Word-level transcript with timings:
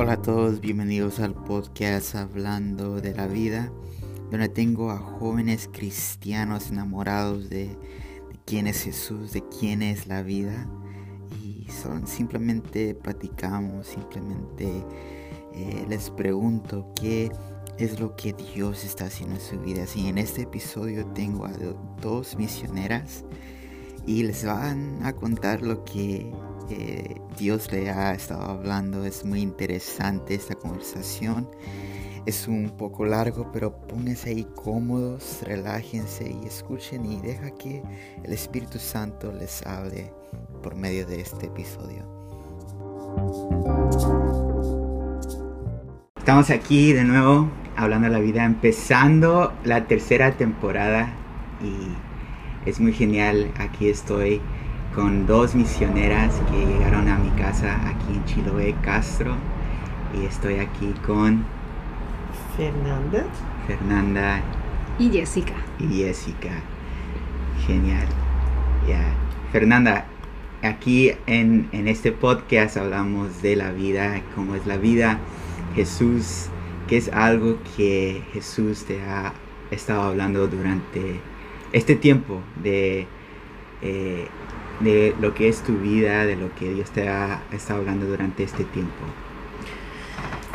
Hola 0.00 0.12
a 0.12 0.22
todos, 0.22 0.60
bienvenidos 0.60 1.18
al 1.18 1.34
podcast 1.34 2.14
Hablando 2.14 3.00
de 3.00 3.16
la 3.16 3.26
Vida, 3.26 3.72
donde 4.30 4.48
tengo 4.48 4.92
a 4.92 4.96
jóvenes 4.96 5.68
cristianos 5.72 6.70
enamorados 6.70 7.50
de, 7.50 7.76
quién 8.46 8.68
es 8.68 8.84
Jesús, 8.84 9.32
de 9.32 9.42
quién 9.48 9.82
es 9.82 10.06
la 10.06 10.22
vida. 10.22 10.68
Y 11.42 11.66
son, 11.72 12.06
simplemente 12.06 12.94
platicamos, 12.94 13.88
simplemente 13.88 14.84
eh, 15.52 15.84
les 15.88 16.10
pregunto 16.10 16.92
qué 16.94 17.32
es 17.76 17.98
lo 17.98 18.14
que 18.14 18.34
Dios 18.54 18.84
está 18.84 19.06
haciendo 19.06 19.34
en 19.34 19.40
su 19.40 19.58
vida. 19.58 19.82
Así 19.82 20.06
en 20.06 20.18
este 20.18 20.42
episodio 20.42 21.06
tengo 21.06 21.44
a 21.44 21.52
dos 22.00 22.36
misioneras 22.36 23.24
y 24.06 24.22
les 24.22 24.44
van 24.44 25.00
a 25.02 25.12
contar 25.12 25.62
lo 25.62 25.84
que 25.84 26.32
eh, 26.70 27.20
Dios 27.38 27.70
le 27.72 27.90
ha 27.90 28.12
estado 28.14 28.42
hablando. 28.42 29.04
Es 29.04 29.24
muy 29.24 29.40
interesante 29.40 30.34
esta 30.34 30.54
conversación. 30.54 31.48
Es 32.26 32.46
un 32.46 32.70
poco 32.76 33.06
largo, 33.06 33.50
pero 33.52 33.72
pónganse 33.86 34.30
ahí 34.30 34.46
cómodos, 34.54 35.42
relájense 35.42 36.30
y 36.30 36.46
escuchen 36.46 37.10
y 37.10 37.20
deja 37.20 37.50
que 37.52 37.82
el 38.22 38.32
Espíritu 38.32 38.78
Santo 38.78 39.32
les 39.32 39.66
hable 39.66 40.12
por 40.62 40.76
medio 40.76 41.06
de 41.06 41.20
este 41.20 41.46
episodio. 41.46 42.06
Estamos 46.18 46.50
aquí 46.50 46.92
de 46.92 47.04
nuevo 47.04 47.50
hablando 47.76 48.08
de 48.08 48.12
la 48.12 48.20
vida, 48.20 48.44
empezando 48.44 49.52
la 49.64 49.86
tercera 49.86 50.36
temporada 50.36 51.14
y 51.62 52.68
es 52.68 52.80
muy 52.80 52.92
genial. 52.92 53.50
Aquí 53.58 53.88
estoy 53.88 54.42
con 54.98 55.28
dos 55.28 55.54
misioneras 55.54 56.34
que 56.50 56.66
llegaron 56.66 57.06
a 57.06 57.16
mi 57.18 57.30
casa 57.40 57.78
aquí 57.86 58.14
en 58.14 58.24
Chiloé, 58.24 58.74
Castro. 58.82 59.36
Y 60.12 60.24
estoy 60.24 60.54
aquí 60.54 60.92
con 61.06 61.44
Fernanda. 62.56 63.24
Fernanda. 63.68 64.42
Y 64.98 65.08
Jessica. 65.10 65.54
Y 65.78 65.98
Jessica. 65.98 66.50
Genial. 67.64 68.08
Ya. 68.88 69.04
Fernanda, 69.52 70.06
aquí 70.62 71.12
en, 71.28 71.68
en, 71.70 71.86
este 71.86 72.10
podcast 72.10 72.76
hablamos 72.76 73.40
de 73.40 73.54
la 73.54 73.70
vida, 73.70 74.20
cómo 74.34 74.56
es 74.56 74.66
la 74.66 74.78
vida, 74.78 75.20
Jesús, 75.76 76.48
que 76.88 76.96
es 76.96 77.08
algo 77.12 77.58
que 77.76 78.24
Jesús 78.32 78.84
te 78.84 79.00
ha 79.02 79.32
estado 79.70 80.02
hablando 80.02 80.48
durante 80.48 81.20
este 81.70 81.94
tiempo 81.94 82.40
de 82.60 83.06
eh, 83.80 84.26
de 84.80 85.14
lo 85.20 85.34
que 85.34 85.48
es 85.48 85.62
tu 85.62 85.76
vida, 85.78 86.24
de 86.24 86.36
lo 86.36 86.54
que 86.54 86.72
Dios 86.72 86.90
te 86.90 87.08
ha 87.08 87.42
estado 87.52 87.80
hablando 87.80 88.06
durante 88.06 88.42
este 88.44 88.64
tiempo? 88.64 88.92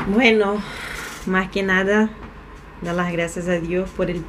Bueno, 0.08 0.62
más 1.26 1.50
que 1.50 1.64
nada, 1.64 2.10
dar 2.82 2.96
las 2.96 3.12
gracias 3.12 3.48
a 3.48 3.60
Dios 3.60 3.90
por, 3.92 4.10
el, 4.10 4.24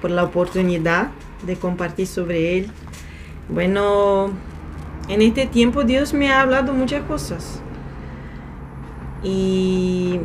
por 0.00 0.10
la 0.10 0.24
oportunidad 0.24 1.10
de 1.46 1.56
compartir 1.56 2.06
sobre 2.06 2.58
Él. 2.58 2.70
Bueno, 3.48 4.30
en 5.08 5.22
este 5.22 5.46
tiempo 5.46 5.84
Dios 5.84 6.12
me 6.14 6.30
ha 6.30 6.42
hablado 6.42 6.72
muchas 6.72 7.02
cosas. 7.04 7.60
Y 9.22 10.20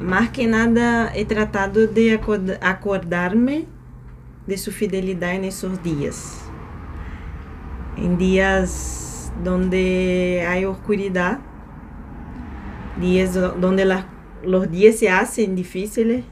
más 0.00 0.30
que 0.30 0.46
nada 0.46 1.12
he 1.14 1.24
tratado 1.24 1.86
de 1.86 2.20
acordarme 2.62 3.66
de 4.46 4.56
su 4.56 4.72
fidelidad 4.72 5.34
en 5.34 5.44
esos 5.44 5.82
días 5.82 6.47
en 8.02 8.18
días 8.18 9.32
donde 9.42 10.44
hay 10.48 10.64
oscuridad, 10.64 11.38
días 13.00 13.34
donde 13.60 14.02
los 14.42 14.70
días 14.70 14.96
se 14.96 15.10
hacen 15.10 15.54
difíciles. 15.54 16.24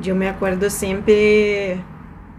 Yo 0.00 0.14
me 0.14 0.28
acuerdo 0.28 0.70
siempre 0.70 1.80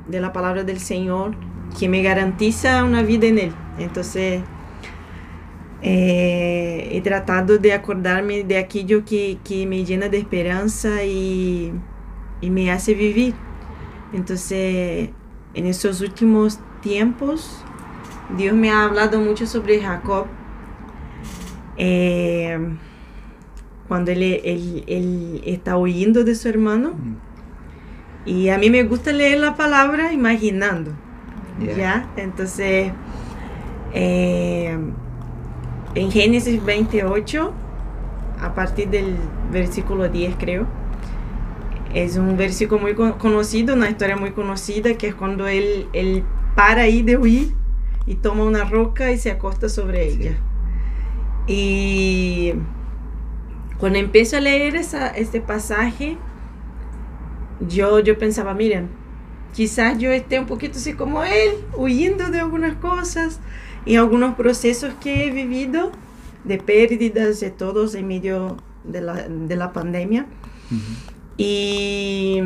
de 0.07 0.21
la 0.21 0.33
palabra 0.33 0.63
del 0.63 0.79
Señor 0.79 1.35
que 1.79 1.89
me 1.89 2.01
garantiza 2.01 2.83
una 2.83 3.01
vida 3.01 3.27
en 3.27 3.39
Él. 3.39 3.51
Entonces, 3.77 4.41
eh, 5.81 6.89
he 6.91 7.01
tratado 7.01 7.57
de 7.57 7.73
acordarme 7.73 8.43
de 8.43 8.57
aquello 8.57 9.03
que, 9.05 9.37
me 9.67 9.85
llena 9.85 10.09
de 10.09 10.17
esperanza 10.17 11.03
y, 11.03 11.73
y 12.41 12.49
me 12.49 12.71
hace 12.71 12.93
vivir. 12.93 13.33
Entonces, 14.13 15.09
en 15.53 15.65
esos 15.65 16.01
últimos 16.01 16.59
tiempos, 16.81 17.65
Dios 18.37 18.55
me 18.55 18.71
ha 18.71 18.85
hablado 18.85 19.19
mucho 19.19 19.45
sobre 19.45 19.81
Jacob. 19.81 20.25
Eh, 21.77 22.57
cuando 23.87 24.11
él, 24.11 25.43
está 25.45 25.77
huyendo 25.77 26.23
de 26.23 26.35
su 26.35 26.49
hermano. 26.49 26.93
Y 28.25 28.49
a 28.49 28.57
mí 28.57 28.69
me 28.69 28.83
gusta 28.83 29.11
leer 29.11 29.39
la 29.39 29.55
palabra 29.55 30.11
imaginando. 30.11 30.91
¿Ya? 31.77 32.09
Entonces, 32.17 32.91
eh, 33.93 34.77
en 35.93 36.11
Génesis 36.11 36.63
28, 36.65 37.53
a 38.41 38.55
partir 38.55 38.89
del 38.89 39.15
versículo 39.51 40.09
10 40.09 40.35
creo, 40.37 40.65
es 41.93 42.17
un 42.17 42.35
versículo 42.35 42.81
muy 42.81 42.93
conocido, 42.93 43.75
una 43.75 43.89
historia 43.89 44.17
muy 44.17 44.31
conocida, 44.31 44.95
que 44.97 45.07
es 45.07 45.15
cuando 45.15 45.47
él, 45.47 45.87
él 45.93 46.23
para 46.55 46.81
ahí 46.81 47.03
de 47.03 47.15
huir 47.15 47.53
y 48.07 48.15
toma 48.15 48.43
una 48.43 48.63
roca 48.63 49.11
y 49.11 49.17
se 49.17 49.31
acosta 49.31 49.69
sobre 49.69 50.07
ella. 50.07 50.37
Y 51.47 52.53
cuando 53.79 53.99
empiezo 53.99 54.37
a 54.37 54.41
leer 54.41 54.75
esa, 54.75 55.09
este 55.09 55.41
pasaje, 55.41 56.17
yo, 57.59 57.99
yo 57.99 58.17
pensaba, 58.17 58.53
miren, 58.53 58.89
quizás 59.53 59.97
yo 59.97 60.11
esté 60.11 60.39
un 60.39 60.45
poquito 60.45 60.77
así 60.77 60.93
como 60.93 61.23
él, 61.23 61.51
huyendo 61.75 62.29
de 62.29 62.39
algunas 62.39 62.75
cosas 62.75 63.39
y 63.85 63.95
algunos 63.95 64.35
procesos 64.35 64.93
que 65.01 65.27
he 65.27 65.31
vivido 65.31 65.91
de 66.43 66.57
pérdidas 66.57 67.39
de 67.39 67.51
todos 67.51 67.95
en 67.95 68.07
medio 68.07 68.57
de 68.83 69.01
la, 69.55 69.73
pandemia. 69.73 70.25
Y 71.37 72.39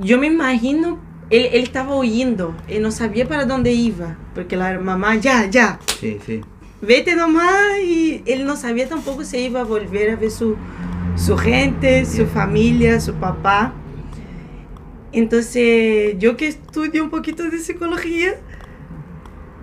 yo 0.00 0.18
me 0.18 0.28
imagino 0.28 0.98
él, 1.30 1.48
estaba 1.52 1.96
huyendo, 1.96 2.54
él 2.68 2.82
no 2.82 2.90
sabía 2.90 3.26
para 3.26 3.44
dónde 3.44 3.72
iba, 3.72 4.16
porque 4.34 4.56
la 4.56 4.78
mamá, 4.78 5.16
ya, 5.16 5.46
ya. 5.46 5.78
Sí, 5.98 6.18
sí. 6.24 6.40
Vete 6.80 7.16
nomás, 7.16 7.78
y 7.82 8.22
él 8.26 8.46
no 8.46 8.56
sabía 8.56 8.88
tampoco 8.88 9.24
si 9.24 9.38
iba 9.38 9.60
a 9.60 9.64
volver 9.64 10.10
a 10.10 10.16
ver 10.16 10.30
su, 10.30 10.56
su 11.16 11.36
gente, 11.36 12.04
su 12.04 12.26
familia, 12.26 13.00
su 13.00 13.14
papá. 13.14 13.74
Entonces, 15.12 16.16
yo 16.18 16.36
que 16.36 16.48
estudio 16.48 17.02
un 17.02 17.10
poquito 17.10 17.44
de 17.44 17.58
psicología, 17.58 18.34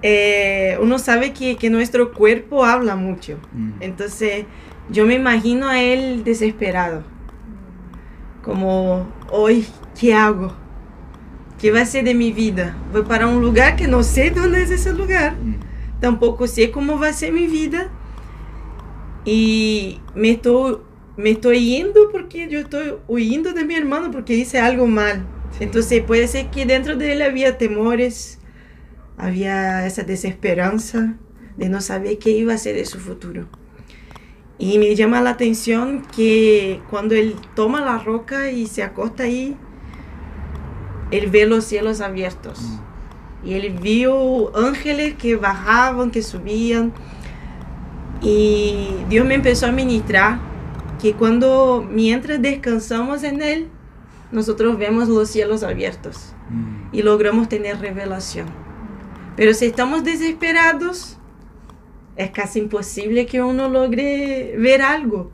eh, 0.02 0.78
uno 0.82 1.00
sabe 1.00 1.32
que, 1.32 1.56
que, 1.56 1.70
nuestro 1.70 2.12
cuerpo 2.12 2.66
habla 2.66 2.96
mucho. 2.96 3.38
Mm. 3.54 3.72
Entonces, 3.80 4.46
yo 4.90 5.06
me 5.06 5.14
imagino 5.14 5.70
a 5.70 5.82
él 5.82 6.24
desesperado. 6.26 7.04
Como, 8.42 9.08
hoy, 9.30 9.66
¿qué 9.98 10.14
hago? 10.14 10.63
¿Qué 11.64 11.72
va 11.72 11.80
a 11.80 11.86
ser 11.86 12.04
de 12.04 12.14
mi 12.14 12.34
vida? 12.34 12.76
Voy 12.92 13.04
para 13.04 13.26
un 13.26 13.40
lugar 13.40 13.78
que 13.78 13.88
no 13.88 14.04
sé 14.04 14.32
dónde 14.32 14.64
es 14.64 14.70
ese 14.70 14.92
lugar. 14.92 15.38
Mm. 15.42 16.02
Tampoco 16.02 16.46
sé 16.46 16.72
cómo 16.72 17.00
va 17.00 17.08
a 17.08 17.14
ser 17.14 17.32
mi 17.32 17.48
vida. 17.48 17.90
Y 19.24 20.02
me 20.14 20.32
estoy, 20.32 20.80
me 21.16 21.30
estoy 21.30 21.66
yendo 21.66 22.10
porque 22.12 22.50
yo 22.50 22.60
estoy 22.60 22.96
huyendo 23.08 23.54
de 23.54 23.64
mi 23.64 23.76
hermano 23.76 24.12
porque 24.12 24.36
hice 24.36 24.60
algo 24.60 24.88
mal. 24.88 25.26
Entonces 25.62 26.04
puede 26.04 26.28
ser 26.28 26.50
que 26.50 26.66
dentro 26.66 26.98
de 26.98 27.14
él 27.14 27.22
había 27.22 27.58
temores, 27.58 28.40
había 29.16 29.88
esa 29.88 30.04
desesperanza 30.04 31.16
de 31.56 31.70
no 31.70 31.80
saber 31.80 32.18
qué 32.20 32.32
iba 32.32 32.54
a 32.54 32.58
ser 32.58 32.76
de 32.76 32.84
su 32.84 33.00
futuro. 33.00 33.48
Y 34.58 34.80
me 34.80 34.94
llama 34.96 35.22
la 35.22 35.30
atención 35.30 36.06
que 36.14 36.82
cuando 36.90 37.16
él 37.16 37.38
toma 37.56 37.80
la 37.80 38.00
roca 38.00 38.52
y 38.52 38.68
se 38.68 38.84
acosta 38.84 39.24
ahí, 39.24 39.56
él 41.14 41.30
ve 41.30 41.46
los 41.46 41.66
cielos 41.66 42.02
abiertos. 42.02 42.60
Mm. 42.62 43.48
Y 43.48 43.54
él 43.54 43.78
vio 43.80 44.56
ángeles 44.58 45.14
que 45.16 45.36
bajaban, 45.36 46.10
que 46.10 46.24
subían. 46.24 46.92
Y 48.22 48.88
Dios 49.10 49.26
me 49.26 49.36
empezó 49.36 49.68
a 49.68 49.72
ministrar 49.72 50.40
que 51.00 51.14
cuando, 51.14 51.86
mientras 51.88 52.42
descansamos 52.42 53.24
en 53.24 53.42
Él, 53.42 53.68
nosotros 54.32 54.78
vemos 54.78 55.08
los 55.10 55.30
cielos 55.30 55.62
abiertos 55.62 56.34
mm. 56.50 56.96
y 56.96 57.04
logramos 57.04 57.48
tener 57.48 57.80
revelación. 57.80 58.48
Pero 59.36 59.54
si 59.54 59.66
estamos 59.66 60.04
desesperados, 60.04 61.18
es 62.16 62.32
casi 62.32 62.60
imposible 62.60 63.26
que 63.28 63.42
uno 63.42 63.70
logre 63.70 64.56
ver 64.58 64.82
algo. 64.82 65.32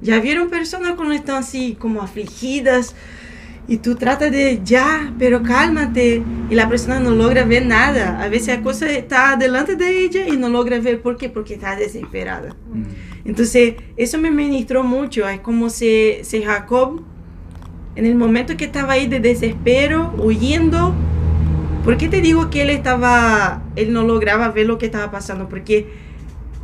Ya 0.00 0.18
vieron 0.18 0.50
personas 0.50 0.94
cuando 0.94 1.14
están 1.14 1.36
así 1.36 1.76
como 1.78 2.02
afligidas, 2.02 2.96
y 3.70 3.76
tú 3.76 3.94
tratas 3.94 4.32
de 4.32 4.60
ya, 4.64 5.14
pero 5.16 5.44
cálmate. 5.44 6.24
Y 6.50 6.56
la 6.56 6.68
persona 6.68 6.98
no 6.98 7.12
logra 7.12 7.44
ver 7.44 7.66
nada. 7.66 8.20
A 8.20 8.26
veces 8.26 8.56
la 8.56 8.64
cosa 8.64 8.90
está 8.90 9.36
delante 9.36 9.76
de 9.76 10.04
ella 10.04 10.26
y 10.26 10.36
no 10.36 10.48
logra 10.48 10.80
ver 10.80 11.00
por 11.00 11.16
qué, 11.16 11.28
porque 11.28 11.54
está 11.54 11.76
desesperada. 11.76 12.56
Mm. 12.74 12.82
Entonces, 13.26 13.76
eso 13.96 14.18
me 14.18 14.32
ministró 14.32 14.82
mucho. 14.82 15.28
Es 15.28 15.38
como 15.38 15.70
si, 15.70 16.16
si 16.22 16.42
Jacob, 16.42 17.04
en 17.94 18.06
el 18.06 18.16
momento 18.16 18.56
que 18.56 18.64
estaba 18.64 18.94
ahí 18.94 19.06
de 19.06 19.20
desespero, 19.20 20.16
huyendo, 20.18 20.92
¿por 21.84 21.96
qué 21.96 22.08
te 22.08 22.20
digo 22.20 22.50
que 22.50 22.62
él 22.62 22.70
estaba, 22.70 23.62
él 23.76 23.92
no 23.92 24.02
lograba 24.02 24.48
ver 24.48 24.66
lo 24.66 24.78
que 24.78 24.86
estaba 24.86 25.12
pasando? 25.12 25.48
Porque 25.48 25.86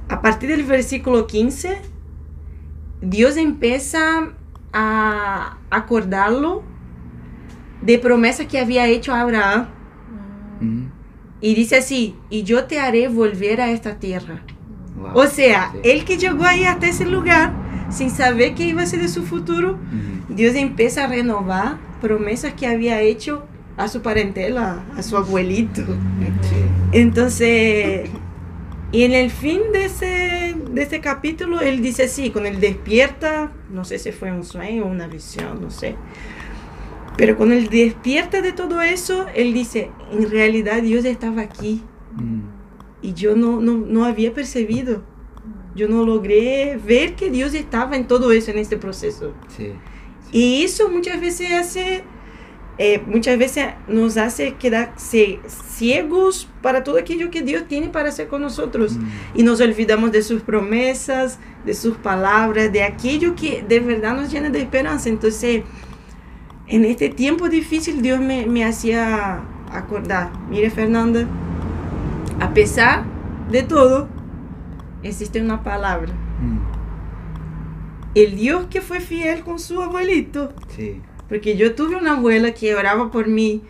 a 0.09 0.23
partir 0.23 0.49
del 0.49 0.65
versículo 0.65 1.29
15, 1.29 1.79
Dios 3.01 3.37
empieza 3.37 4.33
a 4.73 5.59
acordarlo 5.71 6.65
de 7.87 7.99
promesa 7.99 8.47
que 8.49 8.59
había 8.59 8.87
hecho 8.89 9.15
a 9.15 9.21
Abraham. 9.23 9.69
Mm. 10.61 10.83
Y 11.41 11.55
dice 11.55 11.77
así, 11.77 12.17
y 12.31 12.43
yo 12.43 12.65
te 12.65 12.81
haré 12.81 13.09
volver 13.09 13.61
a 13.61 13.71
esta 13.71 13.95
tierra. 13.99 14.43
Wow. 14.97 15.11
O 15.15 15.27
sea, 15.27 15.71
Sí. 15.73 15.79
él 15.91 16.05
que 16.05 16.17
llegó 16.19 16.45
ahí 16.45 16.65
hasta 16.65 16.87
ese 16.89 17.05
lugar, 17.07 17.53
sin 17.91 18.11
saber 18.11 18.55
qué 18.55 18.65
iba 18.65 18.83
a 18.83 18.87
ser 18.87 19.01
de 19.01 19.09
su 19.09 19.23
futuro, 19.25 19.75
Mm. 19.75 20.35
Dios 20.35 20.55
empieza 20.57 21.05
a 21.05 21.07
renovar 21.07 21.77
promesas 22.01 22.55
que 22.55 22.67
había 22.67 23.01
hecho 23.01 23.45
a 23.77 23.89
su 23.89 24.01
parentela, 24.03 24.83
a 24.97 25.03
su 25.03 25.17
abuelito. 25.17 25.83
Sí. 25.85 26.57
Entonces, 26.93 28.09
y 28.93 29.03
en 29.05 29.13
el 29.13 29.31
fin 29.31 29.61
de 29.73 29.85
ese, 29.85 30.57
de 30.73 30.83
ese 30.83 31.01
capítulo, 31.01 31.61
él 31.61 31.83
dice 31.83 32.05
así, 32.05 32.31
con 32.31 32.47
el 32.47 32.59
despierta, 32.61 33.53
no 33.71 33.85
sé 33.85 33.99
si 33.99 34.13
fue 34.13 34.33
un 34.33 34.45
sueño 34.45 34.85
o 34.85 34.89
una 34.89 35.07
visión, 35.07 35.61
no 35.61 35.71
sé. 35.71 35.95
Pero 37.17 37.37
con 37.37 37.53
el 37.53 37.69
despierta 37.69 38.43
de 38.43 38.53
todo 38.53 38.83
eso, 38.83 39.27
él 39.35 39.55
dice, 39.55 39.91
en 40.13 40.31
realidad 40.31 40.83
Dios 40.83 41.05
estaba 41.05 41.43
aquí 41.43 41.83
Mm. 42.17 42.41
y 43.03 43.13
yo 43.15 43.37
no, 43.37 43.61
no, 43.61 43.75
no 43.77 44.05
había 44.07 44.33
percibido. 44.33 45.03
Yo 45.75 45.89
no 45.89 46.05
logré 46.07 46.79
ver 46.87 47.15
que 47.15 47.31
Dios 47.31 47.53
estaba 47.55 47.97
en 47.97 48.07
todo 48.07 48.33
eso, 48.33 48.51
en 48.51 48.59
este 48.59 48.79
proceso. 48.79 49.35
Sí. 49.55 49.73
Y 50.33 50.63
eso 50.65 50.89
muchas 50.89 51.21
veces 51.21 51.53
hace, 51.53 52.03
eh, 52.79 53.03
muchas 53.07 53.39
veces 53.39 53.67
nos 53.87 54.17
hace 54.17 54.55
quedar 54.55 54.95
cie- 54.97 55.41
ciegos 55.47 56.49
para 56.63 56.83
todo 56.85 56.97
aquello 56.99 57.31
que 57.31 57.43
Dios 57.43 57.69
tiene 57.69 57.89
para 57.89 58.09
hacer 58.09 58.29
con 58.29 58.41
nosotros. 58.41 58.97
Mm. 58.97 59.07
Y 59.35 59.43
nos 59.43 59.61
olvidamos 59.61 60.11
de 60.13 60.23
sus 60.23 60.41
promesas, 60.43 61.39
de 61.67 61.75
sus 61.75 61.97
palabras, 61.99 62.73
de 62.73 62.83
aquello 62.83 63.35
que 63.35 63.63
de 63.67 63.81
verdad 63.81 64.17
nos 64.17 64.33
llena 64.33 64.49
de 64.49 64.61
esperanza. 64.61 65.11
Entonces, 65.11 65.63
en 66.69 66.85
este 66.85 67.09
tiempo 67.09 67.49
difícil, 67.49 68.03
Dios 68.03 68.21
me, 68.21 68.47
me 68.47 68.65
hacía 68.65 69.43
acordar, 69.71 70.31
mire 70.49 70.71
Fernanda, 70.71 71.27
a 72.41 72.53
pesar 72.53 73.05
de 73.51 73.63
todo, 73.63 74.09
existe 75.03 75.41
una 75.41 75.63
palabra. 75.63 76.13
Mm. 76.41 76.59
El 78.15 78.37
Dios 78.37 78.67
que 78.71 78.81
fue 78.81 79.01
fiel 79.01 79.45
con 79.45 79.59
su 79.59 79.83
abuelito. 79.83 80.55
Sí. 80.75 81.03
Porque 81.29 81.57
yo 81.57 81.75
tuve 81.75 81.97
una 81.97 82.13
abuela 82.13 82.53
que 82.53 82.75
oraba 82.75 83.11
por 83.11 83.29
mí. 83.29 83.63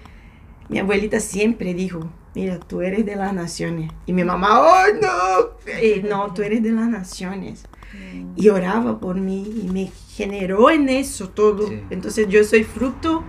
Mi 0.69 0.79
abuelita 0.79 1.21
siempre 1.21 1.75
dijo, 1.75 2.09
mira, 2.35 2.61
tú 2.61 2.81
eres 2.83 3.05
de 3.05 3.17
las 3.17 3.33
naciones. 3.33 3.91
Y 4.07 4.13
mi 4.13 4.25
mamá, 4.25 4.61
oh 4.61 4.85
no, 5.01 5.57
Eh, 5.81 6.05
no, 6.09 6.33
tú 6.33 6.43
eres 6.43 6.63
de 6.63 6.73
las 6.73 6.89
naciones. 6.89 7.65
Y 8.37 8.49
oraba 8.49 8.99
por 9.01 9.17
mí 9.17 9.45
y 9.65 9.69
me 9.69 9.91
generó 10.15 10.71
en 10.71 10.89
eso 10.89 11.29
todo. 11.29 11.69
Sí. 11.69 11.81
Entonces 11.91 12.29
yo 12.29 12.45
soy 12.45 12.65
fruto 12.65 13.23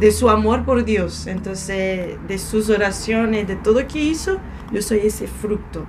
de 0.00 0.10
su 0.12 0.28
amor 0.30 0.64
por 0.64 0.84
Dios. 0.84 1.26
Entonces, 1.26 2.16
de 2.26 2.38
sus 2.38 2.70
oraciones, 2.70 3.46
de 3.46 3.56
todo 3.56 3.86
que 3.86 3.98
hizo, 4.02 4.38
yo 4.72 4.82
soy 4.82 5.00
ese 5.04 5.26
fruto. 5.26 5.84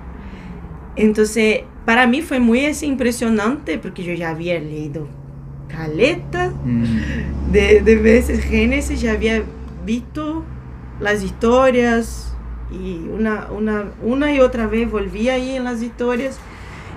Entonces, 0.96 1.62
para 1.84 2.06
mí 2.06 2.22
fue 2.22 2.38
muy 2.38 2.66
impresionante 2.82 3.78
porque 3.78 4.04
yo 4.04 4.12
ya 4.14 4.30
había 4.30 4.58
leído 4.60 5.08
caleta 5.68 6.52
Mm. 6.64 7.50
de, 7.52 7.80
de 7.80 7.96
veces 7.96 8.44
Génesis, 8.44 9.00
ya 9.00 9.12
había 9.12 9.42
visto 9.84 10.44
las 11.00 11.22
historias 11.22 12.32
y 12.70 13.08
una, 13.08 13.48
una, 13.50 13.92
una 14.02 14.32
y 14.32 14.40
otra 14.40 14.66
vez 14.66 14.90
volví 14.90 15.28
ahí 15.28 15.56
en 15.56 15.64
las 15.64 15.82
historias 15.82 16.38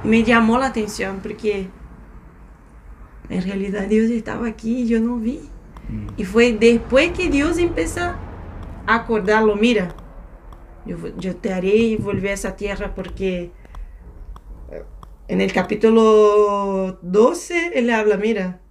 me 0.03 0.23
llamó 0.23 0.57
la 0.57 0.67
atención 0.67 1.19
porque 1.21 1.69
en 3.29 3.44
realidad 3.44 3.88
Dios 3.88 4.09
estaba 4.09 4.47
aquí 4.47 4.83
y 4.83 4.88
yo 4.88 4.99
no 4.99 5.17
vi. 5.17 5.39
Mm. 5.89 6.07
Y 6.17 6.25
fue 6.25 6.53
después 6.53 7.11
que 7.11 7.29
Dios 7.29 7.57
empieza 7.57 8.17
a 8.85 8.95
acordarlo, 8.95 9.55
mira, 9.55 9.95
yo, 10.85 10.97
yo 11.17 11.35
te 11.35 11.53
haré 11.53 11.97
volver 11.97 12.31
a 12.31 12.33
esa 12.33 12.55
tierra 12.55 12.95
porque 12.95 13.51
eh, 14.71 14.83
en 15.27 15.41
el 15.41 15.51
capítulo 15.51 16.99
12 17.01 17.71
él 17.75 17.88
le 17.88 17.94
habla, 17.94 18.17
mira, 18.17 18.61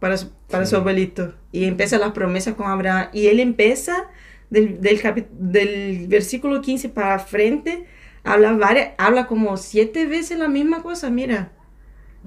para 0.00 0.16
su, 0.16 0.30
para 0.48 0.66
su 0.66 0.76
abuelito. 0.76 1.34
Y 1.52 1.64
empieza 1.64 1.98
las 1.98 2.12
promesas 2.12 2.54
con 2.54 2.66
Abraham. 2.66 3.08
Y 3.12 3.26
él 3.26 3.40
empieza 3.40 4.06
del, 4.50 4.80
del 4.80 6.06
versículo 6.08 6.60
15 6.60 6.88
para 6.88 7.18
frente, 7.18 7.86
habla, 8.32 8.52
varias, 8.52 8.90
habla 8.98 9.26
como 9.26 9.56
siete 9.56 10.06
veces 10.06 10.38
la 10.38 10.48
misma 10.48 10.82
cosa, 10.82 11.10
mira, 11.10 11.52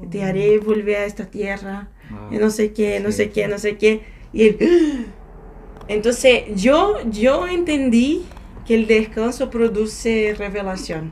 te 0.09 0.23
haré 0.23 0.57
volver 0.59 0.97
a 0.97 1.05
esta 1.05 1.25
tierra 1.25 1.89
Wow. 2.09 2.33
y 2.33 2.37
no 2.39 2.49
sé 2.49 2.73
qué, 2.73 2.99
no 2.99 3.11
Sí. 3.11 3.17
sé 3.17 3.29
qué, 3.29 3.47
no 3.47 3.57
sé 3.57 3.77
qué. 3.77 4.01
Y 4.33 4.47
él, 4.47 4.57
entonces 5.87 6.43
yo, 6.55 6.97
yo 7.09 7.47
entendí 7.47 8.25
que 8.65 8.75
el 8.75 8.87
descanso 8.87 9.49
produce 9.49 10.35
revelación. 10.37 11.11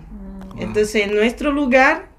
Wow. 0.53 0.61
Entonces 0.61 1.11
nuestro 1.11 1.51
lugar 1.51 2.09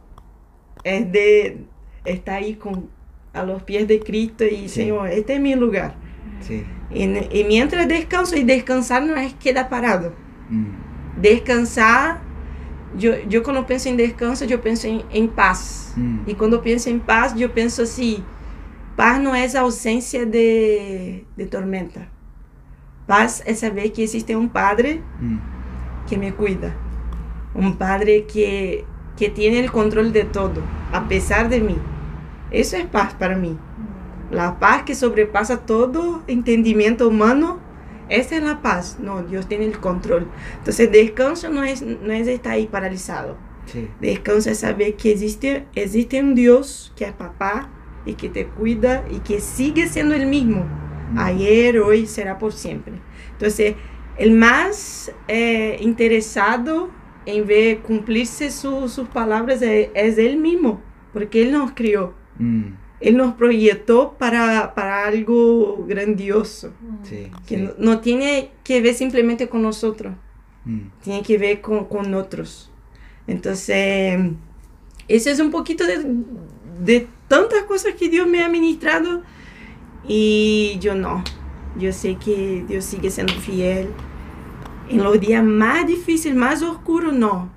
es 0.84 1.11
de 1.12 1.64
está 2.05 2.37
ahí 2.37 2.55
con 2.55 2.88
a 3.32 3.44
los 3.44 3.62
pies 3.62 3.87
de 3.87 4.00
Cristo 4.00 4.44
y 4.44 4.69
Sí. 4.69 4.81
Señor, 4.81 5.08
este 5.08 5.34
es 5.34 5.40
mi 5.40 5.55
lugar. 5.55 5.94
Sí. 6.40 6.64
Y, 6.93 7.05
y 7.05 7.44
mientras 7.44 7.87
descanso 7.87 8.37
y 8.37 8.43
descansar 8.44 9.05
no 9.05 9.14
es 9.16 9.34
quedar 9.34 9.69
parado. 9.69 10.14
Mm. 10.49 11.20
Descansar, 11.20 12.20
yo, 12.96 13.12
yo 13.28 13.42
cuando 13.42 13.66
pienso 13.66 13.88
en 13.88 13.96
descanso, 13.96 14.44
yo 14.44 14.60
pienso 14.60 14.87
en, 14.88 15.02
en 15.10 15.28
paz. 15.28 15.92
Mm. 15.96 16.19
Y 16.26 16.34
cuando 16.34 16.62
pienso 16.62 16.90
en 16.90 17.00
paz, 17.00 17.34
yo 17.34 17.52
pienso 17.52 17.82
así, 17.82 18.22
paz 18.96 19.20
no 19.20 19.34
es 19.34 19.54
ausencia 19.54 20.26
de, 20.26 21.25
de 21.37 21.46
tormenta. 21.46 22.08
Paz 23.06 23.42
es 23.46 23.60
saber 23.60 23.92
que 23.92 24.04
existe 24.04 24.37
un 24.37 24.48
padre 24.48 25.02
Mm. 25.20 25.38
que 26.08 26.16
me 26.19 26.32
cuida. 26.32 26.75
Un 27.54 27.76
padre 27.76 28.26
que, 28.26 28.85
que 29.16 29.28
tiene 29.28 29.59
el 29.59 29.70
control 29.73 30.12
de 30.12 30.25
todo, 30.25 30.62
a 30.92 31.09
pesar 31.09 31.49
de 31.49 31.61
mí. 31.61 31.76
Eso 32.50 32.76
es 32.76 32.87
paz 32.87 33.14
para 33.14 33.37
mí. 33.37 33.56
La 34.30 34.61
paz 34.61 34.85
que 34.85 34.94
sobrepasa 34.94 35.59
todo 35.66 36.23
entendimiento 36.28 37.09
humano, 37.09 37.59
esa 38.11 38.37
es 38.37 38.43
la 38.43 38.61
paz. 38.62 38.99
No, 39.00 39.23
Dios 39.23 39.47
tiene 39.49 39.64
el 39.67 39.79
control. 39.79 40.29
Entonces, 40.59 40.90
descanso 40.93 41.49
no 41.50 41.64
es, 41.64 41.83
no 41.83 42.12
es 42.12 42.26
estar 42.29 42.52
ahí 42.52 42.67
paralizado. 42.67 43.37
Sí. 43.67 43.88
Descanso 44.00 44.50
es 44.50 44.59
saber 44.59 44.97
que 44.97 45.12
existe, 45.12 45.67
existe 45.75 46.21
un 46.21 46.35
Dios 46.35 46.93
que 46.97 47.05
es 47.05 47.12
papá 47.12 47.71
y 48.05 48.14
que 48.14 48.29
te 48.29 48.47
cuida 48.47 49.05
y 49.11 49.21
que 49.21 49.40
sigue 49.40 49.87
siendo 49.88 50.14
el 50.14 50.26
mismo. 50.26 50.64
Ayer, 51.17 51.79
hoy, 51.81 52.07
será 52.07 52.38
por 52.38 52.52
siempre. 52.52 52.95
Entonces, 53.33 53.75
el 54.17 54.33
más 54.33 55.12
eh, 55.29 55.76
interesado 55.81 56.90
en 57.26 57.47
ver 57.47 57.81
cumplirse 57.81 58.50
su- 58.50 58.88
sus 58.88 59.09
palabras 59.09 59.61
es, 59.62 59.90
es 59.95 60.19
Él 60.19 60.37
mismo, 60.38 60.81
porque 61.12 61.43
Él 61.43 61.52
nos 61.52 61.73
crió. 61.73 62.14
Mm. 62.38 62.73
Él 63.00 63.16
nos 63.16 63.35
proyectó 63.35 64.14
para, 64.19 64.75
para 64.75 65.07
algo 65.07 65.85
grandioso, 65.88 66.73
Sí. 67.02 67.30
que 67.47 67.57
sí. 67.57 67.62
no, 67.62 67.71
no 67.78 68.00
tiene 68.00 68.50
que 68.62 68.80
ver 68.83 68.95
simplemente 68.95 69.49
con 69.49 69.62
nosotros 69.62 70.14
Mm. 70.66 70.80
tiene 71.02 71.23
que 71.23 71.38
ver 71.38 71.62
con, 71.62 71.87
con 71.87 72.12
otros. 72.12 72.71
Entonces, 73.26 74.21
ese 75.09 75.30
es 75.30 75.40
un 75.40 75.50
poquito 75.50 75.87
de, 75.87 76.04
de 76.85 77.07
tantas 77.28 77.62
cosas 77.62 77.95
que 77.95 78.11
Dios 78.11 78.26
me 78.28 78.42
ha 78.45 78.49
ministrado 78.50 79.23
y 80.07 80.76
yo 80.80 80.95
no. 80.95 81.25
Yo 81.78 81.92
sé 81.92 82.16
que 82.16 82.64
Dios 82.69 82.85
sigue 82.85 83.11
siendo 83.11 83.33
fiel. 83.35 83.88
En 84.90 85.02
los 85.02 85.19
días 85.21 85.42
más 85.45 85.87
difíciles, 85.87 86.37
más 86.37 86.62
oscuros, 86.62 87.12
no. 87.14 87.49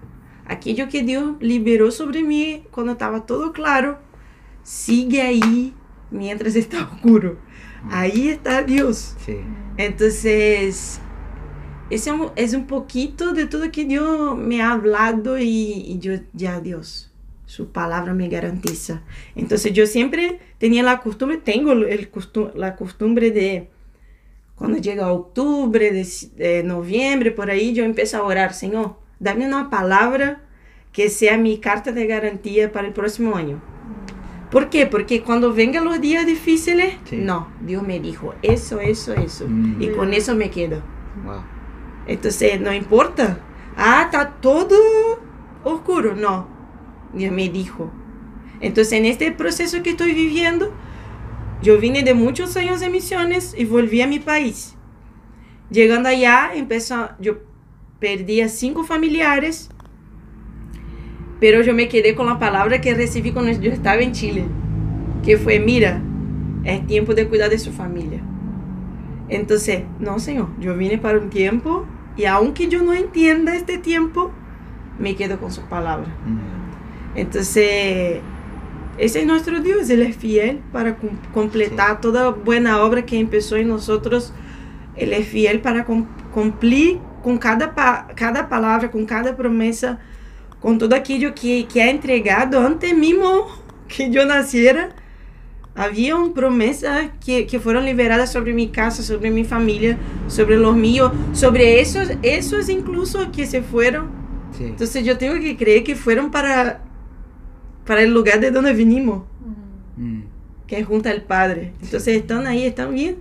Aquello 0.46 0.88
que 0.88 1.04
Dios 1.04 1.34
liberó 1.40 1.90
sobre 1.92 2.22
mí 2.24 2.64
cuando 2.72 2.94
estaba 2.94 3.26
todo 3.26 3.52
claro, 3.54 3.98
sigue 4.64 5.22
ahí 5.22 5.74
mientras 6.12 6.56
está 6.56 6.84
oscuro. 6.94 7.38
Ahí 7.90 8.30
está 8.30 8.64
Dios. 8.64 9.16
Sí. 9.26 9.38
Entonces, 9.78 11.00
ese 11.90 12.12
es 12.36 12.54
un- 12.54 12.68
poquito 12.68 13.34
de 13.34 13.46
todo 13.46 13.72
que 13.72 13.86
Dios 13.86 14.38
me 14.38 14.62
ha 14.62 14.72
hablado 14.72 15.38
y, 15.38 15.44
y 15.86 16.00
yo 16.00 16.14
ya, 16.34 16.62
Dios, 16.62 17.12
su 17.46 17.72
palabra 17.72 18.14
me 18.14 18.30
garantiza. 18.30 19.04
Entonces 19.36 19.74
yo 19.74 19.86
siempre 19.86 20.40
tenía 20.58 20.82
la 20.84 21.02
costumbre, 21.02 21.38
tengo 21.38 21.74
el 21.74 22.10
la 22.56 22.76
costumbre 22.76 23.32
de 23.32 23.70
cuando 24.56 24.78
llega 24.78 25.12
octubre, 25.12 25.92
de, 25.92 26.64
noviembre, 26.64 27.32
por 27.32 27.50
ahí, 27.50 27.74
yo 27.74 27.84
empiezo 27.84 28.18
a 28.18 28.24
orar, 28.24 28.54
Señor, 28.54 28.96
dame 29.20 29.46
una 29.48 29.70
palabra 29.70 30.42
que 30.92 31.10
sea 31.10 31.38
mi 31.38 31.58
carta 31.58 31.92
de 31.92 32.06
garantía 32.06 32.72
para 32.72 32.88
el 32.88 32.94
próximo 32.94 33.36
año. 33.36 33.62
¿Por 34.54 34.70
qué? 34.70 34.86
Porque 34.86 35.24
cuando 35.24 35.52
vengan 35.52 35.84
los 35.84 36.00
días 36.00 36.28
difíciles, 36.28 36.98
no, 37.12 37.48
Dios 37.62 37.82
me 37.82 38.00
dijo 38.00 38.36
eso, 38.44 38.80
eso, 38.80 39.12
eso. 39.16 39.48
Mm. 39.50 39.82
Y 39.82 39.90
con 39.90 40.14
eso 40.14 40.36
me 40.36 40.52
quedo. 40.52 40.80
Entonces, 42.06 42.62
no 42.62 42.72
importa. 42.72 43.40
Ah, 43.76 44.04
está 44.06 44.30
todo 44.30 44.78
oscuro. 45.64 46.16
No, 46.16 46.48
Dios 47.16 47.34
me 47.34 47.50
dijo. 47.50 47.92
Entonces, 48.62 48.94
en 48.94 49.06
este 49.06 49.32
proceso 49.32 49.82
que 49.82 49.90
estoy 49.90 50.14
viviendo, 50.14 50.72
yo 51.64 51.80
vine 51.80 52.04
de 52.04 52.14
muchos 52.14 52.56
años 52.56 52.80
de 52.80 52.92
misiones 52.92 53.56
y 53.58 53.66
volví 53.66 54.04
a 54.04 54.08
mi 54.08 54.20
país. 54.20 54.76
Llegando 55.72 56.10
allá, 56.10 56.52
empezó, 56.54 57.10
yo 57.20 57.40
perdí 58.00 58.42
a 58.42 58.50
cinco 58.50 58.84
familiares, 58.84 59.72
pero 61.44 61.62
yo 61.62 61.74
me 61.74 61.90
quedé 61.90 62.16
con 62.16 62.28
la 62.28 62.40
palabra 62.40 62.80
que 62.80 62.94
recibí 62.94 63.34
cuando 63.34 63.52
yo 63.52 63.70
estaba 63.70 64.00
en 64.02 64.14
Chile, 64.14 64.46
que 65.26 65.36
fue, 65.38 65.60
mira, 65.60 66.02
es 66.64 66.88
tiempo 66.88 67.14
de 67.14 67.28
cuidar 67.28 67.50
de 67.50 67.60
su 67.60 67.74
familia. 67.74 68.22
Entonces, 69.28 69.84
no, 70.00 70.20
Señor, 70.20 70.48
yo 70.62 70.74
vine 70.78 70.98
para 70.98 71.20
un 71.20 71.30
tiempo 71.30 71.86
y 72.16 72.24
aunque 72.24 72.70
yo 72.70 72.82
no 72.82 72.94
entienda 72.94 73.58
este 73.58 73.78
tiempo, 73.78 74.32
me 74.98 75.18
quedo 75.18 75.38
con 75.38 75.52
su 75.52 75.64
palabra. 75.64 76.08
Entonces, 77.14 78.22
ese 78.98 79.20
es 79.20 79.26
nuestro 79.28 79.60
Dios, 79.60 79.90
Él 79.90 80.02
es 80.02 80.16
fiel 80.16 80.62
para 80.72 80.96
completar 81.34 82.00
toda 82.00 82.30
buena 82.30 82.82
obra 82.82 83.06
que 83.06 83.20
empezó 83.20 83.58
en 83.58 83.68
nosotros. 83.68 84.34
Él 84.96 85.12
es 85.12 85.28
fiel 85.28 85.60
para 85.60 85.84
cumplir 85.84 87.00
con 87.22 87.38
cada, 87.38 87.74
cada 88.16 88.48
palabra, 88.48 88.90
con 88.92 89.06
cada 89.06 89.36
promesa, 89.36 90.00
con 90.64 90.78
todo 90.78 90.96
aquello 90.96 91.36
que, 91.36 91.68
que 91.68 91.84
ha 91.84 91.90
entregado 91.90 92.66
antes 92.66 92.96
mismo 92.96 93.48
que 93.88 94.10
yo 94.10 94.26
naciera. 94.26 94.96
Había 95.76 96.16
promesas 96.34 97.10
que, 97.24 97.46
que 97.46 97.60
fueron 97.60 97.84
liberadas 97.84 98.32
sobre 98.32 98.54
mi 98.54 98.70
casa, 98.70 99.04
sobre 99.04 99.30
mi 99.30 99.44
familia, 99.44 99.98
sobre 100.28 100.56
los 100.56 100.76
míos, 100.76 101.12
sobre 101.34 101.82
esos, 101.82 102.12
esos 102.22 102.70
incluso 102.70 103.30
que 103.32 103.46
se 103.46 103.62
fueron. 103.62 104.10
Entonces 104.58 105.04
yo 105.04 105.18
tengo 105.18 105.36
que 105.40 105.58
creer 105.58 105.84
que 105.84 105.96
fueron 105.96 106.32
para 106.32 106.82
para 107.86 108.02
el 108.02 108.14
lugar 108.14 108.40
de 108.40 108.52
donde 108.52 108.74
vinimos, 108.74 109.24
mm. 109.98 110.22
que 110.68 110.80
es 110.80 110.86
junto 110.86 111.10
al 111.10 111.24
Padre. 111.24 111.74
Entonces 111.82 112.16
están 112.16 112.48
ahí, 112.48 112.64
están 112.64 112.94
bien, 112.94 113.18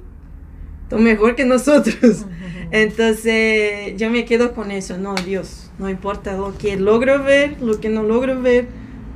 están 0.84 1.02
mejor 1.02 1.34
que 1.34 1.44
nosotros. 1.44 2.26
Entonces 2.70 3.96
yo 3.96 4.10
me 4.10 4.24
quedo 4.24 4.54
con 4.54 4.70
eso, 4.70 4.96
no, 4.96 5.14
Dios, 5.16 5.61
no 5.78 5.88
importa 5.88 6.36
lo 6.36 6.56
que 6.56 6.76
logro 6.76 7.22
ver, 7.22 7.60
lo 7.60 7.80
que 7.80 7.88
no 7.88 8.02
logro 8.02 8.40
ver, 8.40 8.68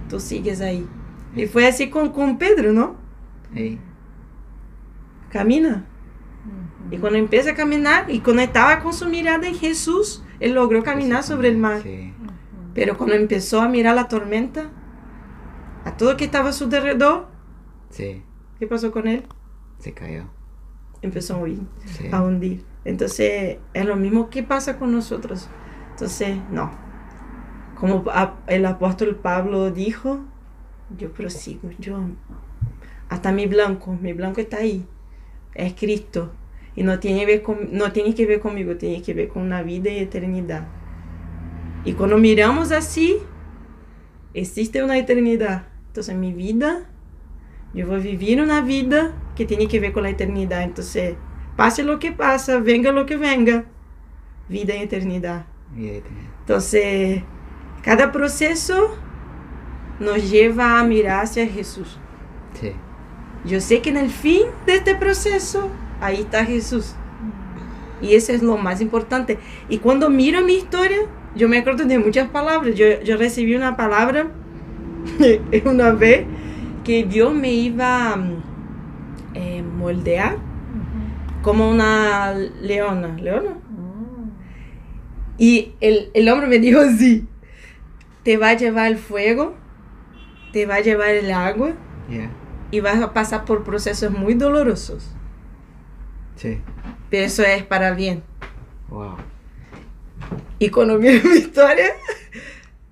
tú 0.08 0.20
sigues 0.20 0.60
ahí. 0.60 0.86
Y 1.34 1.46
fue 1.46 1.66
así 1.66 1.90
con, 1.90 2.10
con 2.10 2.38
Pedro, 2.38 2.72
¿no? 2.72 2.96
Camina. 5.30 5.86
Y 6.90 6.98
cuando 6.98 7.18
empieza 7.18 7.50
a 7.50 7.54
caminar 7.54 8.10
y 8.10 8.20
cuando 8.20 8.42
estaba 8.42 8.80
con 8.80 8.92
su 8.92 9.06
mirada 9.06 9.46
en 9.46 9.54
Jesús, 9.54 10.22
él 10.40 10.54
logró 10.54 10.82
caminar 10.82 11.22
sobre 11.22 11.48
el 11.48 11.58
mar. 11.58 11.82
Pero 12.74 12.96
cuando 12.96 13.14
empezó 13.16 13.60
a 13.60 13.68
mirar 13.68 13.96
la 13.96 14.08
tormenta, 14.08 14.70
a 15.84 15.96
todo 15.96 16.16
que 16.16 16.24
estaba 16.24 16.50
a 16.50 16.52
su 16.52 16.64
alrededor. 16.64 17.26
Sí. 17.90 18.22
¿Qué 18.58 18.66
pasó 18.66 18.90
con 18.92 19.08
él? 19.08 19.24
Se 19.78 19.92
cayó. 19.92 20.24
Empezó 21.02 21.34
a 21.34 21.38
hundir. 21.38 21.66
A 22.12 22.22
hundir. 22.22 22.64
Entonces, 22.84 23.58
es 23.74 23.84
lo 23.84 23.96
mismo 23.96 24.30
que 24.30 24.42
pasa 24.42 24.78
con 24.78 24.92
nosotros. 24.92 25.48
Entonces, 25.96 26.36
no. 26.50 26.70
Como 27.80 28.04
el 28.48 28.66
apóstol 28.66 29.16
Pablo 29.16 29.70
dijo, 29.70 30.20
yo 30.94 31.10
prosigo, 31.10 31.70
yo. 31.78 32.00
Hasta 33.08 33.32
mi 33.32 33.46
blanco, 33.46 33.96
mi 33.98 34.12
blanco 34.12 34.42
está 34.42 34.58
ahí. 34.58 34.84
Es 35.54 35.72
Cristo. 35.72 36.34
Y 36.74 36.82
no 36.82 36.98
tiene, 36.98 37.24
que 37.24 38.26
ver 38.26 38.40
conmigo, 38.40 38.76
tiene 38.76 39.00
que 39.00 39.14
ver 39.14 39.28
con 39.28 39.42
una 39.42 39.62
vida 39.62 39.90
y 39.90 40.00
eternidad. 40.00 40.66
Y 41.86 41.94
cuando 41.94 42.18
miramos 42.18 42.72
así, 42.72 43.16
existe 44.34 44.84
una 44.84 44.98
eternidad. 44.98 45.68
Entonces, 45.86 46.14
mi 46.14 46.34
vida, 46.34 46.90
yo 47.72 47.86
voy 47.86 47.96
a 47.96 48.02
vivir 48.02 48.42
una 48.42 48.60
vida 48.60 49.14
que 49.34 49.46
tiene 49.46 49.66
que 49.66 49.80
ver 49.80 49.94
con 49.94 50.02
la 50.02 50.10
eternidad. 50.10 50.62
Entonces, 50.62 51.14
pase 51.56 51.84
lo 51.84 51.98
que 51.98 52.12
pasa, 52.12 52.58
venga 52.58 52.92
lo 52.92 53.06
que 53.06 53.16
venga, 53.16 53.64
vida 54.50 54.76
y 54.76 54.82
eternidad. 54.82 55.46
Entonces, 55.74 57.22
cada 57.82 58.12
proceso 58.12 58.96
nos 60.00 60.30
lleva 60.30 60.78
a 60.78 60.84
mirar 60.84 61.24
hacia 61.24 61.46
Jesús. 61.46 61.98
Sí. 62.60 62.72
Yo 63.44 63.60
sé 63.60 63.80
que 63.80 63.90
en 63.90 63.96
el 63.96 64.10
fin 64.10 64.42
de 64.66 64.76
este 64.76 64.94
proceso, 64.94 65.68
ahí 66.00 66.20
está 66.20 66.44
Jesús. 66.44 66.94
Y 68.00 68.14
eso 68.14 68.32
es 68.32 68.42
lo 68.42 68.56
más 68.56 68.80
importante. 68.80 69.38
Y 69.68 69.78
cuando 69.78 70.10
miro 70.10 70.42
mi 70.42 70.54
historia, 70.54 70.98
yo 71.34 71.48
me 71.48 71.58
acuerdo 71.58 71.84
de 71.84 71.98
muchas 71.98 72.28
palabras. 72.28 72.74
Yo, 72.74 73.00
yo 73.02 73.16
recibí 73.16 73.54
una 73.54 73.76
palabra 73.76 74.28
una 75.64 75.92
vez 75.92 76.26
que 76.84 77.04
Dios 77.04 77.34
me 77.34 77.52
iba 77.52 78.12
a 78.12 78.16
mm, 78.16 78.42
eh, 79.34 79.62
moldear 79.62 80.36
como 81.42 81.70
una 81.70 82.34
leona. 82.34 83.16
¿Leona? 83.16 83.58
Y 85.38 85.74
el, 85.80 86.10
el, 86.14 86.28
hombre 86.28 86.46
me 86.46 86.58
dijo 86.58 86.80
así, 86.80 87.26
te 88.22 88.36
va 88.36 88.50
a 88.50 88.54
llevar 88.54 88.86
el 88.88 88.96
fuego, 88.96 89.54
te 90.52 90.66
va 90.66 90.76
a 90.76 90.80
llevar 90.80 91.10
el 91.10 91.30
agua 91.30 91.72
y 92.70 92.80
vas 92.80 93.00
a 93.00 93.12
pasar 93.12 93.44
por 93.44 93.64
procesos 93.64 94.10
muy 94.10 94.34
dolorosos. 94.34 95.10
Sí. 96.36 96.58
Pero 97.10 97.26
eso 97.26 97.42
es 97.42 97.62
para 97.62 97.92
bien. 97.92 98.22
Wow. 98.88 99.16
Y 100.58 100.70
cuando 100.70 100.98
vi 100.98 101.20
mi 101.20 101.36
historia, 101.36 101.92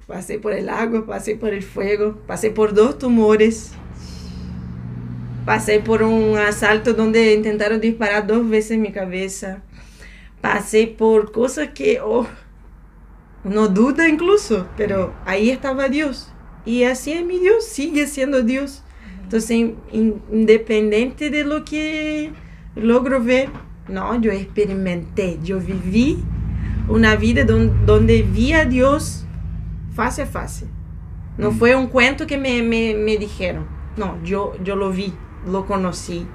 Pasé 0.06 0.38
por 0.38 0.52
el 0.52 0.68
agua, 0.68 1.06
pasé 1.06 1.34
por 1.34 1.54
el 1.54 1.62
fuego, 1.62 2.18
pasé 2.26 2.50
por 2.50 2.74
dos 2.74 2.98
tumores. 2.98 3.72
Pasé 5.46 5.80
por 5.80 6.02
un 6.02 6.36
asalto 6.36 6.92
donde 6.92 7.32
intentaron 7.34 7.80
disparar 7.80 8.26
dos 8.26 8.48
veces 8.48 8.72
en 8.72 8.82
mi 8.82 8.92
cabeza. 8.92 9.62
Pasé 10.44 10.86
por 10.86 11.32
cosas 11.32 11.70
que 11.70 12.02
oh, 12.02 12.26
no 13.44 13.68
duda 13.68 14.10
incluso, 14.10 14.66
pero 14.76 15.14
ahí 15.24 15.48
estaba 15.48 15.88
Dios. 15.88 16.30
Y 16.66 16.84
así 16.84 17.12
es 17.12 17.24
mi 17.24 17.38
Dios, 17.38 17.64
sigue 17.64 18.06
siendo 18.06 18.42
Dios. 18.42 18.82
Entonces, 19.22 19.70
independiente 19.90 21.30
de 21.30 21.44
lo 21.44 21.64
que 21.64 22.30
logro 22.76 23.22
ver, 23.22 23.48
no, 23.88 24.20
yo 24.20 24.32
experimenté, 24.32 25.38
yo 25.42 25.60
viví 25.60 26.22
una 26.90 27.16
vida 27.16 27.44
donde, 27.44 27.72
donde 27.86 28.20
vi 28.20 28.52
a 28.52 28.66
Dios 28.66 29.24
face 29.94 30.20
a 30.20 30.26
face. 30.26 30.66
No 31.38 31.52
fue 31.52 31.74
un 31.74 31.86
cuento 31.86 32.26
que 32.26 32.36
me, 32.36 32.62
me, 32.62 32.94
me, 32.94 33.16
dijeron. 33.16 33.64
No, 33.96 34.22
yo, 34.22 34.52
yo 34.62 34.76
lo 34.76 34.90
vi, 34.90 35.14
lo 35.46 35.64
conocí. 35.64 36.26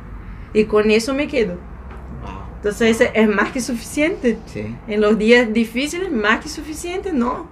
Y 0.55 0.63
con 0.63 0.89
eso 0.89 1.13
me 1.13 1.27
quedo. 1.27 1.68
Entonces 2.59 3.01
es 3.13 3.29
más 3.29 3.51
que 3.53 3.61
suficiente. 3.61 4.37
Sí. 4.45 4.75
En 4.87 4.99
los 4.99 5.17
días 5.17 5.51
difíciles, 5.53 6.11
más 6.11 6.41
que 6.41 6.49
suficiente, 6.49 7.13
no. 7.13 7.47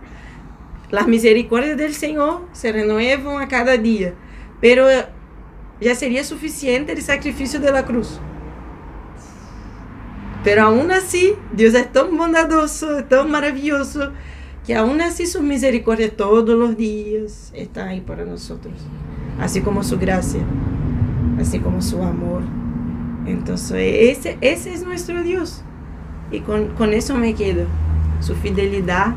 Las 0.91 1.07
misericordias 1.07 1.77
del 1.77 1.93
Señor 1.93 2.41
se 2.51 2.73
renuevan 2.73 3.41
a 3.41 3.47
cada 3.47 3.77
día. 3.77 4.13
Pero 4.59 4.85
ya 5.79 5.95
sería 5.95 6.25
suficiente 6.25 6.91
el 6.91 7.01
sacrificio 7.01 7.59
de 7.59 7.71
la 7.71 7.85
cruz. 7.85 8.19
Pero 10.43 10.63
aún 10.63 10.91
así, 10.91 11.33
Dios 11.53 11.73
es 11.73 11.91
tan 11.91 12.15
bondadoso, 12.15 13.03
tan 13.05 13.29
maravilloso, 13.31 14.11
que 14.65 14.75
aún 14.75 15.01
así 15.01 15.25
su 15.25 15.41
misericordia 15.41 16.13
todos 16.13 16.57
los 16.57 16.75
días 16.75 17.51
está 17.55 17.87
ahí 17.87 18.01
para 18.01 18.25
nosotros, 18.25 18.73
así 19.39 19.61
como 19.61 19.83
su 19.83 19.97
gracia, 19.97 20.41
así 21.39 21.59
como 21.59 21.81
su 21.81 22.03
amor. 22.03 22.41
Entonces, 23.27 24.17
ese, 24.17 24.38
ese 24.41 24.74
es 24.74 24.84
nuestro 24.84 25.22
Dios. 25.22 25.63
Y 26.31 26.41
con, 26.41 26.69
con 26.75 26.93
eso 26.93 27.15
me 27.15 27.36
quedo. 27.36 27.67
Su 28.19 28.36
fidelidad 28.36 29.15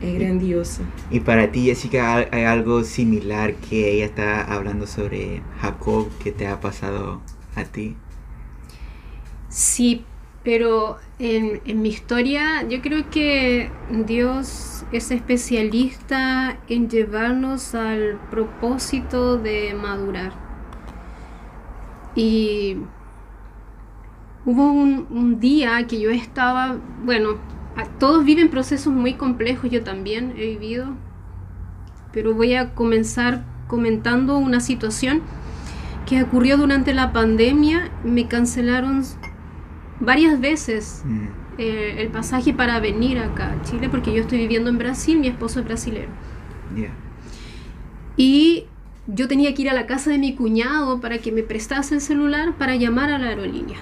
es 0.00 0.14
grandiosa. 0.18 0.82
Y 1.10 1.20
para 1.20 1.50
ti, 1.52 1.64
Jessica, 1.66 2.28
¿hay 2.30 2.44
algo 2.44 2.84
similar 2.84 3.54
que 3.56 3.92
ella 3.92 4.06
está 4.06 4.42
hablando 4.44 4.86
sobre 4.86 5.42
Jacob 5.60 6.08
que 6.18 6.32
te 6.32 6.46
ha 6.48 6.60
pasado 6.60 7.22
a 7.54 7.64
ti? 7.64 7.96
Sí, 9.48 10.04
Pero 10.44 10.98
en, 11.18 11.60
en, 11.64 11.82
mi 11.82 11.88
historia 11.90 12.66
yo 12.68 12.80
creo 12.82 13.10
que 13.10 13.70
Dios 14.06 14.84
es 14.92 15.10
especialista 15.10 16.58
en 16.68 16.88
llevarnos 16.88 17.74
al 17.74 18.18
propósito 18.30 19.36
de 19.38 19.74
madurar. 19.74 20.47
Y 22.14 22.78
hubo 24.44 24.72
un, 24.72 25.06
un 25.10 25.40
día 25.40 25.86
que 25.86 26.00
yo 26.00 26.10
estaba, 26.10 26.76
bueno, 27.04 27.36
todos 27.98 28.24
viven 28.24 28.48
procesos 28.48 28.92
muy 28.92 29.14
complejos, 29.14 29.70
yo 29.70 29.82
también 29.82 30.32
he 30.36 30.46
vivido, 30.46 30.94
pero 32.12 32.34
voy 32.34 32.54
a 32.54 32.74
comenzar 32.74 33.44
comentando 33.66 34.38
una 34.38 34.60
situación 34.60 35.22
que 36.06 36.22
ocurrió 36.22 36.56
durante 36.56 36.94
la 36.94 37.12
pandemia. 37.12 37.90
Me 38.02 38.26
cancelaron 38.26 39.04
varias 40.00 40.40
veces 40.40 41.02
mm. 41.04 41.26
eh, 41.58 41.96
el 41.98 42.08
pasaje 42.08 42.52
para 42.54 42.80
venir 42.80 43.18
acá 43.18 43.52
a 43.52 43.62
Chile, 43.62 43.88
porque 43.88 44.12
yo 44.12 44.22
estoy 44.22 44.38
viviendo 44.38 44.70
en 44.70 44.78
Brasil, 44.78 45.18
mi 45.20 45.28
esposo 45.28 45.60
es 45.60 45.66
brasilero. 45.66 46.08
Y 48.16 48.66
yo 49.08 49.26
tenía 49.26 49.54
que 49.54 49.62
ir 49.62 49.70
a 49.70 49.74
la 49.74 49.86
casa 49.86 50.10
de 50.10 50.18
mi 50.18 50.34
cuñado 50.34 51.00
para 51.00 51.18
que 51.18 51.32
me 51.32 51.42
prestase 51.42 51.94
el 51.94 52.02
celular 52.02 52.58
para 52.58 52.76
llamar 52.76 53.10
a 53.10 53.18
la 53.18 53.28
aerolínea. 53.28 53.78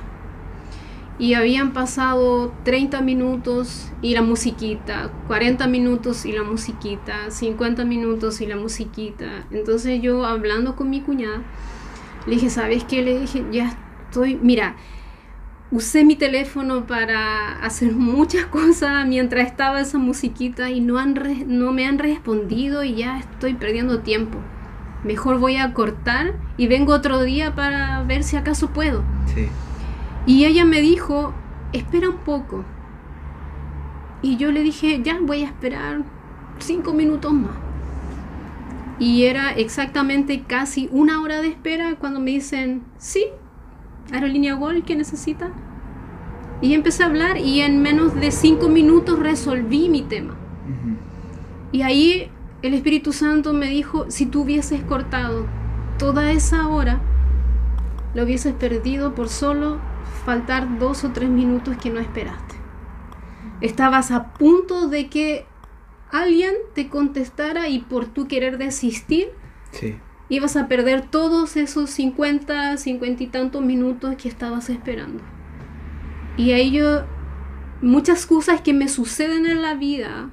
Y 1.19 1.35
habían 1.35 1.73
pasado 1.73 2.55
30 2.63 3.01
minutos 3.01 3.91
y 4.03 4.15
la 4.15 4.23
musiquita, 4.23 5.11
40 5.27 5.67
minutos 5.67 6.27
y 6.27 6.33
la 6.33 6.45
musiquita, 6.45 7.31
50 7.31 7.85
minutos 7.85 8.41
y 8.41 8.47
la 8.47 8.57
musiquita. 8.57 9.47
Entonces 9.51 10.01
yo 10.01 10.25
hablando 10.25 10.77
con 10.77 10.91
mi 10.91 11.01
cuñada, 11.01 11.43
le 12.27 12.35
dije, 12.35 12.49
¿sabes 12.49 12.85
qué? 12.85 13.03
Le 13.03 13.19
dije, 13.19 13.45
ya 13.51 13.77
estoy, 14.05 14.37
mira, 14.41 14.77
usé 15.73 16.05
mi 16.05 16.15
teléfono 16.15 16.87
para 16.87 17.61
hacer 17.65 17.93
muchas 17.97 18.47
cosas 18.47 19.05
mientras 19.09 19.49
estaba 19.49 19.81
esa 19.81 19.99
musiquita 19.99 20.71
y 20.71 20.81
no, 20.81 20.99
han 20.99 21.15
no 21.49 21.73
me 21.73 21.85
han 21.85 21.99
respondido 21.99 22.85
y 22.85 22.95
ya 22.95 23.19
estoy 23.19 23.55
perdiendo 23.55 24.01
tiempo. 24.01 24.39
Mejor 25.07 25.39
voy 25.39 25.57
a 25.57 25.73
cortar 25.73 26.35
y 26.57 26.67
vengo 26.67 26.93
otro 26.93 27.23
día 27.23 27.55
para 27.55 28.03
ver 28.03 28.25
si 28.25 28.37
acaso 28.37 28.71
puedo. 28.71 29.05
Sí. 29.33 29.49
Y 30.27 30.47
ella 30.47 30.65
me 30.65 30.81
dijo, 30.81 31.33
espera 31.73 32.11
un 32.11 32.19
poco. 32.19 32.65
Y 34.21 34.37
yo 34.37 34.51
le 34.51 34.63
dije, 34.63 35.01
ya 35.05 35.19
voy 35.23 35.45
a 35.45 35.47
esperar 35.47 36.03
cinco 36.59 36.93
minutos 36.93 37.33
más. 37.33 37.53
Y 38.99 39.25
era 39.25 39.53
exactamente 39.53 40.43
casi 40.43 40.89
una 40.91 41.23
hora 41.23 41.41
de 41.41 41.49
espera 41.49 41.95
cuando 41.97 42.19
me 42.19 42.33
dicen, 42.33 42.83
sí, 42.99 43.27
Aerolínea 44.13 44.55
Gol, 44.55 44.83
¿qué 44.85 44.97
necesita? 44.97 45.51
Y 46.61 46.75
empecé 46.75 47.05
a 47.05 47.07
hablar 47.07 47.39
y 47.39 47.61
en 47.61 47.81
menos 47.81 48.15
de 48.15 48.33
cinco 48.33 48.69
minutos 48.69 49.21
resolví 49.21 49.89
mi 49.89 50.03
tema. 50.03 50.35
Y 51.71 51.83
ahí 51.83 52.31
el 52.67 52.75
Espíritu 52.75 53.13
Santo 53.13 53.53
me 53.53 53.69
dijo, 53.69 54.11
si 54.11 54.27
tú 54.27 54.43
hubieses 54.43 54.83
cortado 54.83 55.47
toda 55.99 56.33
esa 56.33 56.69
hora, 56.69 57.01
lo 58.15 58.25
hubieses 58.25 58.55
perdido 58.55 59.15
por 59.15 59.29
solo 59.29 59.79
faltar 60.25 60.79
dos 60.79 61.05
o 61.05 61.11
tres 61.13 61.29
minutos 61.29 61.77
que 61.77 61.91
no 61.91 62.01
esperaste. 62.01 62.57
Estabas 63.61 64.11
a 64.11 64.33
punto 64.35 64.89
de 64.89 65.09
que 65.09 65.47
alguien 66.11 66.55
te 66.75 66.89
contestara 66.89 67.69
y 67.69 67.81
por 67.81 68.07
tu 68.07 68.27
querer 68.27 68.59
desistir, 68.59 69.29
ibas 70.29 70.57
a 70.57 70.67
perder 70.67 71.03
todos 71.03 71.57
esos 71.57 71.91
50, 71.91 72.77
50 72.77 73.23
y 73.23 73.27
tantos 73.29 73.63
minutos 73.63 74.17
que 74.17 74.29
estabas 74.29 74.71
esperando. 74.71 75.23
Y 76.37 76.53
a 76.53 76.57
ello, 76.57 77.05
muchas 77.81 78.27
cosas 78.27 78.61
que 78.61 78.75
me 78.75 78.89
suceden 78.89 79.47
en 79.47 79.63
la 79.63 79.75
vida, 79.75 80.31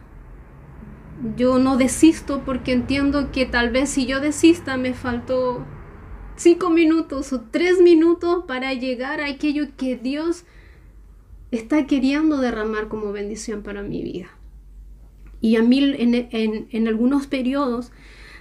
yo 1.35 1.59
no 1.59 1.77
desisto 1.77 2.43
porque 2.45 2.73
entiendo 2.73 3.31
que 3.31 3.45
tal 3.45 3.69
vez 3.69 3.89
si 3.89 4.05
yo 4.05 4.19
desista 4.19 4.77
me 4.77 4.93
faltó 4.93 5.65
cinco 6.35 6.69
minutos 6.69 7.33
o 7.33 7.41
tres 7.41 7.79
minutos 7.81 8.45
para 8.47 8.73
llegar 8.73 9.21
a 9.21 9.27
aquello 9.27 9.67
que 9.77 9.95
Dios 9.95 10.45
está 11.51 11.85
queriendo 11.85 12.37
derramar 12.37 12.87
como 12.87 13.11
bendición 13.11 13.61
para 13.61 13.83
mi 13.83 14.01
vida. 14.01 14.27
Y 15.39 15.57
a 15.57 15.61
mí 15.61 15.79
en, 15.99 16.87
algunos 16.87 17.27
periodos, 17.27 17.91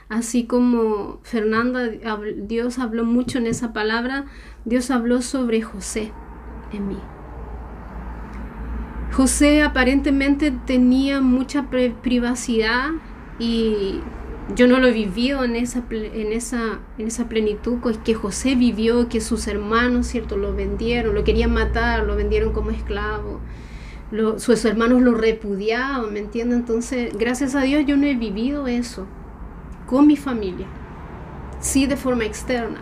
así 0.09 0.45
como 0.45 1.21
Fernanda, 1.23 1.91
Dios 2.37 2.79
habló 2.79 3.05
mucho 3.05 3.39
en 3.39 3.47
esa 3.47 3.73
palabra, 3.73 4.27
Dios 4.65 4.91
habló 4.91 5.21
sobre 5.21 5.63
José 5.63 6.13
en 6.73 6.89
mí. 6.89 6.99
José 9.13 9.63
aparentemente 9.63 10.53
tenía 10.67 11.21
mucha 11.21 11.67
privacidad 12.03 12.91
y 13.39 14.01
yo 14.57 14.67
no 14.67 14.79
lo 14.79 14.89
he 14.89 14.93
vivido 14.93 15.45
en 15.45 15.55
esa, 15.55 15.85
en 15.91 16.33
esa, 16.33 16.81
en 16.97 17.07
esa 17.07 17.29
plenitud 17.29 17.79
que 18.05 18.15
José 18.15 18.55
vivió, 18.55 19.09
que 19.09 19.21
sus 19.21 19.47
hermanos, 19.49 20.07
¿cierto? 20.07 20.37
Lo 20.37 20.55
vendieron, 20.55 21.15
lo 21.15 21.25
querían 21.25 21.53
matar, 21.53 22.05
lo 22.05 22.17
vendieron 22.17 22.53
como 22.53 22.71
esclavo. 22.71 23.41
sus 24.39 24.65
hermanos 24.65 25.03
lo 25.03 25.15
repudiaban, 25.15 26.13
¿me 26.13 26.21
entiendes? 26.21 26.59
Entonces, 26.59 27.17
gracias 27.17 27.55
a 27.55 27.61
Dios 27.61 27.85
yo 27.87 27.97
no 27.97 28.07
he 28.07 28.15
vivido 28.15 28.67
eso 28.67 29.07
con 29.87 30.07
mi 30.07 30.17
familia, 30.17 30.67
sí 31.61 31.87
de 31.87 31.97
forma 31.97 32.25
externa. 32.25 32.81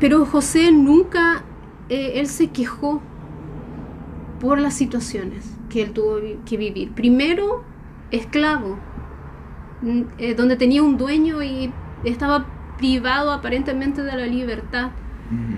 Pero 0.00 0.26
José 0.26 0.70
nunca, 0.70 1.44
eh, 1.88 2.12
él 2.16 2.26
se 2.26 2.48
quejó 2.48 3.00
por 4.44 4.60
las 4.60 4.74
situaciones 4.74 5.42
que 5.70 5.80
él 5.80 5.92
tuvo 5.92 6.18
que 6.44 6.58
vivir. 6.58 6.92
Primero, 6.92 7.64
esclavo, 8.10 8.78
eh, 10.18 10.34
donde 10.34 10.56
tenía 10.56 10.82
un 10.82 10.98
dueño 10.98 11.42
y 11.42 11.72
estaba 12.04 12.44
privado 12.76 13.32
aparentemente 13.32 14.02
de 14.02 14.14
la 14.14 14.26
libertad 14.26 14.90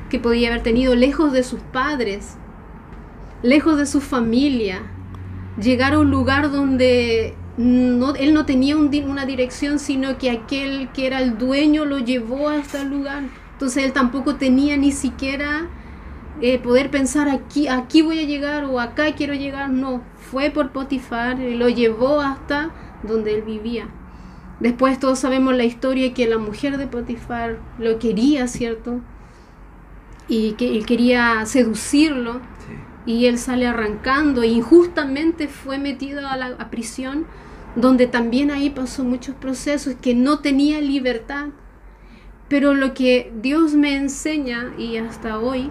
que 0.09 0.21
podía 0.21 0.51
haber 0.51 0.63
tenido 0.63 0.95
lejos 0.95 1.33
de 1.33 1.43
sus 1.43 1.59
padres, 1.59 2.37
lejos 3.43 3.77
de 3.77 3.87
su 3.87 4.01
familia, 4.01 4.83
llegar 5.61 5.95
a 5.95 5.99
un 5.99 6.13
lugar 6.13 6.53
donde 6.53 7.35
no, 7.57 8.15
él 8.15 8.35
no 8.35 8.47
tenía 8.47 8.77
una 8.77 9.27
dirección, 9.27 9.81
sino 9.81 10.17
que 10.17 10.31
aquel 10.31 10.91
que 10.93 11.09
era 11.09 11.21
el 11.21 11.39
dueño 11.39 11.85
lo 11.87 11.99
llevó 11.99 12.51
a 12.51 12.59
este 12.59 12.85
lugar. 12.85 13.25
Entonces 13.55 13.83
él 13.83 13.93
tampoco 13.93 14.37
tenía 14.37 14.77
ni 14.77 14.93
siquiera 14.93 15.67
eh, 16.43 16.59
poder 16.59 16.91
pensar 16.91 17.29
aquí, 17.29 17.67
aquí 17.69 18.03
voy 18.03 18.19
a 18.19 18.27
llegar 18.27 18.65
o 18.65 18.81
acá 18.81 19.15
quiero 19.15 19.35
llegar. 19.35 19.71
No, 19.71 20.03
fue 20.31 20.51
por 20.51 20.71
Potifar, 20.73 21.39
lo 21.39 21.69
llevó 21.69 22.21
hasta 22.21 22.71
donde 23.03 23.35
él 23.35 23.43
vivía. 23.43 23.89
Después 24.61 24.99
todos 24.99 25.19
sabemos 25.19 25.55
la 25.55 25.65
historia 25.65 26.15
que 26.15 26.27
la 26.27 26.39
mujer 26.39 26.79
de 26.79 26.87
Potifar 26.87 27.59
lo 27.79 27.99
quería, 27.99 28.49
¿cierto? 28.49 29.01
Y 30.29 30.53
que 30.53 30.77
él 30.77 30.87
quería 30.87 31.45
seducirlo. 31.47 32.41
Y 33.05 33.27
él 33.27 33.39
sale 33.39 33.67
arrancando 33.67 34.43
e 34.43 34.49
injustamente 34.49 35.47
fue 35.47 35.79
metido 35.79 36.27
a 36.27 36.37
la 36.37 36.71
prisión, 36.71 37.25
donde 37.77 38.09
también 38.09 38.51
ahí 38.51 38.69
pasó 38.69 39.05
muchos 39.05 39.37
procesos, 39.37 39.95
que 39.95 40.15
no 40.15 40.41
tenía 40.41 40.81
libertad. 40.81 41.51
Pero 42.49 42.75
lo 42.75 42.95
que 42.95 43.33
Dios 43.41 43.75
me 43.75 43.95
enseña, 43.95 44.73
y 44.77 44.97
hasta 44.97 45.39
hoy, 45.39 45.71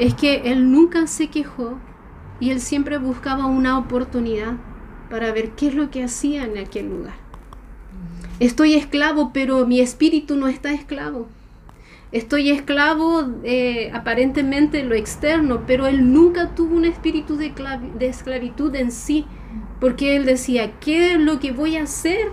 es 0.00 0.14
que 0.14 0.50
él 0.50 0.72
nunca 0.72 1.06
se 1.06 1.28
quejó 1.28 1.78
y 2.40 2.50
él 2.50 2.60
siempre 2.60 2.96
buscaba 2.96 3.44
una 3.44 3.78
oportunidad 3.78 4.54
para 5.10 5.30
ver 5.30 5.50
qué 5.50 5.68
es 5.68 5.74
lo 5.74 5.90
que 5.90 6.02
hacía 6.02 6.46
en 6.46 6.56
aquel 6.56 6.88
lugar. 6.88 7.14
Estoy 8.40 8.76
esclavo, 8.76 9.30
pero 9.34 9.66
mi 9.66 9.78
espíritu 9.80 10.36
no 10.36 10.48
está 10.48 10.72
esclavo. 10.72 11.28
Estoy 12.12 12.50
esclavo 12.50 13.28
eh, 13.44 13.90
aparentemente 13.92 14.82
lo 14.84 14.94
externo, 14.94 15.64
pero 15.66 15.86
él 15.86 16.14
nunca 16.14 16.54
tuvo 16.54 16.76
un 16.76 16.86
espíritu 16.86 17.36
de, 17.36 17.52
esclavitud 18.00 18.74
en 18.74 18.92
sí, 18.92 19.26
porque 19.80 20.16
él 20.16 20.24
decía, 20.24 20.80
¿qué 20.80 21.12
es 21.12 21.20
lo 21.20 21.38
que 21.40 21.52
voy 21.52 21.76
a 21.76 21.82
hacer 21.82 22.32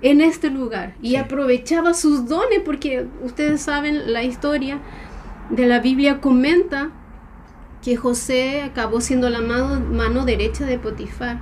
en 0.00 0.22
este 0.22 0.48
lugar? 0.48 0.94
Y 1.02 1.16
aprovechaba 1.16 1.92
sus 1.92 2.26
dones, 2.26 2.60
porque 2.64 3.06
ustedes 3.22 3.60
saben 3.60 4.10
la 4.10 4.24
historia 4.24 4.80
de 5.50 5.66
la 5.66 5.80
Biblia 5.80 6.20
comenta 6.20 6.90
que 7.82 7.96
José 7.96 8.62
acabó 8.62 9.00
siendo 9.00 9.30
la 9.30 9.40
mano 9.40 10.24
derecha 10.24 10.66
de 10.66 10.78
Potifar 10.78 11.40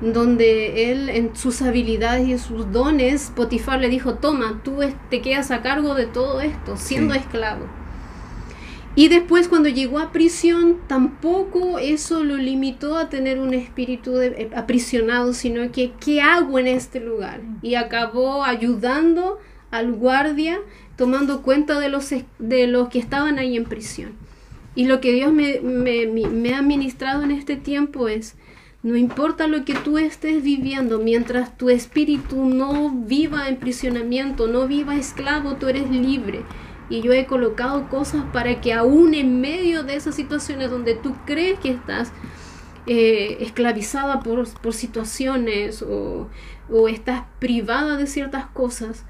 donde 0.00 0.90
él 0.90 1.08
en 1.08 1.34
sus 1.34 1.62
habilidades 1.62 2.28
y 2.28 2.38
sus 2.38 2.70
dones, 2.70 3.32
Potifar 3.34 3.80
le 3.80 3.88
dijo, 3.88 4.14
toma, 4.14 4.60
tú 4.62 4.80
te 5.08 5.22
quedas 5.22 5.50
a 5.50 5.62
cargo 5.62 5.94
de 5.94 6.06
todo 6.06 6.40
esto, 6.40 6.76
siendo 6.76 7.14
esclavo. 7.14 7.64
Y 8.94 9.08
después 9.08 9.48
cuando 9.48 9.68
llegó 9.68 9.98
a 9.98 10.10
prisión, 10.10 10.78
tampoco 10.86 11.78
eso 11.78 12.24
lo 12.24 12.36
limitó 12.36 12.96
a 12.96 13.10
tener 13.10 13.38
un 13.38 13.52
espíritu 13.52 14.14
de, 14.14 14.28
eh, 14.28 14.50
aprisionado, 14.56 15.34
sino 15.34 15.70
que, 15.70 15.92
¿qué 16.00 16.22
hago 16.22 16.58
en 16.58 16.66
este 16.66 17.00
lugar? 17.00 17.40
Y 17.60 17.74
acabó 17.74 18.42
ayudando 18.44 19.38
al 19.70 19.92
guardia, 19.92 20.58
tomando 20.96 21.42
cuenta 21.42 21.78
de 21.78 21.88
los, 21.88 22.10
de 22.38 22.66
los 22.66 22.88
que 22.88 22.98
estaban 22.98 23.38
ahí 23.38 23.56
en 23.56 23.64
prisión. 23.64 24.12
Y 24.74 24.86
lo 24.86 25.00
que 25.00 25.12
Dios 25.12 25.32
me, 25.32 25.60
me, 25.60 26.54
ha 26.54 26.62
ministrado 26.62 27.22
en 27.22 27.30
este 27.30 27.56
tiempo 27.56 28.08
es, 28.08 28.36
no 28.82 28.96
importa 28.96 29.46
lo 29.46 29.64
que 29.64 29.74
tú 29.74 29.96
estés 29.96 30.42
viviendo, 30.42 30.98
mientras 30.98 31.56
tu 31.56 31.70
espíritu 31.70 32.44
no 32.44 32.90
viva 32.90 33.48
en 33.48 33.56
prisionamiento, 33.56 34.48
no 34.48 34.66
viva 34.68 34.96
esclavo, 34.96 35.54
tú 35.54 35.68
eres 35.68 35.90
libre. 35.90 36.42
Y 36.90 37.00
yo 37.00 37.12
he 37.12 37.26
colocado 37.26 37.88
cosas 37.88 38.24
para 38.32 38.60
que 38.60 38.74
aún 38.74 39.14
en 39.14 39.40
medio 39.40 39.82
de 39.82 39.96
esas 39.96 40.14
situaciones 40.14 40.70
donde 40.70 40.94
tú 40.94 41.16
crees 41.24 41.58
que 41.58 41.70
estás 41.70 42.12
eh, 42.86 43.38
esclavizada 43.40 44.20
por, 44.20 44.46
por 44.60 44.72
situaciones 44.72 45.82
o, 45.82 46.28
o, 46.70 46.86
estás 46.86 47.24
privada 47.40 47.96
de 47.96 48.06
ciertas 48.06 48.46
cosas, 48.46 49.04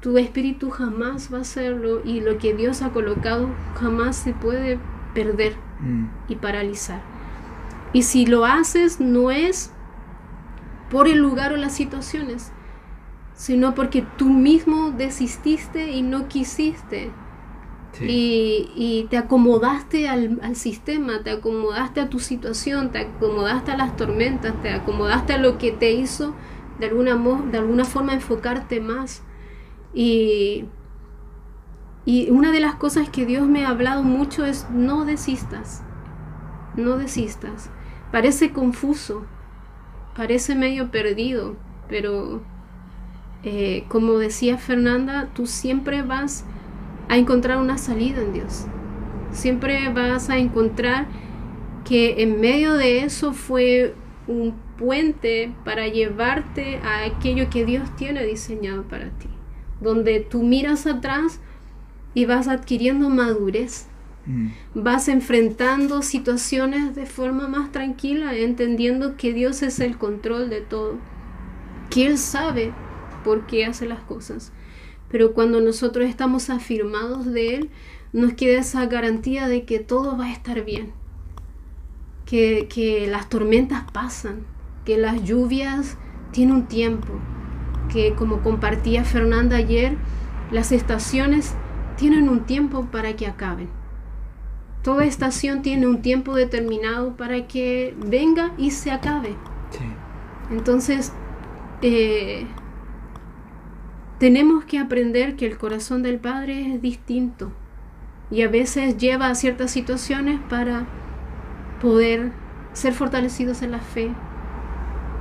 tu 0.00 0.16
espíritu 0.16 0.70
jamás 0.70 1.32
va 1.32 1.38
a 1.38 1.42
hacerlo 1.42 2.00
y 2.04 2.20
lo 2.20 2.38
que 2.38 2.54
Dios 2.54 2.82
ha 2.82 2.90
colocado 2.90 3.48
jamás 3.74 4.16
se 4.16 4.32
puede 4.32 4.78
perder 5.14 5.54
mm. 5.80 6.04
y 6.28 6.36
paralizar. 6.36 7.02
Y 7.92 8.02
si 8.02 8.24
lo 8.26 8.44
haces 8.46 9.00
no 9.00 9.30
es 9.30 9.72
por 10.90 11.06
el 11.06 11.18
lugar 11.18 11.52
o 11.52 11.56
las 11.56 11.74
situaciones, 11.74 12.52
sino 13.34 13.74
porque 13.74 14.04
tú 14.16 14.28
mismo 14.28 14.90
desististe 14.90 15.92
y 15.92 16.02
no 16.02 16.28
quisiste. 16.28 17.10
Y, 18.02 19.06
te 19.10 19.18
acomodaste 19.18 20.08
al, 20.08 20.56
sistema, 20.56 21.22
te 21.22 21.30
acomodaste 21.30 22.00
a 22.00 22.08
tu 22.08 22.18
situación, 22.18 22.92
te 22.92 22.98
acomodaste 22.98 23.72
a 23.72 23.76
las 23.76 23.96
tormentas, 23.96 24.54
te 24.62 24.70
acomodaste 24.70 25.32
a 25.34 25.38
lo 25.38 25.58
que 25.58 25.72
te 25.72 25.90
hizo 25.92 26.34
de 26.78 26.86
alguna, 26.86 27.16
de 27.50 27.58
alguna 27.58 27.84
forma 27.84 28.14
enfocarte 28.14 28.80
más. 28.80 29.22
Y, 29.92 30.66
y 32.04 32.30
una 32.30 32.52
de 32.52 32.60
las 32.60 32.76
cosas 32.76 33.08
que 33.08 33.26
Dios 33.26 33.46
me 33.46 33.64
ha 33.64 33.70
hablado 33.70 34.02
mucho 34.02 34.44
es 34.44 34.68
no 34.70 35.04
desistas, 35.04 35.82
no 36.76 36.96
desistas. 36.96 37.70
Parece 38.12 38.52
confuso, 38.52 39.24
parece 40.16 40.54
medio 40.54 40.90
perdido, 40.90 41.56
pero 41.88 42.42
eh, 43.42 43.84
como 43.88 44.18
decía 44.18 44.58
Fernanda, 44.58 45.28
tú 45.34 45.46
siempre 45.46 46.02
vas 46.02 46.44
a 47.08 47.16
encontrar 47.16 47.58
una 47.58 47.78
salida 47.78 48.20
en 48.20 48.32
Dios. 48.32 48.66
Siempre 49.32 49.92
vas 49.92 50.28
a 50.30 50.38
encontrar 50.38 51.06
que 51.84 52.22
en 52.22 52.40
medio 52.40 52.74
de 52.74 53.02
eso 53.02 53.32
fue 53.32 53.94
un 54.26 54.54
puente 54.78 55.52
para 55.64 55.88
llevarte 55.88 56.78
a 56.78 57.04
aquello 57.04 57.50
que 57.50 57.64
Dios 57.64 57.94
tiene 57.96 58.24
diseñado 58.24 58.84
para 58.84 59.10
ti, 59.10 59.28
donde 59.80 60.20
tú 60.20 60.42
miras 60.42 60.86
atrás 60.86 61.40
y 62.14 62.26
vas 62.26 62.48
adquiriendo 62.48 63.08
madurez 63.08 63.90
Mm. 64.26 64.48
Vas 64.74 65.08
enfrentando 65.08 66.02
situaciones 66.02 66.94
de 66.94 67.06
forma 67.06 67.48
más 67.48 67.72
tranquila, 67.72 68.34
entendiendo 68.34 69.16
que 69.16 69.32
Dios 69.32 69.62
es 69.62 69.80
el 69.80 69.96
control 69.96 70.50
de 70.50 70.60
todo, 70.60 70.98
que 71.88 72.06
Él 72.06 72.18
sabe 72.18 72.72
por 73.24 73.46
qué 73.46 73.64
hace 73.64 73.86
las 73.86 74.00
cosas. 74.00 74.52
Pero 75.10 75.32
cuando 75.32 75.60
nosotros 75.60 76.08
estamos 76.08 76.50
afirmados 76.50 77.26
de 77.26 77.56
Él, 77.56 77.70
nos 78.12 78.34
queda 78.34 78.60
esa 78.60 78.86
garantía 78.86 79.48
de 79.48 79.64
que 79.64 79.78
todo 79.78 80.16
va 80.16 80.26
a 80.26 80.32
estar 80.32 80.64
bien, 80.64 80.92
que, 82.26 82.68
que 82.72 83.06
las 83.06 83.28
tormentas 83.28 83.84
pasan, 83.92 84.44
que 84.84 84.98
las 84.98 85.24
lluvias 85.24 85.96
tienen 86.32 86.54
un 86.54 86.66
tiempo, 86.66 87.08
que 87.92 88.14
como 88.14 88.40
compartía 88.42 89.04
Fernanda 89.04 89.56
ayer, 89.56 89.96
las 90.50 90.72
estaciones 90.72 91.54
tienen 91.96 92.28
un 92.28 92.40
tiempo 92.40 92.86
para 92.90 93.14
que 93.14 93.26
acaben 93.26 93.68
Toda 94.82 95.04
estación 95.04 95.60
tiene 95.60 95.86
un 95.86 96.00
tiempo 96.00 96.34
determinado 96.34 97.14
para 97.16 97.46
que 97.46 97.94
venga 97.98 98.52
y 98.56 98.70
se 98.70 98.90
acabe. 98.90 99.34
Entonces, 100.50 101.12
eh, 101.82 102.46
tenemos 104.18 104.64
que 104.64 104.78
aprender 104.78 105.36
que 105.36 105.46
el 105.46 105.58
corazón 105.58 106.02
del 106.02 106.18
Padre 106.18 106.74
es 106.74 106.80
distinto 106.80 107.52
y 108.30 108.42
a 108.42 108.48
veces 108.48 108.96
lleva 108.96 109.28
a 109.28 109.34
ciertas 109.34 109.70
situaciones 109.70 110.40
para 110.48 110.86
poder 111.82 112.32
ser 112.72 112.94
fortalecidos 112.94 113.60
en 113.62 113.72
la 113.72 113.80
fe, 113.80 114.10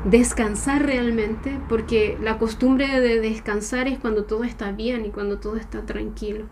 descansar 0.05 0.85
realmente, 0.85 1.59
porque 1.67 2.17
la 2.21 2.37
costumbre 2.37 2.99
de 2.99 3.19
descansar 3.19 3.87
es 3.87 3.99
cuando 3.99 4.23
todo 4.23 4.43
está 4.43 4.71
bien 4.71 5.05
y 5.05 5.09
cuando 5.09 5.39
todo 5.39 5.57
está 5.57 5.85
tranquilo. 5.85 6.45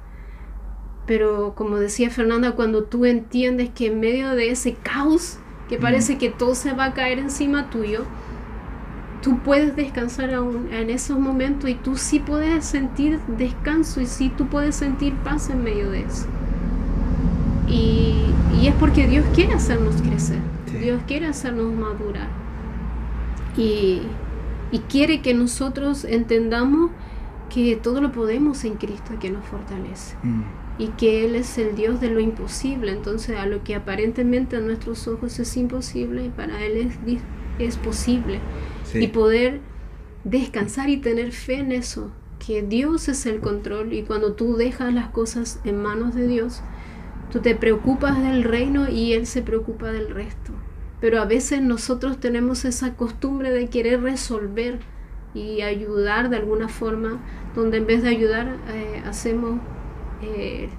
Pero 1.06 1.54
como 1.56 1.78
decía 1.78 2.10
Fernanda, 2.10 2.52
cuando 2.52 2.84
tú 2.84 3.06
entiendes 3.06 3.70
que 3.70 3.88
en 3.88 4.00
medio 4.00 4.32
de 4.32 4.52
ese 4.52 4.74
caos, 4.74 5.40
que 5.70 5.78
parece 5.78 6.18
que 6.18 6.30
todo 6.30 6.56
se 6.56 6.74
va 6.74 6.86
a 6.86 6.94
caer 6.94 7.20
encima 7.20 7.70
tuyo, 7.70 8.04
tú 9.22 9.40
puedes 9.40 9.76
descansar 9.76 10.34
aún 10.34 10.68
en 10.72 10.90
esos 10.90 11.18
momentos 11.18 11.70
y 11.70 11.76
tú 11.76 11.96
sí 11.96 12.20
puedes 12.20 12.66
sentir 12.66 13.20
descanso 13.38 14.02
y 14.02 14.06
sí 14.06 14.32
tú 14.36 14.48
puedes 14.48 14.76
sentir 14.76 15.14
paz 15.16 15.50
en 15.50 15.64
medio 15.64 15.90
de 15.90 16.02
eso. 16.02 16.28
Y, 17.68 18.26
y 18.62 18.68
es 18.68 18.76
porque 18.76 19.08
Dios 19.08 19.26
quiere 19.34 19.54
hacernos 19.54 20.02
crecer, 20.02 20.40
Dios 20.80 21.02
quiere 21.08 21.28
hacernos 21.28 21.74
madurar. 21.74 22.47
Y, 23.58 24.02
y 24.72 24.80
quiere 24.90 25.22
que 25.22 25.34
nosotros 25.34 26.06
entendamos 26.06 26.92
que 27.50 27.76
todo 27.76 28.02
lo 28.02 28.12
podemos 28.12 28.64
en 28.66 28.76
Cristo 28.76 29.14
que 29.20 29.30
nos 29.30 29.46
fortalece. 29.46 30.16
Mm 30.24 30.44
y 30.80 30.90
que 30.90 31.26
Él 31.26 31.36
es 31.36 31.58
el 31.58 31.76
Dios 31.76 32.00
de 32.00 32.10
lo 32.10 32.20
imposible. 32.20 32.92
Entonces 32.92 33.38
a 33.38 33.46
lo 33.46 33.64
que 33.64 33.76
aparentemente 33.76 34.58
a 34.58 34.60
nuestros 34.60 35.08
ojos 35.08 35.40
es 35.40 35.58
imposible, 35.58 36.32
para 36.36 36.64
Él 36.64 36.78
es, 36.78 37.20
es 37.60 37.78
posible. 37.78 38.40
Y 38.94 39.08
poder 39.08 39.60
descansar 40.24 40.90
y 40.90 40.98
tener 40.98 41.32
fe 41.32 41.56
en 41.56 41.72
eso, 41.72 42.12
que 42.46 42.62
Dios 42.62 43.10
es 43.10 43.26
el 43.26 43.40
control 43.40 43.94
y 43.94 44.04
cuando 44.04 44.34
tú 44.34 44.56
dejas 44.56 44.94
las 44.94 45.10
cosas 45.10 45.60
en 45.66 45.82
manos 45.82 46.16
de 46.16 46.28
Dios, 46.28 46.62
tú 47.32 47.40
te 47.40 47.56
preocupas 47.56 48.22
del 48.22 48.44
reino 48.44 48.90
y 48.90 49.14
Él 49.14 49.26
se 49.26 49.42
preocupa 49.42 49.92
del 49.92 50.10
resto. 50.10 50.54
Pero 51.00 51.22
a 51.22 51.26
veces 51.26 51.62
nosotros 51.62 52.20
tenemos 52.20 52.66
esa 52.66 52.96
costumbre 52.96 53.52
de 53.52 53.70
querer 53.70 54.02
resolver 54.02 54.80
y 55.34 55.62
ayudar 55.62 56.30
de 56.30 56.38
alguna 56.38 56.68
forma, 56.70 57.20
donde 57.56 57.78
en 57.78 57.86
vez 57.86 58.02
de 58.02 58.10
ayudar 58.10 58.58
eh, 58.70 59.04
hacemos 59.06 59.60
eh, 60.22 60.70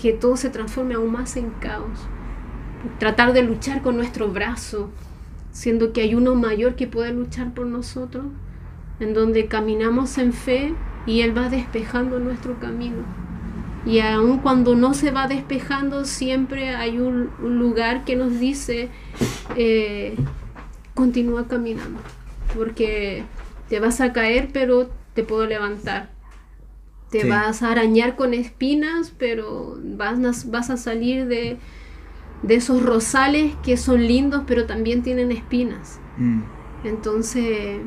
que 0.00 0.12
todo 0.12 0.36
se 0.36 0.50
transforme 0.50 0.94
aún 0.94 1.12
más 1.12 1.36
en 1.36 1.50
caos. 1.60 2.06
Tratar 2.98 3.32
de 3.32 3.42
luchar 3.42 3.82
con 3.82 3.96
nuestro 3.96 4.28
brazo, 4.28 4.90
siendo 5.50 5.92
que 5.92 6.02
hay 6.02 6.14
uno 6.14 6.34
mayor 6.34 6.74
que 6.76 6.86
puede 6.86 7.12
luchar 7.12 7.52
por 7.52 7.66
nosotros, 7.66 8.26
en 9.00 9.12
donde 9.14 9.46
caminamos 9.46 10.16
en 10.18 10.32
fe 10.32 10.74
y 11.06 11.20
Él 11.20 11.36
va 11.36 11.48
despejando 11.48 12.18
nuestro 12.18 12.58
camino. 12.58 13.27
Y 13.86 14.00
aun 14.00 14.38
cuando 14.38 14.74
no 14.74 14.92
se 14.94 15.10
va 15.10 15.28
despejando, 15.28 16.04
siempre 16.04 16.70
hay 16.70 16.98
un, 16.98 17.30
lugar 17.40 18.04
que 18.04 18.16
nos 18.16 18.38
dice, 18.38 18.88
eh, 19.56 20.16
continúa 20.94 21.48
caminando, 21.48 22.00
porque 22.54 23.24
te 23.68 23.80
vas 23.80 24.00
a 24.00 24.12
caer, 24.12 24.50
pero 24.52 24.90
te 25.14 25.22
puedo 25.22 25.46
levantar 25.46 26.10
te 27.10 27.28
vas 27.28 27.62
a 27.62 27.72
arañar 27.72 28.16
con 28.16 28.34
espinas, 28.34 29.12
pero 29.16 29.78
vas 29.82 30.18
a, 30.18 30.50
vas 30.50 30.70
a 30.70 30.76
salir 30.76 31.26
de, 31.26 31.58
esos 32.48 32.82
rosales 32.82 33.54
que 33.62 33.76
son 33.76 34.06
lindos, 34.06 34.44
pero 34.46 34.66
también 34.66 35.02
tienen 35.02 35.32
espinas. 35.32 36.00
Mm. 36.18 36.42
Entonces, 36.84 37.80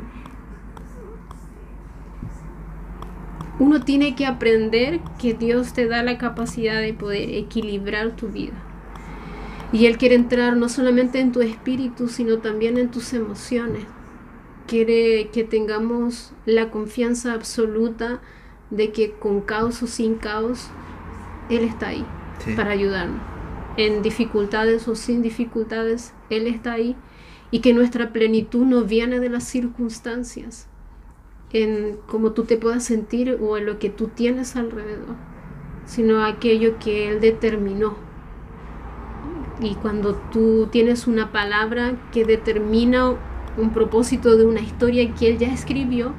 uno 3.62 3.82
tiene 3.82 4.15
que 4.15 4.26
aprender 4.26 5.02
que 5.19 5.36
Dios 5.36 5.74
te 5.74 5.86
da 5.86 6.02
la 6.02 6.17
capacidad 6.17 6.82
de 6.82 6.95
poder 6.95 7.36
equilibrar 7.36 8.15
tu 8.15 8.30
vida. 8.30 8.56
Y 9.71 9.86
Él 9.86 10.00
quiere 10.00 10.15
entrar 10.15 10.58
no 10.58 10.67
solamente 10.67 11.19
en 11.19 11.32
tu 11.32 11.41
espíritu, 11.41 12.08
sino 12.08 12.39
también 12.39 12.80
en 12.80 12.89
tus 12.89 13.13
emociones. 13.13 13.86
Quiere 14.65 15.30
que 15.32 15.43
tengamos 15.43 16.34
la 16.47 16.71
confianza 16.71 17.34
absoluta 17.34 18.19
de 18.71 18.91
que 18.91 19.12
con 19.12 19.41
caos 19.41 19.84
o 19.84 19.88
sin 19.88 20.15
caos, 20.15 20.67
Él 21.52 21.63
está 21.63 21.89
ahí 21.89 22.06
para 22.56 22.71
ayudarnos. 22.71 23.21
En 23.78 24.02
dificultades 24.02 24.88
o 24.88 24.95
sin 24.95 25.21
dificultades, 25.21 26.15
Él 26.32 26.47
está 26.47 26.74
ahí. 26.74 26.95
Y 27.52 27.60
que 27.60 27.76
nuestra 27.76 28.12
plenitud 28.12 28.65
no 28.65 28.86
viene 28.86 29.19
de 29.19 29.30
las 29.30 29.43
circunstancias, 29.43 30.67
en 31.54 31.98
cómo 32.08 32.32
tú 32.32 32.44
te 32.44 32.58
puedas 32.58 32.84
sentir 32.84 33.38
o 33.42 33.58
en 33.58 33.66
lo 33.66 33.80
que 33.80 33.90
tú 33.90 34.08
tienes 34.08 34.56
alrededor, 34.56 35.16
sino 35.86 36.24
aquello 36.24 36.80
que 36.80 37.10
Él 37.10 37.20
determinó. 37.20 37.96
Y 39.60 39.76
cuando 39.76 40.16
tú 40.32 40.68
tienes 40.72 41.08
una 41.08 41.32
palabra 41.32 42.10
que 42.12 42.26
determina 42.26 43.16
un 43.58 43.72
propósito 43.74 44.38
de 44.38 44.46
una 44.46 44.62
historia 44.62 45.14
que 45.14 45.30
Él 45.30 45.38
ya 45.38 45.54
escribió, 45.54 46.14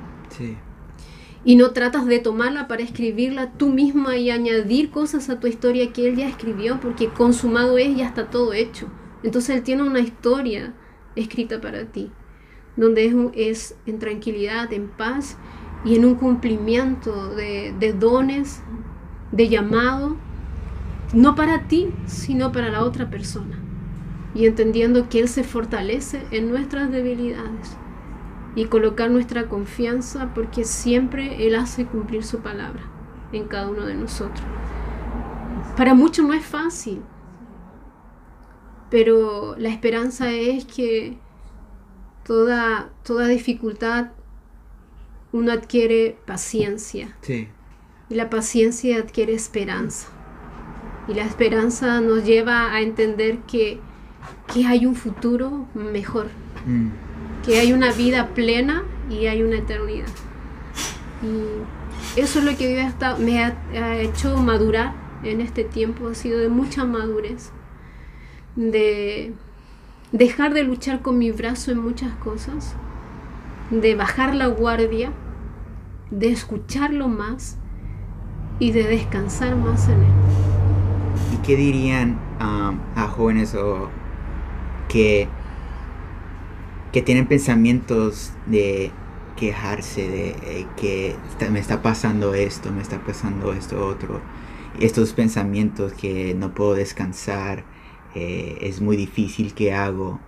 y 1.44 1.56
no 1.56 1.72
tratas 1.72 2.06
de 2.06 2.18
tomarla 2.20 2.68
para 2.68 2.82
escribirla 2.82 3.52
tú 3.52 3.68
misma 3.68 4.16
y 4.16 4.30
añadir 4.30 4.90
cosas 4.90 5.28
a 5.28 5.40
tu 5.40 5.46
historia 5.46 5.92
que 5.92 6.08
él 6.08 6.16
ya 6.16 6.28
escribió, 6.28 6.78
porque 6.80 7.08
consumado 7.08 7.78
es, 7.78 7.96
ya 7.96 8.06
está 8.06 8.30
todo 8.30 8.52
hecho. 8.52 8.86
Entonces 9.22 9.56
él 9.56 9.62
tiene 9.62 9.82
una 9.82 10.00
historia 10.00 10.74
escrita 11.16 11.60
para 11.60 11.84
ti, 11.86 12.10
donde 12.76 13.06
es, 13.06 13.14
es 13.34 13.76
en 13.86 13.98
tranquilidad, 13.98 14.72
en 14.72 14.88
paz 14.88 15.36
y 15.84 15.96
en 15.96 16.04
un 16.04 16.14
cumplimiento 16.14 17.34
de, 17.34 17.74
de 17.78 17.92
dones, 17.92 18.62
de 19.32 19.48
llamado, 19.48 20.16
no 21.12 21.34
para 21.34 21.66
ti, 21.68 21.92
sino 22.06 22.52
para 22.52 22.70
la 22.70 22.84
otra 22.84 23.10
persona. 23.10 23.58
Y 24.34 24.46
entendiendo 24.46 25.08
que 25.08 25.20
Él 25.20 25.28
se 25.28 25.44
fortalece 25.44 26.22
en 26.30 26.50
nuestras 26.50 26.90
debilidades 26.90 27.76
y 28.54 28.66
colocar 28.66 29.10
nuestra 29.10 29.48
confianza 29.48 30.32
porque 30.34 30.64
siempre 30.64 31.46
Él 31.46 31.54
hace 31.54 31.86
cumplir 31.86 32.24
su 32.24 32.40
palabra 32.40 32.82
en 33.32 33.46
cada 33.46 33.68
uno 33.68 33.84
de 33.86 33.94
nosotros. 33.94 34.42
Para 35.76 35.94
muchos 35.94 36.26
no 36.26 36.34
es 36.34 36.44
fácil, 36.44 37.02
pero 38.90 39.56
la 39.56 39.70
esperanza 39.70 40.30
es 40.30 40.66
que 40.66 41.18
toda, 42.32 42.88
toda 43.04 43.28
dificultad 43.28 44.06
uno 45.32 45.52
adquiere 45.52 46.16
paciencia. 46.24 47.14
Sí. 47.20 47.48
Y 48.08 48.14
la 48.14 48.30
paciencia 48.30 48.96
adquiere 48.96 49.34
esperanza. 49.34 50.08
Y 51.08 51.12
la 51.12 51.26
esperanza 51.26 52.00
nos 52.00 52.24
lleva 52.24 52.72
a 52.72 52.80
entender 52.80 53.40
que, 53.40 53.80
que 54.50 54.64
hay 54.64 54.86
un 54.86 54.94
futuro 54.94 55.66
mejor. 55.74 56.28
Mm. 56.64 56.88
Que 57.44 57.60
hay 57.60 57.74
una 57.74 57.92
vida 57.92 58.28
plena 58.28 58.82
y 59.10 59.26
hay 59.26 59.42
una 59.42 59.58
eternidad. 59.58 60.08
Y 61.22 62.18
eso 62.18 62.38
es 62.38 62.44
lo 62.46 62.56
que 62.56 62.90
me 63.18 63.44
ha, 63.44 63.58
ha 63.74 63.98
hecho 63.98 64.38
madurar 64.38 64.94
en 65.22 65.42
este 65.42 65.64
tiempo. 65.64 66.08
Ha 66.08 66.14
sido 66.14 66.38
de 66.38 66.48
mucha 66.48 66.86
madurez. 66.86 67.50
De 68.56 69.34
dejar 70.12 70.52
de 70.52 70.62
luchar 70.62 71.00
con 71.00 71.18
mi 71.18 71.30
brazo 71.32 71.72
en 71.72 71.78
muchas 71.78 72.14
cosas. 72.16 72.74
De 73.70 73.94
bajar 73.94 74.34
la 74.34 74.46
guardia. 74.46 75.12
De 76.10 76.30
escucharlo 76.30 77.08
más 77.08 77.56
y 78.58 78.72
de 78.72 78.84
descansar 78.84 79.56
más 79.56 79.88
en 79.88 80.02
Él. 80.02 80.12
¿Y 81.32 81.36
qué 81.38 81.56
dirían 81.56 82.18
um, 82.40 82.78
a 82.94 83.08
jóvenes 83.08 83.54
o 83.54 83.88
que, 84.88 85.26
que 86.92 87.02
tienen 87.02 87.26
pensamientos 87.26 88.32
de 88.46 88.92
quejarse 89.36 90.06
de 90.08 90.28
eh, 90.42 90.66
que 90.76 91.16
me 91.50 91.58
está 91.58 91.80
pasando 91.80 92.34
esto, 92.34 92.70
me 92.70 92.82
está 92.82 92.98
pasando 92.98 93.52
esto 93.54 93.84
otro? 93.86 94.20
Estos 94.78 95.14
pensamientos 95.14 95.94
que 95.94 96.34
no 96.34 96.54
puedo 96.54 96.74
descansar, 96.74 97.64
eh, 98.14 98.58
es 98.60 98.80
muy 98.80 98.96
difícil 98.96 99.54
que 99.54 99.72
hago. 99.72 100.20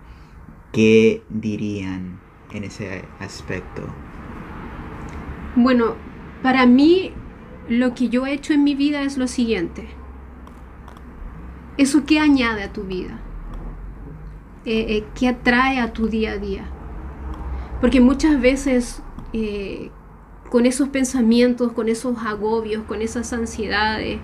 ¿Qué 0.71 1.23
dirían 1.29 2.19
en 2.51 2.63
ese 2.63 3.05
aspecto? 3.19 3.83
Bueno, 5.55 5.95
para 6.43 6.65
mí 6.65 7.11
lo 7.69 7.93
que 7.93 8.09
yo 8.09 8.25
he 8.25 8.33
hecho 8.33 8.53
en 8.53 8.63
mi 8.63 8.75
vida 8.75 9.03
es 9.03 9.17
lo 9.17 9.27
siguiente. 9.27 9.87
¿Eso 11.77 12.05
qué 12.05 12.19
añade 12.19 12.63
a 12.63 12.73
tu 12.73 12.83
vida? 12.83 13.19
Eh, 14.65 14.85
eh, 14.89 15.05
¿Qué 15.17 15.27
atrae 15.27 15.79
a 15.79 15.93
tu 15.93 16.07
día 16.07 16.33
a 16.33 16.37
día? 16.37 16.65
Porque 17.81 18.01
muchas 18.01 18.39
veces 18.39 19.01
con 20.49 20.65
esos 20.65 20.87
pensamientos, 20.87 21.73
con 21.73 21.89
esos 21.89 22.17
agobios, 22.25 22.83
con 22.85 23.01
esas 23.01 23.33
ansiedades, 23.33 24.19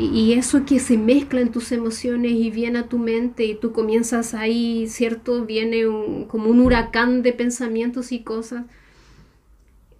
y, 0.00 0.32
eso 0.32 0.64
que 0.64 0.78
se 0.78 0.96
mezcla 0.96 1.40
en 1.40 1.52
tus 1.52 1.72
emociones 1.72 2.32
y 2.32 2.50
viene 2.50 2.78
a 2.78 2.88
tu 2.88 2.98
mente 2.98 3.44
y 3.44 3.54
tú 3.54 3.72
comienzas 3.72 4.32
ahí, 4.34 4.86
¿cierto? 4.88 5.44
Viene 5.44 5.84
como 6.28 6.48
un 6.48 6.60
huracán 6.60 7.22
de 7.22 7.34
pensamientos 7.34 8.10
y 8.10 8.20
cosas. 8.20 8.64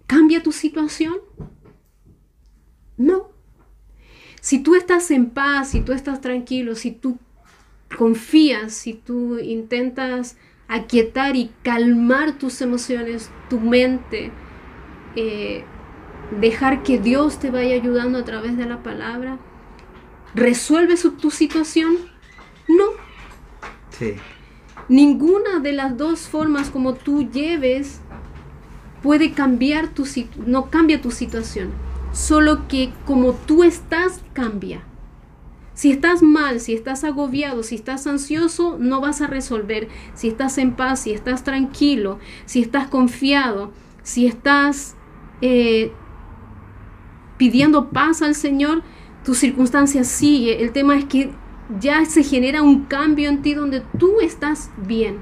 ¿Cambia 0.07 0.41
tu 0.41 0.51
situación? 0.51 1.15
No. 2.97 3.29
Si 4.41 4.63
tú 4.63 4.75
estás 4.75 5.11
en 5.11 5.29
paz, 5.29 5.69
si 5.69 5.81
tú 5.81 5.93
estás 5.93 6.19
tranquilo, 6.19 6.73
si 6.75 6.91
tú 6.91 7.19
confías, 7.95 8.73
si 8.73 8.95
tú 8.95 9.37
intentas 9.37 10.35
aquietar 10.67 11.35
y 11.35 11.51
calmar 11.61 12.39
tus 12.39 12.61
emociones, 12.61 13.29
tu 13.49 13.59
mente, 13.59 14.31
eh, 15.15 15.63
dejar 16.39 16.81
que 16.81 16.97
Dios 16.97 17.39
te 17.39 17.51
vaya 17.51 17.75
ayudando 17.75 18.17
a 18.17 18.25
través 18.25 18.57
de 18.57 18.65
la 18.65 18.81
palabra, 18.81 19.37
¿resuelve 20.35 20.97
su- 20.97 21.11
tu 21.11 21.31
situación? 21.31 21.95
No. 22.67 22.85
Sí. 23.97 24.15
Ninguna 24.89 25.59
de 25.59 25.73
las 25.73 25.97
dos 25.97 26.21
formas 26.21 26.69
como 26.69 26.93
tú 26.95 27.29
lleves 27.29 28.01
puede 29.01 29.31
cambiar 29.31 29.87
tu 29.89 30.05
no 30.45 30.69
cambia 30.69 31.01
tu 31.01 31.11
situación. 31.11 31.71
Solo 32.13 32.67
que 32.67 32.91
como 33.05 33.33
tú 33.33 33.63
estás 33.63 34.21
cambia. 34.33 34.83
Si 35.73 35.91
estás 35.91 36.21
mal, 36.21 36.59
si 36.59 36.73
estás 36.73 37.03
agobiado, 37.03 37.63
si 37.63 37.75
estás 37.75 38.05
ansioso, 38.05 38.77
no 38.79 38.99
vas 39.01 39.21
a 39.21 39.27
resolver. 39.27 39.87
Si 40.13 40.27
estás 40.27 40.57
en 40.57 40.73
paz, 40.73 40.99
si 41.01 41.13
estás 41.13 41.43
tranquilo, 41.43 42.19
si 42.45 42.61
estás 42.61 42.87
confiado, 42.89 43.71
si 44.03 44.27
estás 44.27 44.95
eh, 45.41 45.91
pidiendo 47.37 47.89
paz 47.89 48.21
al 48.21 48.35
Señor, 48.35 48.83
tu 49.23 49.33
circunstancia 49.35 50.03
sigue. 50.03 50.63
El 50.63 50.71
tema 50.71 50.97
es 50.97 51.05
que 51.05 51.31
ya 51.79 52.05
se 52.05 52.23
genera 52.23 52.61
un 52.61 52.85
cambio 52.85 53.29
en 53.29 53.41
ti 53.41 53.53
donde 53.53 53.81
tú 53.97 54.19
estás 54.21 54.71
bien, 54.77 55.17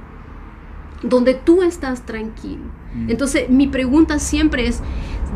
donde 1.03 1.33
tú 1.33 1.63
estás 1.63 2.05
tranquilo. 2.05 2.63
Mm. 2.93 3.09
Entonces 3.11 3.49
mi 3.49 3.67
pregunta 3.67 4.19
siempre 4.19 4.67
es, 4.67 4.81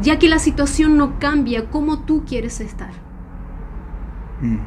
ya 0.01 0.17
que 0.17 0.29
la 0.29 0.39
situación 0.39 0.97
no 0.97 1.19
cambia, 1.19 1.69
¿cómo 1.69 1.99
tú 1.99 2.23
quieres 2.25 2.61
estar? 2.61 2.91
Mm. 4.41 4.57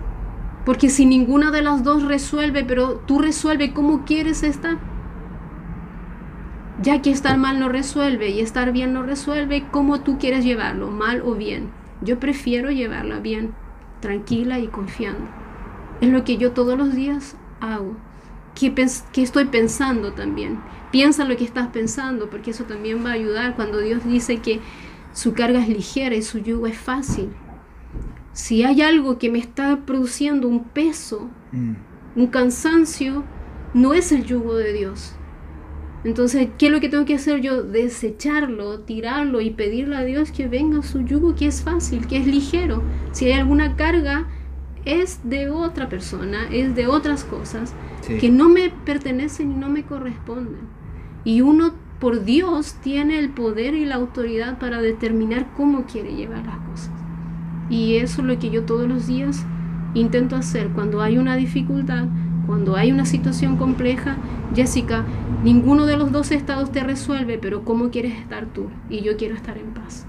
Porque 0.65 0.89
si 0.89 1.07
ninguna 1.07 1.51
de 1.51 1.63
las 1.63 1.85
dos 1.85 2.03
resuelve, 2.03 2.65
pero 2.65 2.97
tú 3.07 3.21
resuelve 3.21 3.73
cómo 3.73 4.05
quieres 4.05 4.43
estar. 4.43 4.79
Ya 6.83 7.01
que 7.01 7.11
estar 7.11 7.39
mal 7.39 7.59
no 7.59 7.69
resuelve 7.69 8.31
y 8.31 8.41
estar 8.41 8.73
bien 8.73 8.93
no 8.93 9.03
resuelve, 9.03 9.65
¿cómo 9.71 10.01
tú 10.01 10.19
quieres 10.19 10.45
llevarlo? 10.45 10.91
¿Mal 10.91 11.23
o 11.25 11.35
bien? 11.35 11.71
Yo 12.03 12.19
prefiero 12.19 12.71
llevarla 12.71 13.21
bien, 13.21 13.55
tranquila 14.01 14.59
y 14.59 14.69
confiando. 14.69 15.27
Es 16.01 16.11
lo 16.11 16.25
que 16.25 16.37
yo 16.37 16.53
todos 16.53 16.77
los 16.79 16.95
días 16.95 17.37
hago. 17.61 17.97
¿Qué, 18.55 18.75
pens- 18.75 19.05
qué 19.13 19.23
estoy 19.23 19.47
pensando 19.47 20.13
también? 20.13 20.61
Piensa 20.93 21.25
lo 21.25 21.37
que 21.37 21.45
estás 21.45 21.69
pensando, 21.69 22.31
porque 22.31 22.53
eso 22.53 22.65
también 22.65 23.05
va 23.05 23.11
a 23.11 23.15
ayudar 23.15 23.57
cuando 23.57 23.79
Dios 23.81 24.05
dice 24.05 24.39
que 24.39 24.61
su 25.13 25.35
carga 25.35 25.61
es 25.61 25.69
ligera 25.69 26.15
y 26.15 26.23
su 26.23 26.39
yugo 26.39 26.67
es 26.67 26.79
fácil. 26.79 27.31
Si 28.33 28.63
hay 28.65 28.83
algo 28.83 29.19
que 29.19 29.31
me 29.31 29.39
está 29.39 29.81
produciendo 29.87 30.47
un 30.49 30.65
peso, 30.65 31.29
Mm. 31.53 31.75
un 32.17 32.27
cansancio, 32.29 33.25
no 33.75 33.95
es 33.95 34.13
el 34.13 34.25
yugo 34.25 34.55
de 34.57 34.73
Dios. 34.73 35.16
Entonces, 36.05 36.49
¿qué 36.59 36.67
es 36.67 36.73
lo 36.73 36.81
que 36.81 36.89
tengo 36.89 37.05
que 37.05 37.15
hacer 37.17 37.41
yo? 37.41 37.63
Desecharlo, 37.63 38.81
tirarlo 38.81 39.41
y 39.41 39.51
pedirle 39.51 39.97
a 39.97 40.05
Dios 40.05 40.31
que 40.31 40.47
venga 40.47 40.83
su 40.83 41.01
yugo 41.01 41.35
que 41.35 41.47
es 41.47 41.63
fácil, 41.63 42.07
que 42.07 42.19
es 42.19 42.27
ligero. 42.27 42.83
Si 43.13 43.27
hay 43.27 43.33
alguna 43.33 43.75
carga, 43.77 44.27
es 44.85 45.21
de 45.29 45.51
otra 45.51 45.89
persona, 45.89 46.47
es 46.53 46.77
de 46.77 46.87
otras 46.87 47.25
cosas 47.25 47.75
Sí. 48.03 48.19
que 48.19 48.31
no 48.31 48.49
me 48.49 48.71
pertenecen 48.85 49.51
y 49.51 49.55
no 49.57 49.69
me 49.69 49.83
corresponden. 49.83 50.69
Y 51.25 51.41
uno, 51.41 51.73
por 51.99 52.25
Dios, 52.25 52.77
tiene 52.83 53.19
el 53.19 53.31
poder 53.31 53.75
y 53.75 53.85
la 53.85 53.97
autoridad 53.97 54.59
para 54.61 54.81
determinar 54.81 55.49
cómo 55.57 55.87
quiere 55.87 56.15
llevar 56.15 56.47
las 56.47 56.59
cosas. 56.59 56.93
Y 57.69 57.97
eso 57.97 58.21
es 58.21 58.29
lo 58.29 58.39
que 58.39 58.51
yo 58.51 58.63
todos 58.63 58.87
los 58.87 59.09
días 59.09 59.45
intento 59.95 60.37
hacer 60.37 60.69
cuando 60.69 61.01
hay 61.01 61.19
una 61.19 61.35
dificultad, 61.37 62.05
cuando 62.47 62.77
hay 62.77 62.93
una 62.93 63.05
situación 63.05 63.57
compleja. 63.57 64.17
Jessica, 64.55 65.05
ninguno 65.43 65.87
de 65.87 65.97
los 65.97 66.13
dos 66.13 66.31
estados 66.31 66.73
te 66.73 66.83
resuelve, 66.83 67.39
pero 67.39 67.65
¿cómo 67.65 67.91
quieres 67.91 68.15
estar 68.19 68.47
tú? 68.47 68.69
Y 68.89 69.01
yo 69.03 69.17
quiero 69.17 69.35
estar 69.35 69.59
en 69.59 69.75
paz. 69.75 70.07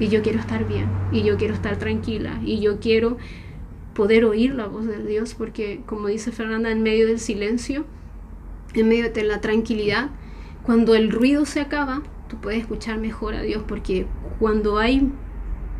Y 0.00 0.08
yo 0.08 0.22
quiero 0.22 0.40
estar 0.40 0.66
bien. 0.66 0.86
Y 1.12 1.22
yo 1.22 1.36
quiero 1.36 1.54
estar 1.54 1.76
tranquila. 1.76 2.40
Y 2.44 2.60
yo 2.60 2.80
quiero 2.80 3.18
poder 3.94 4.24
oír 4.24 4.54
la 4.54 4.66
voz 4.66 4.86
de 4.86 5.04
Dios, 5.04 5.34
porque 5.34 5.80
como 5.86 6.08
dice 6.08 6.32
Fernanda, 6.32 6.70
en 6.70 6.82
medio 6.82 7.06
del 7.06 7.20
silencio, 7.20 7.86
en 8.74 8.88
medio 8.88 9.10
de 9.10 9.22
la 9.22 9.40
tranquilidad, 9.40 10.10
cuando 10.64 10.94
el 10.94 11.10
ruido 11.10 11.44
se 11.44 11.60
acaba, 11.60 12.02
tú 12.28 12.38
puedes 12.40 12.60
escuchar 12.60 12.98
mejor 12.98 13.34
a 13.34 13.42
Dios, 13.42 13.62
porque 13.66 14.06
cuando 14.40 14.78
hay 14.78 15.12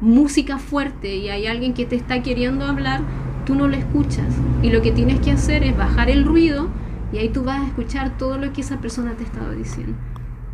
música 0.01 0.59
fuerte 0.59 1.17
y 1.17 1.29
hay 1.29 1.47
alguien 1.47 1.75
que 1.75 1.87
te 1.87 1.97
está 1.97 2.23
queriendo 2.23 2.65
hablar, 2.65 3.03
tú 3.45 3.55
no 3.55 3.69
lo 3.69 3.77
escuchas. 3.77 4.27
Y 4.63 4.71
lo 4.71 4.83
que 4.83 4.93
tienes 4.93 5.21
que 5.21 5.33
hacer 5.33 5.63
es 5.63 5.77
bajar 5.77 6.11
el 6.11 6.25
ruido 6.25 6.69
y 7.13 7.19
ahí 7.19 7.29
tú 7.29 7.45
vas 7.45 7.63
a 7.63 7.67
escuchar 7.67 8.17
todo 8.19 8.39
lo 8.39 8.53
que 8.53 8.61
esa 8.61 8.81
persona 8.81 9.13
te 9.15 9.25
estaba 9.25 9.53
diciendo. 9.53 9.97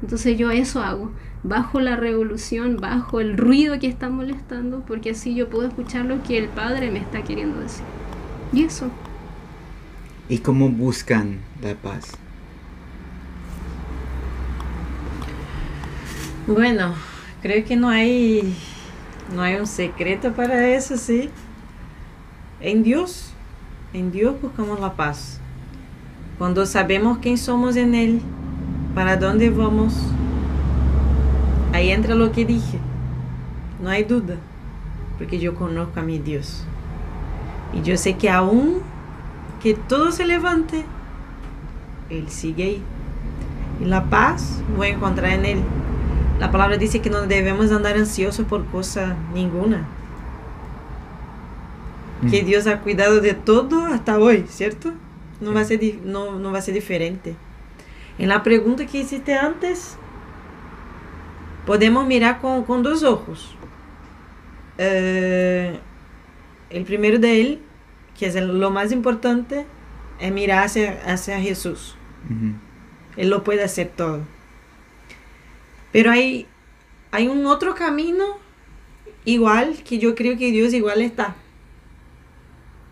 Entonces 0.02 0.38
yo 0.38 0.50
eso 0.50 0.82
hago, 0.82 1.10
bajo 1.42 1.80
la 1.80 1.96
revolución, 1.96 2.78
bajo 2.80 3.20
el 3.20 3.36
ruido 3.36 3.78
que 3.78 3.86
está 3.86 4.08
molestando, 4.08 4.80
porque 4.86 5.10
así 5.10 5.34
yo 5.34 5.48
puedo 5.48 5.68
escuchar 5.68 6.06
lo 6.06 6.22
que 6.22 6.38
el 6.38 6.48
Padre 6.48 6.90
me 6.90 6.98
está 6.98 7.22
queriendo 7.22 7.60
decir. 7.60 7.84
Y 8.52 8.64
eso. 8.64 8.90
¿Y 10.28 10.38
cómo 10.38 10.68
buscan 10.68 11.38
la 11.62 11.74
paz? 11.74 12.12
Bueno, 16.46 16.94
creo 17.42 17.64
que 17.64 17.76
no 17.76 17.88
hay 17.88 18.56
no 19.34 19.42
hay 19.42 19.54
un 19.54 19.66
secreto 19.66 20.32
para 20.32 20.68
eso, 20.68 20.96
sí. 20.96 21.30
En 22.62 22.82
Dios, 22.82 23.30
en 23.94 24.12
Dios 24.12 24.34
buscamos 24.42 24.80
la 24.80 24.92
paz. 24.92 25.40
Cuando 26.36 26.66
sabemos 26.66 27.16
quién 27.22 27.38
somos 27.38 27.74
en 27.76 27.94
Él, 27.94 28.20
para 28.94 29.16
dónde 29.16 29.48
vamos, 29.48 29.94
ahí 31.72 31.90
entra 31.90 32.14
lo 32.14 32.32
que 32.32 32.44
dije. 32.44 32.78
No 33.82 33.88
hay 33.88 34.04
duda, 34.04 34.36
porque 35.16 35.38
yo 35.38 35.54
conozco 35.54 36.00
a 36.00 36.02
mi 36.02 36.18
Dios. 36.18 36.62
Y 37.72 37.80
yo 37.80 37.96
sé 37.96 38.16
que 38.18 38.28
aún 38.28 38.82
que 39.62 39.72
todo 39.72 40.12
se 40.12 40.26
levante, 40.26 40.84
Él 42.10 42.28
sigue 42.28 42.64
ahí. 42.64 42.82
Y 43.80 43.86
la 43.86 44.04
paz 44.10 44.60
voy 44.76 44.88
a 44.88 44.90
encontrar 44.90 45.32
en 45.32 45.46
Él. 45.46 45.62
La 46.38 46.50
palabra 46.50 46.76
dice 46.76 47.00
que 47.00 47.08
no 47.08 47.22
debemos 47.22 47.72
andar 47.72 47.96
ansiosos 47.96 48.44
por 48.44 48.66
cosa 48.66 49.16
ninguna. 49.32 49.86
Que 52.28 52.42
Mm. 52.42 52.46
Dios 52.46 52.66
ha 52.66 52.80
cuidado 52.80 53.20
de 53.20 53.34
todo 53.34 53.86
hasta 53.86 54.18
hoy, 54.18 54.44
¿cierto? 54.48 54.92
No, 55.40 55.54
va 55.54 55.60
a 55.60 55.64
ser, 55.64 55.80
no, 56.04 56.38
no 56.38 56.52
va 56.52 56.58
a 56.58 56.62
ser 56.62 56.74
diferente. 56.74 57.34
En 58.18 58.28
la 58.28 58.42
pregunta 58.42 58.84
que 58.86 58.98
hiciste 58.98 59.34
antes, 59.34 59.96
podemos 61.66 62.06
mirar 62.06 62.40
con, 62.40 62.64
con 62.64 62.82
dos 62.82 63.02
ojos. 63.02 63.54
Eh, 64.78 65.78
el 66.70 66.84
primero 66.84 67.18
de 67.18 67.40
él, 67.40 67.60
que 68.18 68.26
es 68.26 68.34
el- 68.34 68.58
lo 68.60 68.70
más 68.70 68.92
importante, 68.92 69.64
es 70.20 70.32
mirar 70.32 70.64
hacia, 70.64 71.00
hacia 71.06 71.40
Jesús. 71.40 71.96
Él 73.16 73.30
lo 73.30 73.42
puede 73.44 73.62
hacer 73.64 73.88
todo. 73.96 74.20
Pero 75.92 76.10
hay, 76.10 76.46
hay 77.10 77.28
un 77.28 77.46
otro 77.46 77.74
camino 77.74 78.24
igual 79.24 79.82
que 79.84 79.98
yo 79.98 80.14
creo 80.14 80.36
que 80.36 80.50
Dios 80.52 80.72
igual 80.74 81.00
está. 81.00 81.34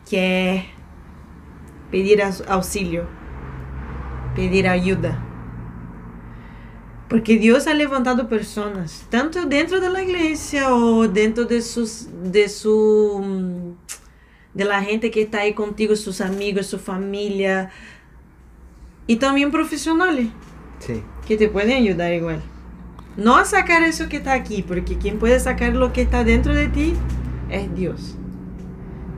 Que 0.09 0.65
pedir 1.91 2.23
auxilio, 2.23 3.07
pedir 4.35 4.69
ayuda. 4.69 5.25
Porque 7.09 7.39
Dios 7.39 7.67
ha 7.67 7.73
levantado 7.75 8.29
personas, 8.29 9.07
tanto 9.09 9.47
dentro 9.47 9.81
de 9.81 9.89
la 9.89 10.03
iglesia 10.03 10.75
o 10.75 11.09
dentro 11.09 11.45
de 11.47 11.63
sus 11.63 12.07
de 12.23 12.49
su 12.51 13.75
de 14.53 14.65
la 14.65 14.83
gente 14.83 15.11
que 15.11 15.23
está 15.23 15.41
ahí 15.41 15.55
contigo, 15.55 15.97
sus 15.97 16.21
amigos, 16.21 16.67
su 16.67 16.79
familia 16.79 17.71
y 19.07 19.17
también 19.17 19.51
profesionales 19.51 20.29
Sí. 20.81 21.03
que 21.27 21.37
te 21.37 21.49
pueden 21.49 21.73
ayudar 21.83 22.13
igual. 22.13 22.43
No 23.17 23.37
a 23.37 23.45
sacar 23.47 23.83
eso 23.83 24.09
que 24.09 24.19
está 24.19 24.33
aquí, 24.35 24.63
porque 24.63 24.99
quien 24.99 25.19
puede 25.19 25.41
sacar 25.41 25.75
lo 25.75 25.93
que 25.93 26.03
está 26.03 26.25
dentro 26.25 26.55
de 26.55 26.69
ti 26.69 26.95
es 27.49 27.75
Dios. 27.75 28.18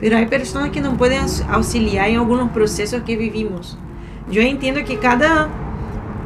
Pero 0.01 0.17
hay 0.17 0.25
personas 0.25 0.71
que 0.71 0.81
nos 0.81 0.97
pueden 0.97 1.21
auxiliar 1.47 2.09
en 2.09 2.17
algunos 2.17 2.49
procesos 2.51 3.03
que 3.03 3.15
vivimos. 3.15 3.77
Yo 4.29 4.41
entiendo 4.41 4.83
que 4.83 4.97
cada, 4.97 5.47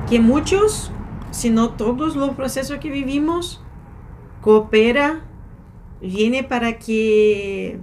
que 0.10 0.20
muchos, 0.20 0.92
si 1.32 1.50
no 1.50 1.72
todos 1.72 2.16
los 2.16 2.32
procesos 2.32 2.80
que 2.80 2.90
vivimos, 2.90 3.62
coopera, 4.42 5.26
viene 6.02 6.44
para 6.44 6.80
que, 6.80 7.80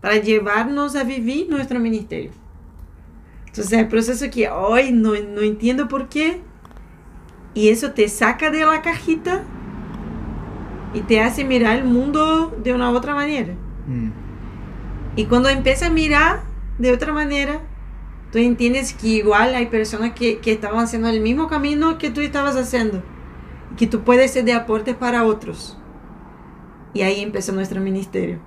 para 0.00 0.16
llevarnos 0.16 0.94
a 0.94 1.02
vivir 1.02 1.50
nuestro 1.50 1.80
ministerio. 1.80 2.30
Entonces 3.48 3.76
hay 3.76 3.86
procesos 3.86 4.28
que 4.28 4.48
hoy 4.48 4.92
no, 4.92 5.10
no 5.10 5.40
entiendo 5.40 5.88
por 5.88 6.08
qué, 6.08 6.40
y 7.52 7.68
eso 7.70 7.90
te 7.92 8.08
saca 8.08 8.50
de 8.50 8.64
la 8.64 8.80
cajita 8.80 9.42
y 10.94 11.00
te 11.00 11.20
hace 11.20 11.44
mirar 11.44 11.78
el 11.78 11.84
mundo 11.84 12.56
de 12.62 12.72
una 12.72 12.90
otra 12.90 13.14
manera. 13.14 13.54
Mm. 13.86 14.10
Y 15.20 15.26
cuando 15.26 15.50
empiezas 15.50 15.90
a 15.90 15.92
mirar 15.92 16.40
de 16.78 16.92
otra 16.92 17.12
manera, 17.12 17.60
tú 18.32 18.38
entiendes 18.38 18.94
que 18.94 19.08
igual 19.08 19.54
hay 19.54 19.66
personas 19.66 20.14
que, 20.14 20.38
que 20.38 20.50
estaban 20.50 20.82
haciendo 20.82 21.10
el 21.10 21.20
mismo 21.20 21.46
camino 21.46 21.98
que 21.98 22.08
tú 22.08 22.22
estabas 22.22 22.56
haciendo. 22.56 23.02
Y 23.70 23.76
que 23.76 23.86
tú 23.86 24.00
puedes 24.00 24.30
ser 24.30 24.46
de 24.46 24.54
aporte 24.54 24.94
para 24.94 25.24
otros. 25.24 25.76
Y 26.94 27.02
ahí 27.02 27.20
empezó 27.20 27.52
nuestro 27.52 27.82
ministerio. 27.82 28.38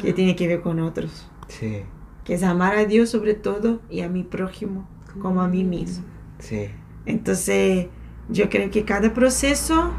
Que 0.00 0.14
tiene 0.14 0.36
que 0.36 0.48
ver 0.48 0.62
con 0.62 0.80
otros. 0.80 1.30
Sí. 1.48 1.82
Que 2.24 2.32
es 2.32 2.42
amar 2.44 2.74
a 2.74 2.86
Dios 2.86 3.10
sobre 3.10 3.34
todo 3.34 3.82
y 3.90 4.00
a 4.00 4.08
mi 4.08 4.22
prójimo 4.22 4.88
como 5.20 5.42
a 5.42 5.48
mí 5.48 5.64
mismo. 5.64 6.06
Sí. 6.38 6.70
Entonces, 7.04 7.88
yo 8.30 8.48
creo 8.48 8.70
que 8.70 8.86
cada 8.86 9.12
proceso 9.12 9.92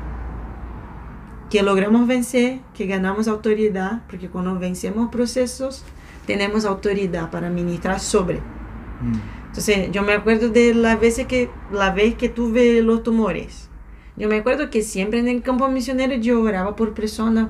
que 1.54 1.62
logramos 1.62 2.08
vencer, 2.08 2.62
que 2.74 2.88
ganamos 2.88 3.28
autoridad, 3.28 4.02
porque 4.10 4.28
cuando 4.28 4.58
vencemos 4.58 5.10
procesos, 5.12 5.84
tenemos 6.26 6.66
autoridad 6.66 7.30
para 7.30 7.52
ministrar 7.52 8.00
sobre. 8.00 8.40
Mm. 8.40 9.20
Entonces, 9.50 9.92
yo 9.92 10.02
me 10.02 10.14
acuerdo 10.14 10.50
de 10.50 10.74
las 10.74 11.00
veces 11.00 11.28
que, 11.28 11.52
la 11.72 11.92
vez 11.92 12.16
que 12.16 12.28
tuve 12.28 12.82
los 12.82 13.04
tumores. 13.04 13.70
Yo 14.18 14.30
me 14.30 14.38
acuerdo 14.38 14.72
que 14.72 14.82
siempre 14.82 15.20
en 15.20 15.28
el 15.28 15.44
campo 15.44 15.68
misionero 15.68 16.16
yo 16.16 16.42
oraba 16.42 16.76
por 16.76 16.96
personas 16.96 17.50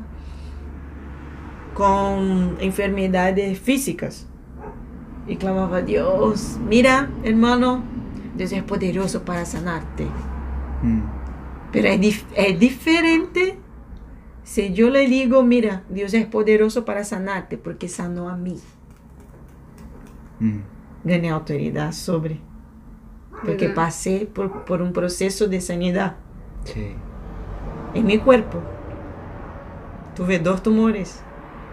con 1.74 2.58
enfermedades 2.60 3.58
físicas. 3.58 4.28
Y 5.30 5.38
clamaba, 5.38 5.82
Dios, 5.82 6.58
mira, 6.68 7.10
hermano, 7.24 7.82
Dios 8.36 8.52
es 8.52 8.63
poderoso 8.63 9.24
para 9.24 9.46
sanarte. 9.46 10.08
Mm. 10.82 11.00
Pero 11.72 11.88
es, 11.88 12.02
dif- 12.02 12.26
es 12.36 12.60
diferente 12.60 13.62
si 14.44 14.74
yo 14.74 14.90
le 14.90 15.08
digo, 15.08 15.44
mira, 15.44 15.84
Dios 15.90 16.14
es 16.14 16.26
poderoso 16.26 16.86
para 16.86 17.04
sanarte 17.04 17.58
porque 17.58 17.88
sanó 17.88 18.30
a 18.30 18.36
mí. 18.38 18.60
Mm. 20.40 20.60
Gané 21.04 21.30
autoridad 21.30 21.92
sobre. 21.92 22.40
Porque 23.46 23.68
¿Verdad? 23.68 23.76
pasé 23.76 24.30
por, 24.34 24.66
por 24.66 24.82
un 24.82 24.94
proceso 24.94 25.48
de 25.48 25.60
sanidad 25.62 26.16
Sí. 26.66 26.96
en 27.94 28.06
mi 28.06 28.18
cuerpo. 28.18 28.62
Tuve 30.16 30.40
dos 30.40 30.64
tumores. 30.64 31.22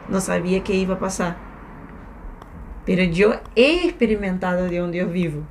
No 0.08 0.20
sabía 0.20 0.64
qué 0.64 0.74
iba 0.74 0.94
a 0.94 0.98
pasar. 0.98 1.36
Pero 2.86 3.04
yo 3.04 3.34
he 3.54 3.86
experimentado 3.86 4.64
de 4.64 4.82
un 4.82 4.90
Dios 4.90 5.10
vivo. 5.12 5.42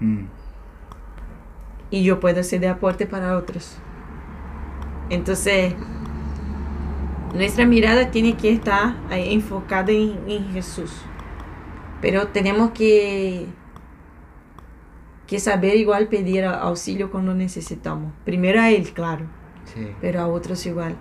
Mm. 0.00 0.26
y 1.90 2.02
yo 2.04 2.20
puedo 2.20 2.42
ser 2.42 2.60
de 2.60 2.68
aporte 2.68 3.06
para 3.06 3.36
otros. 3.38 3.78
Entonces, 5.08 5.74
nuestra 7.34 7.66
mirada 7.66 8.10
tiene 8.10 8.36
que 8.36 8.50
estar 8.52 8.96
ahí 9.10 9.32
enfocada 9.34 9.92
en, 9.92 10.18
en 10.28 10.52
Jesús. 10.52 10.92
Pero 12.00 12.28
tenemos 12.28 12.70
que, 12.72 13.46
que 15.26 15.40
saber 15.40 15.76
igual 15.76 16.08
pedir 16.08 16.44
auxilio 16.44 17.10
cuando 17.10 17.34
necesitamos. 17.34 18.12
Primero 18.24 18.60
a 18.60 18.70
Él, 18.70 18.92
claro, 18.92 19.26
Sí. 19.64 19.88
pero 20.00 20.20
a 20.20 20.26
otros 20.28 20.64
igual. 20.66 20.96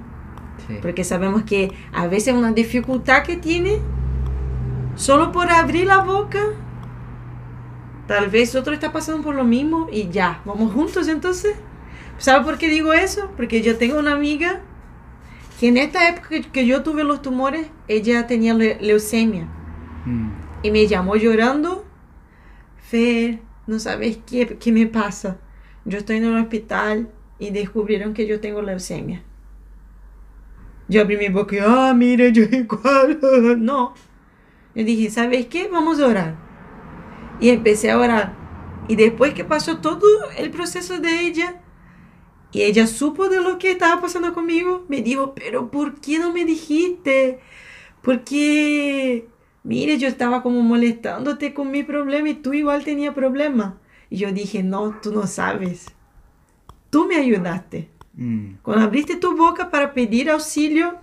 Sí. 0.67 0.77
Porque 0.81 1.03
sabemos 1.03 1.43
que 1.43 1.71
a 1.93 2.07
veces 2.07 2.33
una 2.33 2.51
dificultad 2.53 3.23
que 3.23 3.35
tiene, 3.37 3.79
solo 4.95 5.31
por 5.31 5.51
abrir 5.51 5.85
la 5.85 5.99
boca, 5.99 6.39
tal 8.07 8.29
vez 8.29 8.55
otro 8.55 8.73
está 8.73 8.91
pasando 8.91 9.21
por 9.21 9.35
lo 9.35 9.43
mismo 9.43 9.87
y 9.91 10.09
ya, 10.09 10.41
vamos 10.45 10.73
juntos 10.73 11.07
entonces. 11.07 11.55
¿Sabe 12.17 12.45
por 12.45 12.57
qué 12.57 12.69
digo 12.69 12.93
eso? 12.93 13.29
Porque 13.35 13.61
yo 13.61 13.77
tengo 13.77 13.99
una 13.99 14.13
amiga 14.13 14.61
que 15.59 15.67
en 15.69 15.77
esta 15.77 16.09
época 16.09 16.29
que- 16.51 16.65
yo 16.65 16.83
tuve 16.83 17.03
los 17.03 17.21
tumores, 17.21 17.67
ella 17.87 18.27
tenía 18.27 18.53
le- 18.53 18.77
leucemia 18.81 19.47
Mm. 20.05 20.29
y 20.63 20.71
me 20.71 20.87
llamó 20.87 21.15
llorando. 21.15 21.85
Fer, 22.77 23.39
no 23.67 23.79
sabes 23.79 24.19
qué, 24.25 24.57
qué 24.59 24.71
me 24.71 24.85
pasa. 24.85 25.37
Yo 25.85 25.97
estoy 25.97 26.17
en 26.17 26.25
el 26.25 26.37
hospital 26.37 27.09
y 27.39 27.49
descubrieron 27.51 28.13
que 28.13 28.27
yo 28.27 28.39
tengo 28.39 28.61
leucemia. 28.61 29.23
Yo 30.87 31.01
abrí 31.01 31.17
mi 31.17 31.29
boca 31.29 31.55
y, 31.55 31.59
ah, 31.61 31.93
mira, 31.95 32.29
yo 32.29 32.43
igual. 32.43 33.19
No. 33.59 33.93
Yo 34.75 34.83
dije, 34.83 35.09
¿sabes 35.09 35.45
qué? 35.47 35.67
Vamos 35.71 35.99
a 35.99 36.07
orar. 36.07 36.35
Y 37.39 37.49
empecé 37.49 37.91
a 37.91 37.97
orar. 37.97 38.33
Y 38.87 38.95
después 38.95 39.33
que 39.33 39.43
pasó 39.45 39.77
todo 39.79 40.05
el 40.37 40.51
proceso 40.51 40.99
de 40.99 41.21
ella, 41.21 41.61
y 42.55 42.63
ella 42.63 42.87
supo 42.87 43.27
de 43.27 43.41
lo 43.41 43.57
que 43.57 43.71
estaba 43.71 43.99
pasando 43.99 44.33
conmigo, 44.33 44.85
me 44.87 45.01
dijo, 45.01 45.33
pero 45.35 45.69
¿por 45.69 45.99
qué 45.99 46.19
no 46.19 46.31
me 46.31 46.45
dijiste? 46.45 47.41
Porque, 48.01 49.27
mire, 49.63 49.97
yo 49.97 50.07
estaba 50.07 50.41
como 50.41 50.61
molestándote 50.61 51.53
con 51.53 51.69
mi 51.69 51.83
problema 51.83 52.29
y 52.29 52.35
tú 52.35 52.53
igual 52.53 52.85
tenías 52.85 53.13
problema. 53.13 53.77
Y 54.09 54.15
yo 54.19 54.31
dije, 54.31 54.63
no, 54.63 54.95
tú 55.03 55.11
no 55.11 55.27
sabes. 55.27 55.87
tú 56.89 57.05
me 57.07 57.17
ayudaste. 57.17 57.89
Mm. 58.13 58.53
Cuando 58.61 58.85
abriste 58.85 59.17
tu 59.17 59.35
boca 59.35 59.69
para 59.69 59.93
pedir 59.93 60.29
auxilio, 60.29 60.95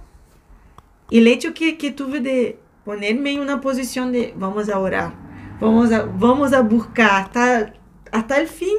y 1.11 1.19
el 1.19 1.27
hecho 1.27 1.53
que, 1.53 1.77
que 1.77 1.91
tuve 1.91 2.21
de 2.21 2.59
ponerme 2.87 3.33
en 3.33 3.41
una 3.41 3.61
posición 3.61 4.11
de 4.11 4.33
vamos 4.39 4.71
a 4.71 4.79
orar, 4.79 5.13
vamos 5.61 5.93
a, 5.93 6.07
vamos 6.07 6.55
a 6.55 6.63
buscar 6.63 7.11
hasta, 7.25 7.75
hasta 8.11 8.41
el 8.41 8.49
fin, 8.49 8.79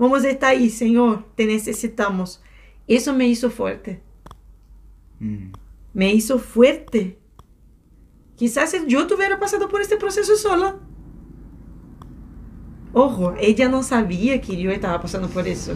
vamos 0.00 0.24
a 0.24 0.30
estar 0.30 0.50
ahí, 0.50 0.68
Señor, 0.70 1.24
te 1.36 1.46
necesitamos. 1.46 2.42
Eso 2.88 3.14
me 3.14 3.28
hizo 3.28 3.50
fuerte, 3.50 4.02
Mm. 5.20 5.52
me 5.94 6.12
hizo 6.12 6.38
fuerte. 6.38 7.18
Quizás 8.36 8.70
si 8.70 8.78
yo 8.86 9.06
tuviera 9.06 9.38
pasado 9.38 9.68
por 9.68 9.80
este 9.82 9.96
proceso 9.96 10.34
sola. 10.36 10.76
Ojo, 12.92 13.34
ella 13.38 13.68
no 13.68 13.82
sabía 13.82 14.40
que 14.40 14.56
yo 14.56 14.70
estaba 14.70 15.00
pasando 15.00 15.28
por 15.28 15.46
eso. 15.46 15.74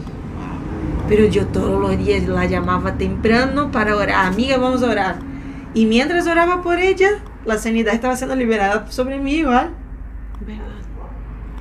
Pero 1.07 1.25
yo 1.27 1.45
todos 1.47 1.79
los 1.79 1.97
días 2.03 2.27
la 2.27 2.45
llamaba 2.45 2.97
temprano 2.97 3.71
para 3.71 3.95
orar. 3.95 4.25
Amiga, 4.25 4.57
vamos 4.57 4.81
a 4.83 4.89
orar. 4.89 5.19
Y 5.75 5.85
mientras 5.85 6.25
oraba 6.27 6.61
por 6.63 6.79
ella, 6.79 7.23
la 7.45 7.57
sanidad 7.59 7.93
estaba 7.93 8.17
siendo 8.17 8.35
liberada 8.35 8.91
sobre 8.91 9.19
mí 9.19 9.35
igual. 9.35 9.69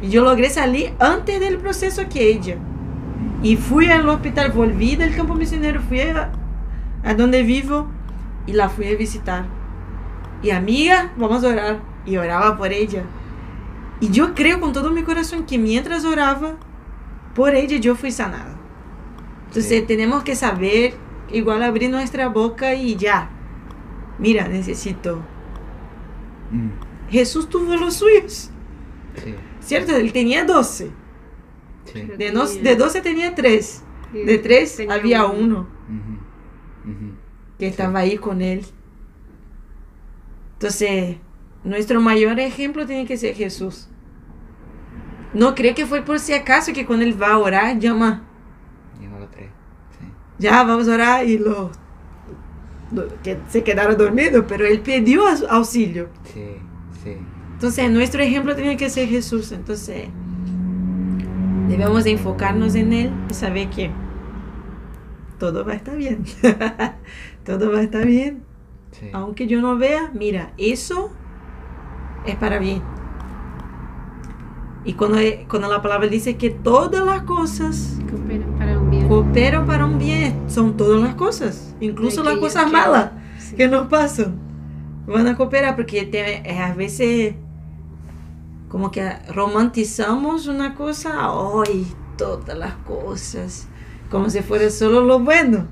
Y 0.04 0.10
yo 0.10 0.22
logré 0.22 0.50
salir 0.50 0.92
antes 0.98 1.40
del 1.40 1.56
proceso 1.56 2.02
que 2.10 2.28
ella. 2.28 2.56
Y 3.42 3.56
fui 3.56 3.86
al 3.86 4.06
hospital, 4.06 4.52
volví 4.52 4.96
del 4.96 5.16
campo 5.16 5.34
misionero, 5.34 5.80
fui 5.80 6.00
a, 6.00 6.30
a 7.02 7.14
donde 7.14 7.42
vivo 7.42 7.86
y 8.46 8.52
la 8.52 8.68
fui 8.68 8.86
a 8.86 8.96
visitar. 8.96 9.46
Y 10.42 10.50
amiga, 10.50 11.12
vamos 11.16 11.42
a 11.42 11.48
orar. 11.48 11.80
Y 12.04 12.18
oraba 12.18 12.58
por 12.58 12.70
ella. 12.70 13.02
Y 14.00 14.10
yo 14.10 14.34
creo 14.34 14.60
con 14.60 14.74
todo 14.74 14.90
mi 14.90 15.04
corazón 15.04 15.46
que 15.46 15.56
mientras 15.56 16.04
oraba 16.04 16.56
por 17.34 17.54
ella, 17.54 17.78
yo 17.78 17.94
fui 17.94 18.10
sanada. 18.10 18.54
Entonces 19.46 19.80
Sí. 19.80 19.86
tenemos 19.86 20.22
que 20.22 20.36
saber, 20.36 20.94
igual 21.32 21.62
abrir 21.62 21.88
nuestra 21.90 22.28
boca 22.28 22.74
y 22.74 22.96
ya. 22.96 23.30
Mira, 24.18 24.48
necesito. 24.48 25.22
Mm. 26.50 26.68
Jesús 27.10 27.48
tuvo 27.48 27.74
los 27.76 27.94
suyos, 27.94 28.50
Sí, 29.16 29.34
¿cierto? 29.64 29.96
Él 29.96 30.12
tenía 30.12 30.44
12. 30.44 30.90
sí. 31.84 32.00
De, 32.18 32.30
dos- 32.30 32.62
de 32.62 32.76
12 32.76 33.00
tenía 33.00 33.34
3. 33.34 33.82
De 34.12 34.38
3 34.38 34.76
Tenía 34.76 34.94
había 34.94 35.24
uno 35.26 35.66
que 37.58 37.66
estaba 37.66 38.00
ahí 38.00 38.16
con 38.18 38.42
él. 38.42 38.64
Entonces, 40.54 41.16
nuestro 41.64 42.00
mayor 42.00 42.38
ejemplo 42.40 42.86
tiene 42.86 43.06
que 43.06 43.16
ser 43.16 43.34
Jesús. 43.34 43.88
No 45.32 45.54
creo 45.54 45.74
que 45.74 45.86
fue 45.86 46.02
por 46.02 46.20
si 46.20 46.32
acaso 46.32 46.72
que 46.72 46.86
cuando 46.86 47.04
él 47.04 47.20
va 47.20 47.32
a 47.32 47.38
orar, 47.38 47.78
llama, 47.78 48.22
tres. 49.32 49.48
Sí. 49.98 50.06
ya 50.38 50.62
vamos 50.62 50.88
a 50.88 50.94
orar 50.94 51.26
y 51.26 51.38
los 51.38 51.70
los 52.92 53.12
que 53.24 53.38
se 53.48 53.64
quedaron 53.64 53.96
dormidos, 53.96 54.44
pero 54.46 54.64
él 54.66 54.80
pidió 54.80 55.22
auxilio. 55.50 56.08
Sí. 56.32 56.44
Entonces, 57.54 57.90
nuestro 57.90 58.22
ejemplo 58.22 58.54
tiene 58.54 58.76
que 58.76 58.90
ser 58.90 59.08
Jesús. 59.08 59.50
Entonces, 59.52 60.08
debemos 61.68 62.04
de 62.04 62.10
enfocarnos 62.12 62.74
en 62.74 62.92
Él 62.92 63.10
y 63.30 63.34
saber 63.34 63.70
que 63.70 63.90
todo 65.38 65.64
va 65.64 65.72
a 65.72 65.76
estar 65.76 65.96
bien. 65.96 66.24
todo 67.44 67.72
va 67.72 67.78
a 67.78 67.82
estar 67.82 68.04
bien. 68.06 68.42
sí. 68.92 69.06
Aunque 69.12 69.46
yo 69.46 69.60
no 69.60 69.76
vea, 69.78 70.10
mira, 70.14 70.52
eso 70.58 71.10
es 72.26 72.36
para 72.36 72.58
bien. 72.58 72.82
Y 74.86 74.92
cuando, 74.94 75.18
cuando 75.48 75.68
la 75.70 75.80
palabra 75.80 76.08
dice 76.08 76.36
que 76.36 76.50
todas 76.50 77.04
las 77.06 77.22
cosas 77.22 77.98
Cooperan 78.10 78.52
para 78.58 78.78
un 78.78 78.90
bien. 78.90 79.08
cooperan 79.08 79.66
para 79.66 79.86
un 79.86 79.98
bien, 79.98 80.42
son 80.48 80.76
todas 80.76 81.00
las 81.00 81.14
cosas, 81.14 81.74
incluso 81.80 82.22
las 82.22 82.36
cosas 82.36 82.70
malas 82.70 83.12
Sí. 83.38 83.56
que 83.56 83.66
nos 83.68 83.86
pasan. 83.86 84.36
Van 85.06 85.26
a 85.26 85.36
cooperar 85.36 85.74
porque 85.76 86.04
te- 86.04 86.50
a 86.58 86.74
veces 86.74 87.34
como 88.74 88.90
que 88.90 89.08
romantizamos 89.32 90.48
una 90.48 90.74
cosa, 90.74 91.30
hoy 91.30 91.86
todas 92.18 92.58
las 92.58 92.74
cosas, 92.74 93.68
como 94.10 94.28
si 94.28 94.40
fuera 94.40 94.68
solo 94.68 95.00
lo 95.00 95.20
bueno. 95.20 95.68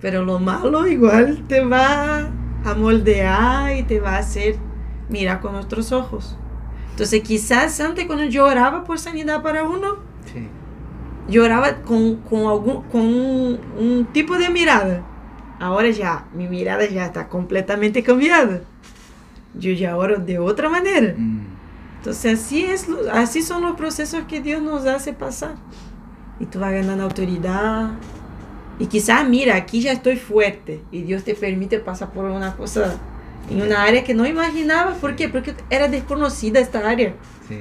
Pero 0.00 0.24
lo 0.24 0.40
malo 0.40 0.88
igual 0.88 1.44
te 1.46 1.64
va 1.64 2.32
a 2.64 2.74
moldear 2.74 3.76
y 3.76 3.84
te 3.84 4.00
va 4.00 4.16
a 4.16 4.18
hacer 4.18 4.56
mirar 5.08 5.40
con 5.40 5.54
otros 5.54 5.92
ojos. 5.92 6.36
Entonces 6.90 7.22
quizás 7.22 7.78
antes 7.78 8.06
cuando 8.06 8.24
yo 8.24 8.44
oraba 8.46 8.82
por 8.82 8.98
sanidad 8.98 9.40
para 9.40 9.62
uno, 9.62 9.98
Sí. 10.32 10.48
yo 11.28 11.44
oraba 11.44 11.76
con, 11.82 12.16
con, 12.16 12.40
algún, 12.40 12.82
con 12.90 13.02
un, 13.02 13.60
un 13.78 14.08
tipo 14.12 14.36
de 14.36 14.50
mirada. 14.50 15.04
Ahora 15.60 15.90
ya, 15.90 16.26
mi 16.34 16.48
mirada 16.48 16.84
ya 16.86 17.06
está 17.06 17.28
completamente 17.28 18.02
cambiada. 18.02 18.62
Yo 19.54 19.70
ya 19.70 19.96
oro 19.96 20.16
de 20.16 20.40
otra 20.40 20.68
manera. 20.68 21.14
Mm. 21.16 21.51
Entonces 22.02 22.40
así, 22.40 22.64
es, 22.64 22.88
así 23.12 23.42
son 23.42 23.62
los 23.62 23.76
procesos 23.76 24.24
que 24.24 24.40
Dios 24.40 24.60
nos 24.60 24.84
hace 24.86 25.12
pasar. 25.12 25.54
Y 26.40 26.46
tú 26.46 26.58
vas 26.58 26.72
ganando 26.72 27.04
autoridad. 27.04 27.90
Y 28.80 28.86
quizás, 28.86 29.28
mira, 29.28 29.54
aquí 29.54 29.80
ya 29.80 29.92
estoy 29.92 30.16
fuerte. 30.16 30.82
Y 30.90 31.02
Dios 31.02 31.22
te 31.22 31.36
permite 31.36 31.78
pasar 31.78 32.10
por 32.10 32.24
una 32.24 32.56
cosa, 32.56 32.98
en 33.48 33.62
una 33.62 33.84
área 33.84 34.02
que 34.02 34.14
no 34.14 34.26
imaginabas. 34.26 34.98
¿Por 34.98 35.14
qué? 35.14 35.28
Porque 35.28 35.54
era 35.70 35.86
desconocida 35.86 36.58
esta 36.58 36.90
área. 36.90 37.14
Sí. 37.48 37.60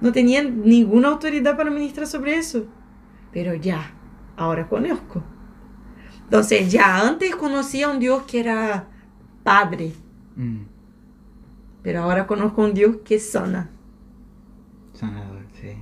No 0.00 0.12
tenía 0.12 0.44
ninguna 0.44 1.08
autoridad 1.08 1.56
para 1.56 1.70
ministrar 1.70 2.06
sobre 2.06 2.36
eso. 2.36 2.66
Pero 3.32 3.54
ya, 3.54 3.90
ahora 4.36 4.68
conozco. 4.68 5.20
Entonces, 6.22 6.70
ya 6.70 7.00
antes 7.00 7.34
conocía 7.34 7.86
a 7.86 7.90
un 7.90 7.98
Dios 7.98 8.22
que 8.22 8.38
era 8.38 8.86
padre, 9.42 9.92
Mm. 10.36 10.62
Pero 11.84 12.02
ahora 12.02 12.26
conozco 12.26 12.62
un 12.64 12.74
Dios 12.74 12.96
que 13.04 13.20
sana. 13.20 13.70
Sanador, 14.94 15.44
sí. 15.60 15.74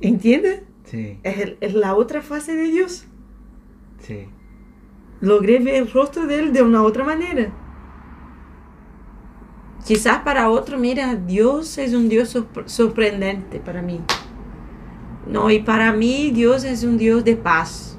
¿Entiendes? 0.00 0.62
Sí, 0.84 1.20
Es, 1.22 1.38
el- 1.38 1.58
es 1.60 1.74
la 1.74 1.94
otra 1.94 2.22
fase 2.22 2.56
de 2.56 2.64
Dios. 2.64 3.06
sí. 4.00 4.28
Logré 5.20 5.58
ver 5.60 5.74
el 5.74 5.90
rostro 5.92 6.26
de 6.26 6.38
Él 6.40 6.52
de 6.52 6.62
una 6.62 6.82
otra 6.82 7.04
manera. 7.04 7.52
Quizás 9.84 10.18
para 10.20 10.50
otro, 10.50 10.78
mira, 10.78 11.14
Dios 11.16 11.78
es 11.78 11.94
un 11.94 12.08
Dios 12.08 12.34
sorpre- 12.34 12.68
sorprendente 12.68 13.58
para 13.60 13.82
mí. 13.82 14.00
No, 15.26 15.50
y 15.50 15.60
para 15.60 15.92
mí 15.92 16.30
Dios 16.30 16.64
es 16.64 16.84
un 16.84 16.98
Dios 16.98 17.24
de 17.24 17.36
paz. 17.36 17.98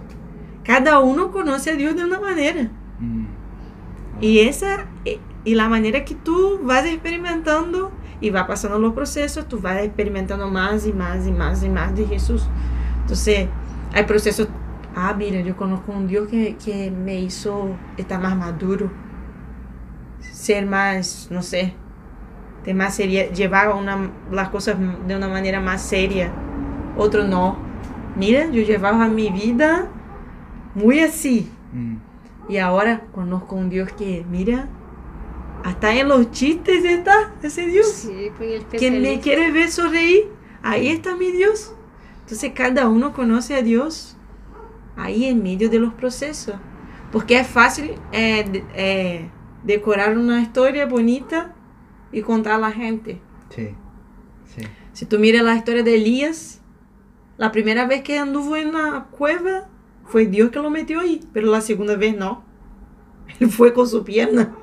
Cada 0.63 0.99
uno 0.99 1.31
conoce 1.31 1.71
a 1.71 1.75
Dios 1.75 1.95
de 1.95 2.05
una 2.05 2.19
manera. 2.19 2.71
Y 4.21 4.39
esa 4.39 4.87
eh, 5.05 5.19
y 5.43 5.55
la 5.55 5.69
manera 5.69 6.03
que 6.03 6.15
tú 6.15 6.59
vas 6.63 6.85
experimentando 6.85 7.91
y 8.21 8.29
va 8.29 8.45
pasando 8.45 8.77
los 8.79 8.93
procesos, 8.93 9.47
tú 9.47 9.59
vas 9.59 9.81
experimentando 9.81 10.49
más 10.49 10.85
y 10.85 10.93
más 10.93 11.25
y 11.25 11.31
más 11.31 11.63
y 11.63 11.69
más 11.69 11.95
de 11.95 12.05
Jesús. 12.05 12.45
Entonces, 13.01 13.47
hay 13.93 14.03
procesos, 14.03 14.49
ah, 14.95 15.13
mira, 15.17 15.39
yo 15.41 15.55
conozco 15.55 15.91
un 15.91 16.07
Dios 16.07 16.27
que, 16.27 16.57
que 16.57 16.91
me 16.91 17.19
hizo 17.19 17.75
estar 17.97 18.21
más 18.21 18.35
maduro, 18.35 18.91
ser 20.19 20.65
más, 20.65 21.29
no 21.31 21.41
sé, 21.41 21.73
de 22.65 22.73
más 22.73 22.95
seria, 22.95 23.31
llevar 23.31 23.73
una, 23.73 24.11
las 24.31 24.49
cosas 24.49 24.77
de 25.07 25.15
una 25.15 25.29
manera 25.29 25.61
más 25.61 25.81
seria. 25.81 26.31
Otro 26.97 27.23
no. 27.23 27.57
Mira, 28.17 28.47
yo 28.47 28.61
llevaba 28.61 29.07
mi 29.07 29.29
vida 29.29 29.87
muy 30.75 30.99
así. 30.99 31.49
Mm. 31.71 32.08
Y 32.49 32.57
ahora 32.57 33.05
conozco 33.11 33.55
un 33.55 33.69
Dios 33.69 33.91
que, 33.93 34.25
mira, 34.27 34.67
hasta 35.63 35.93
en 35.93 36.07
los 36.07 36.31
chistes 36.31 36.83
está 36.83 37.31
ese 37.43 37.67
Dios. 37.67 37.87
Sí, 37.87 38.31
pues, 38.37 38.65
Que 38.65 38.89
me 38.89 39.19
quiere 39.19 39.51
ver 39.51 39.69
sonreír, 39.69 40.27
ahí 40.63 40.87
está 40.87 41.15
mi 41.15 41.31
Dios. 41.31 41.75
Entonces 42.21 42.51
cada 42.53 42.89
uno 42.89 43.13
conoce 43.13 43.55
a 43.55 43.61
Dios 43.61 44.17
ahí 44.97 45.25
en 45.25 45.43
medio 45.43 45.69
de 45.69 45.79
los 45.79 45.93
procesos. 45.93 46.55
Porque 47.11 47.39
es 47.39 47.47
fácil 47.47 47.95
eh, 48.11 48.63
eh, 48.75 49.29
decorar 49.63 50.17
una 50.17 50.41
historia 50.41 50.85
bonita 50.85 51.53
y 52.11 52.21
contar 52.21 52.53
a 52.53 52.57
la 52.57 52.71
gente. 52.71 53.21
Sí, 53.49 53.69
sí. 54.45 54.61
Si 54.93 55.05
tú 55.05 55.19
miras 55.19 55.43
la 55.43 55.55
historia 55.55 55.83
de 55.83 55.95
Elías, 55.95 56.61
la 57.37 57.51
primera 57.51 57.85
vez 57.85 58.01
que 58.03 58.17
anduvo 58.17 58.55
en 58.57 58.73
la 58.73 59.07
cueva 59.11 59.69
fue 60.09 60.25
Dios 60.25 60.49
que 60.51 60.59
lo 60.59 60.69
metió 60.69 60.99
ahí, 60.99 61.21
pero 61.33 61.47
la 61.51 61.61
segunda 61.61 61.95
vez 61.95 62.17
no. 62.17 62.43
Él 63.39 63.49
fue 63.49 63.73
con 63.73 63.87
su 63.87 64.03
pierna. 64.03 64.55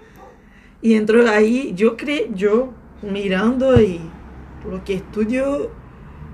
Y 0.82 0.94
entró 0.94 1.28
ahí, 1.28 1.72
yo 1.74 1.96
creo, 1.96 2.26
yo 2.34 2.74
mirando 3.02 3.80
y 3.80 4.00
lo 4.68 4.82
que 4.84 4.94
estudio, 4.94 5.76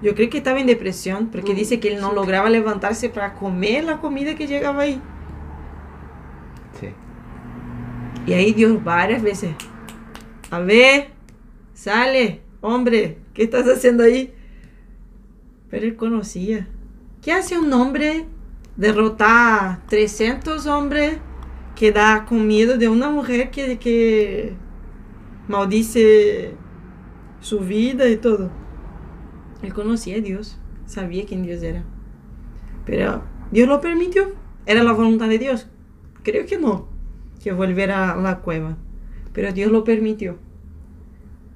yo 0.00 0.14
creo 0.14 0.30
que 0.30 0.38
estaba 0.38 0.60
en 0.60 0.66
depresión, 0.66 1.30
porque 1.30 1.52
Mm, 1.52 1.56
dice 1.56 1.80
que 1.80 1.88
él 1.94 2.00
no 2.00 2.10
sí. 2.10 2.14
lograba 2.14 2.50
levantarse 2.50 3.08
para 3.08 3.34
comer 3.34 3.84
la 3.84 4.00
comida 4.00 4.34
que 4.34 4.46
llegaba 4.46 4.82
ahí. 4.82 5.00
Sí. 6.80 6.88
Y 8.26 8.32
ahí 8.32 8.52
Dios 8.52 8.82
varias 8.82 9.22
veces, 9.22 9.56
a 10.50 10.60
ver, 10.60 11.10
sale, 11.74 12.42
hombre, 12.60 13.18
¿qué 13.34 13.44
estás 13.44 13.66
haciendo 13.68 14.04
ahí? 14.04 14.34
Pero 15.70 15.86
él 15.86 15.96
conocía. 15.96 16.68
¿Qué 17.22 17.32
hace 17.32 17.58
un 17.58 17.72
hombre 17.72 18.26
derrotar 18.76 19.86
300 19.86 20.66
hombres 20.66 21.18
que 21.74 21.92
da 21.92 22.24
con 22.24 22.46
miedo 22.46 22.78
de 22.78 22.88
una 22.88 23.10
mujer 23.10 23.50
que, 23.50 23.78
que 23.78 24.54
maldice 25.48 26.54
su 27.40 27.60
vida 27.60 28.08
y 28.08 28.16
todo? 28.16 28.50
Él 29.62 29.72
conocía 29.72 30.16
a 30.16 30.20
Dios, 30.20 30.58
sabía 30.86 31.24
quién 31.26 31.42
Dios 31.42 31.62
era. 31.62 31.84
Pero 32.84 33.22
Dios 33.50 33.68
lo 33.68 33.80
permitió. 33.80 34.32
Era 34.66 34.82
la 34.82 34.92
voluntad 34.92 35.28
de 35.28 35.38
Dios. 35.38 35.68
Creo 36.22 36.46
que 36.46 36.58
no, 36.58 36.88
que 37.42 37.52
volviera 37.52 38.12
a 38.12 38.16
la 38.16 38.40
cueva. 38.40 38.76
Pero 39.32 39.52
Dios 39.52 39.70
lo 39.70 39.84
permitió. 39.84 40.38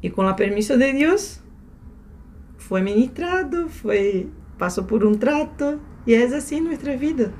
Y 0.00 0.10
con 0.10 0.26
la 0.26 0.36
permiso 0.36 0.76
de 0.76 0.92
Dios, 0.92 1.40
fue 2.58 2.82
ministrado, 2.82 3.68
fue, 3.68 4.28
pasó 4.58 4.86
por 4.86 5.04
un 5.04 5.18
trato. 5.18 5.78
Y 6.06 6.14
es 6.14 6.32
así 6.32 6.60
nuestra 6.60 6.96
vida. 6.96 7.30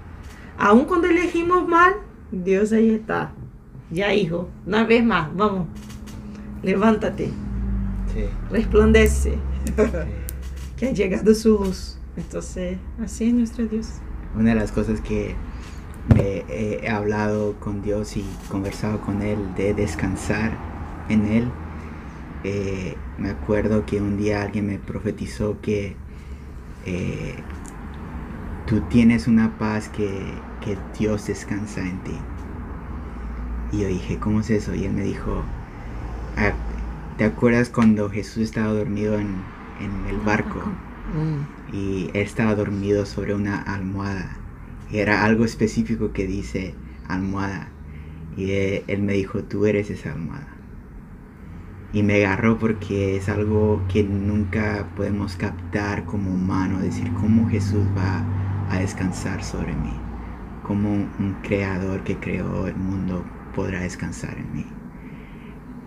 Aun 0.58 0.84
cuando 0.84 1.06
elegimos 1.06 1.66
mal, 1.68 1.94
Dios 2.32 2.72
ahí 2.72 2.90
está. 2.90 3.32
Ya, 3.90 4.12
hijo, 4.12 4.48
una 4.66 4.84
vez 4.84 5.04
más, 5.04 5.34
vamos. 5.34 5.68
Levántate. 6.62 7.30
Sí. 8.12 8.24
Resplandece. 8.50 9.38
que 10.76 10.88
ha 10.88 10.92
llegado 10.92 11.34
su 11.34 11.50
luz. 11.50 11.98
Entonces, 12.16 12.78
así 13.02 13.28
es 13.28 13.34
nuestro 13.34 13.66
Dios. 13.66 13.88
Una 14.34 14.50
de 14.50 14.56
las 14.56 14.72
cosas 14.72 15.00
que 15.00 15.34
me 16.14 16.44
he 16.48 16.88
hablado 16.88 17.54
con 17.60 17.82
Dios 17.82 18.16
y 18.16 18.24
conversado 18.48 19.00
con 19.00 19.22
Él 19.22 19.38
de 19.56 19.74
descansar 19.74 20.56
en 21.08 21.26
Él, 21.26 21.50
eh, 22.44 22.96
me 23.18 23.30
acuerdo 23.30 23.86
que 23.86 24.00
un 24.00 24.16
día 24.16 24.42
alguien 24.42 24.66
me 24.66 24.78
profetizó 24.78 25.60
que 25.60 25.96
eh, 26.84 27.34
tú 28.66 28.82
tienes 28.82 29.26
una 29.28 29.58
paz 29.58 29.88
que, 29.88 30.44
que 30.60 30.78
Dios 30.98 31.26
descansa 31.26 31.80
en 31.82 32.02
ti. 32.04 32.26
Y 33.72 33.80
yo 33.80 33.88
dije, 33.88 34.18
¿cómo 34.18 34.40
es 34.40 34.50
eso? 34.50 34.74
Y 34.74 34.84
él 34.84 34.92
me 34.92 35.02
dijo, 35.02 35.44
"Ah, 36.36 36.52
¿te 37.16 37.24
acuerdas 37.24 37.70
cuando 37.70 38.10
Jesús 38.10 38.44
estaba 38.44 38.72
dormido 38.72 39.18
en, 39.18 39.54
en 39.80 40.06
el 40.06 40.20
barco? 40.20 40.80
y 41.72 42.10
él 42.14 42.22
estaba 42.22 42.54
dormido 42.54 43.06
sobre 43.06 43.34
una 43.34 43.60
almohada. 43.62 44.44
Y 44.90 44.98
era 44.98 45.24
algo 45.24 45.44
específico 45.44 46.12
que 46.12 46.26
dice 46.26 46.74
almohada. 47.08 47.68
Y 48.36 48.50
eh, 48.52 48.84
él 48.88 49.02
me 49.02 49.14
dijo, 49.14 49.44
tú 49.44 49.66
eres 49.66 49.90
esa 49.90 50.12
almohada. 50.12 50.48
Y 51.92 52.02
me 52.02 52.24
agarró 52.24 52.58
porque 52.58 53.16
es 53.16 53.28
algo 53.28 53.82
que 53.88 54.04
nunca 54.04 54.88
podemos 54.96 55.36
captar 55.36 56.04
como 56.04 56.30
humano, 56.34 56.80
decir 56.80 57.12
cómo 57.14 57.48
Jesús 57.48 57.86
va 57.96 58.24
a 58.68 58.78
descansar 58.80 59.42
sobre 59.44 59.74
mí. 59.74 59.92
Cómo 60.62 60.90
un 60.90 61.38
creador 61.42 62.02
que 62.04 62.18
creó 62.18 62.66
el 62.66 62.76
mundo 62.76 63.24
podrá 63.54 63.80
descansar 63.80 64.36
en 64.38 64.52
mí. 64.52 64.66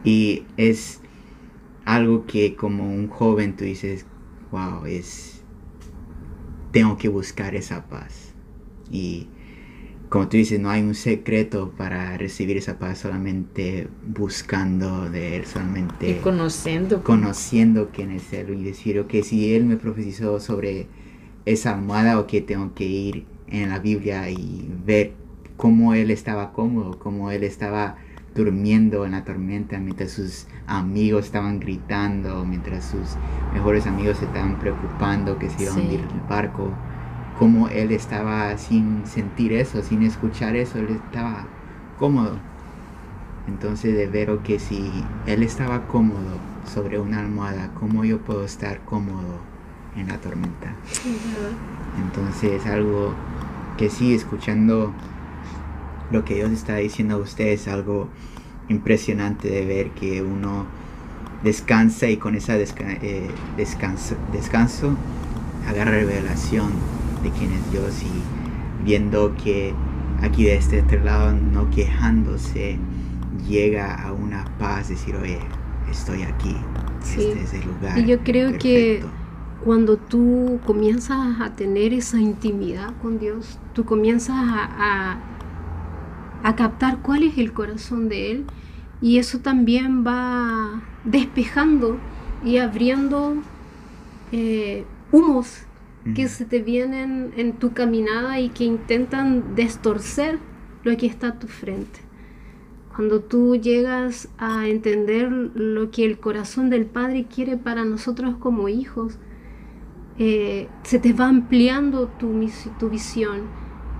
Y 0.04 0.46
es 0.58 1.02
algo 1.86 2.26
que 2.26 2.56
como 2.56 2.94
un 2.94 3.08
joven 3.10 3.56
tú 3.56 3.66
dices, 3.66 4.06
wow, 4.52 4.86
es, 4.86 5.44
tengo 6.72 6.98
que 6.98 7.10
buscar 7.10 7.56
esa 7.56 7.88
paz. 7.90 8.34
Y 8.90 9.28
como 10.10 10.28
tú 10.30 10.38
dices, 10.38 10.60
no 10.60 10.70
hay 10.70 10.82
un 10.82 10.96
secreto 10.96 11.72
para 11.78 12.18
recibir 12.18 12.58
esa 12.58 12.80
paz 12.80 13.00
solamente 13.00 13.90
buscando 14.08 15.10
de 15.10 15.36
Él, 15.38 15.44
Y 15.44 15.46
solamente 15.46 16.22
conociendo. 16.22 17.04
conociendo 17.04 17.90
quién 17.94 18.12
es 18.12 18.32
Él 18.34 18.52
y 18.56 18.64
decir, 18.64 19.00
ok, 19.00 19.14
si 19.24 19.54
Él 19.54 19.66
me 19.66 19.78
profetizó 19.78 20.40
sobre 20.40 20.88
esa 21.52 21.74
almohada, 21.74 22.20
ok, 22.20 22.32
tengo 22.45 22.74
que 22.76 22.86
ir 22.86 23.26
en 23.47 23.70
la 23.70 23.80
Biblia 23.80 24.30
y 24.30 24.70
ver 24.86 25.14
cómo 25.58 25.93
Él 25.93 26.12
estaba 26.12 26.54
cómodo, 26.54 27.00
cómo 27.00 27.32
Él 27.32 27.43
estaba 27.43 27.95
durmiendo 28.36 29.06
en 29.06 29.14
la 29.14 29.26
tormenta 29.26 29.80
mientras 29.80 30.12
sus 30.12 30.45
amigos 30.68 31.26
estaban 31.26 31.60
gritando, 31.60 32.45
mientras 32.45 32.86
sus 32.86 33.16
mejores 33.54 33.88
amigos 33.88 34.18
se 34.18 34.26
estaban 34.26 34.60
preocupando 34.60 35.39
que 35.39 35.50
se 35.50 35.64
iba 35.64 35.72
a 35.72 35.76
Sí. 35.76 35.82
hundir 35.82 36.02
el 36.02 36.30
barco, 36.30 36.70
cómo 37.39 37.68
Él 37.70 37.91
estaba 37.91 38.56
sin 38.58 39.06
sentir 39.08 39.52
eso, 39.54 39.82
sin 39.82 40.04
escuchar 40.04 40.56
eso, 40.56 40.78
Él 40.78 40.89
estaba 40.89 41.47
cómodo. 41.97 42.38
Entonces 43.47 43.97
de 43.97 44.06
ver 44.06 44.38
que 44.43 44.60
si 44.60 44.91
él 45.26 45.41
estaba 45.41 45.88
cómodo 45.88 46.38
sobre 46.72 47.00
una 47.00 47.20
almohada, 47.20 47.72
¿cómo 47.80 48.06
yo 48.06 48.20
puedo 48.20 48.45
estar 48.45 48.80
cómodo 48.86 49.39
en 49.96 50.08
la 50.08 50.18
tormenta? 50.18 50.74
Entonces 52.04 52.66
algo 52.66 53.14
que 53.78 53.90
sí, 53.90 54.14
escuchando 54.14 54.92
lo 56.12 56.26
que 56.26 56.36
Dios 56.36 56.52
está 56.52 56.78
diciendo 56.78 57.16
a 57.16 57.18
ustedes, 57.20 57.68
algo 57.68 58.08
impresionante 58.68 59.50
de 59.50 59.66
ver 59.66 59.90
que 59.92 60.22
uno 60.22 60.66
descansa 61.44 62.08
y 62.10 62.18
con 62.18 62.36
esa 62.36 62.58
desca- 62.58 62.98
eh, 63.02 63.30
descanso, 63.58 64.16
descanso 64.34 64.96
agarra 65.68 65.92
revelación 65.92 66.72
de 67.24 67.30
quién 67.32 67.52
es 67.52 67.72
Dios 67.72 68.02
y 68.04 68.86
viendo 68.86 69.36
que 69.36 69.74
aquí 70.22 70.44
de 70.46 70.56
este 70.58 70.82
otro 70.82 71.04
lado, 71.04 71.34
no 71.34 71.70
quejándose, 71.70 72.78
llega 73.48 73.94
a 74.04 74.12
una 74.12 74.46
paz, 74.58 74.90
decir, 74.90 75.16
oye, 75.16 75.40
estoy 75.90 76.24
aquí, 76.24 76.56
Sí. 77.04 77.22
este 77.22 77.44
es 77.44 77.54
el 77.54 77.68
lugar. 77.68 77.98
Y 78.00 78.06
yo 78.06 78.20
creo 78.24 78.52
que 78.58 79.00
perfecto". 79.02 79.18
Cuando 79.60 79.97
tú 79.97 80.62
comienzas 80.66 81.41
a 81.41 81.55
tener 81.55 81.93
esa 81.93 82.20
intimidad 82.20 82.97
con 82.97 83.20
Dios, 83.20 83.60
tú 83.74 83.86
comienzas 83.86 84.36
a, 84.38 85.14
a- 85.14 85.24
a 86.41 86.55
captar 86.55 87.01
cuál 87.01 87.24
es 87.24 87.38
el 87.38 87.53
corazón 87.53 88.10
de 88.10 88.32
Él 88.32 88.47
y 89.01 89.18
eso 89.20 89.39
también 89.39 90.05
va 90.05 90.89
despejando 91.03 92.05
y 92.41 92.57
abriendo 92.57 93.43
eh, 94.32 94.86
humos 95.12 95.68
que 96.14 96.28
Ujú. 96.28 96.30
se 96.30 96.45
te 96.45 96.60
vienen 96.62 97.34
en 97.38 97.60
tu 97.60 97.74
caminada 97.74 98.39
y 98.39 98.49
que 98.51 98.66
intentan 98.66 99.55
destorcer 99.55 100.39
lo 100.84 100.95
que 100.97 101.05
está 101.07 101.30
a 101.30 101.39
tu 101.39 101.47
frente. 101.47 102.01
Cuando 102.95 103.22
tú 103.22 103.55
llegas 103.55 104.30
a 104.38 104.68
entender 104.68 105.32
lo 105.32 105.91
que 105.91 106.05
el 106.05 106.20
corazón 106.20 106.70
del 106.70 106.86
Padre 106.86 107.28
quiere 107.28 107.57
para 107.57 107.86
nosotros 107.86 108.38
como 108.38 108.68
hijos, 108.70 109.20
eh, 110.20 110.70
se 110.84 110.99
te 110.99 111.13
va 111.13 111.28
ampliando 111.28 112.07
tu, 112.07 112.30
visión, 112.89 113.41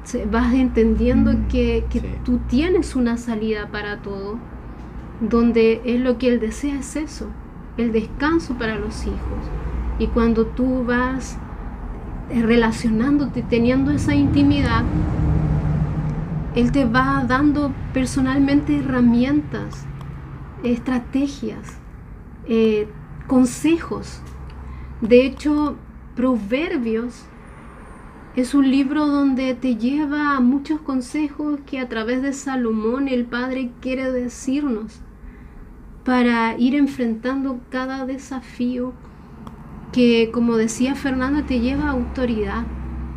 se- 0.04 0.26
vas 0.26 0.54
entendiendo 0.54 1.32
Mm, 1.34 1.48
que, 1.48 1.86
que 1.90 2.02
sí. 2.02 2.08
tú 2.26 2.40
tienes 2.50 2.96
una 2.96 3.18
salida 3.18 3.70
para 3.72 4.02
todo, 4.02 4.38
donde 5.22 5.82
es 5.86 6.00
lo 6.02 6.18
que 6.18 6.28
Él 6.30 6.40
desea 6.40 6.80
es 6.80 6.96
eso, 6.96 7.28
el 7.78 7.92
descanso 7.94 8.56
para 8.58 8.78
los 8.78 9.06
hijos. 9.08 9.52
Y 9.98 10.08
cuando 10.08 10.46
tú 10.48 10.84
vas 10.86 11.38
eh, 12.30 12.42
relacionándote, 12.44 13.42
teniendo 13.44 13.92
esa 13.92 14.16
intimidad, 14.16 14.84
Él 16.56 16.72
te 16.72 16.86
va 16.86 17.24
dando 17.28 17.74
personalmente 17.94 18.78
herramientas, 18.80 19.86
estrategias, 20.64 21.80
eh, 22.48 22.88
consejos. 23.28 24.22
De 25.02 25.26
hecho, 25.26 25.78
Proverbios 26.20 27.24
es 28.36 28.54
un 28.54 28.70
libro 28.70 29.08
donde 29.08 29.54
te 29.54 29.78
lleva 29.78 30.36
a 30.36 30.42
muchos 30.42 30.82
consejos 30.82 31.62
que 31.66 31.80
a 31.80 31.88
través 31.88 32.22
de 32.22 32.34
Salomón 32.34 33.08
el 33.08 33.24
Padre 33.24 33.72
quiere 33.80 34.12
decirnos 34.12 35.00
para 36.04 36.58
ir 36.58 36.76
enfrentando 36.76 37.62
cada 37.70 38.06
desafío 38.06 38.92
que, 39.94 40.30
como 40.34 40.58
decía 40.58 40.94
Fernanda, 40.96 41.46
te 41.46 41.62
lleva 41.62 41.86
a 41.86 41.92
autoridad 41.92 42.66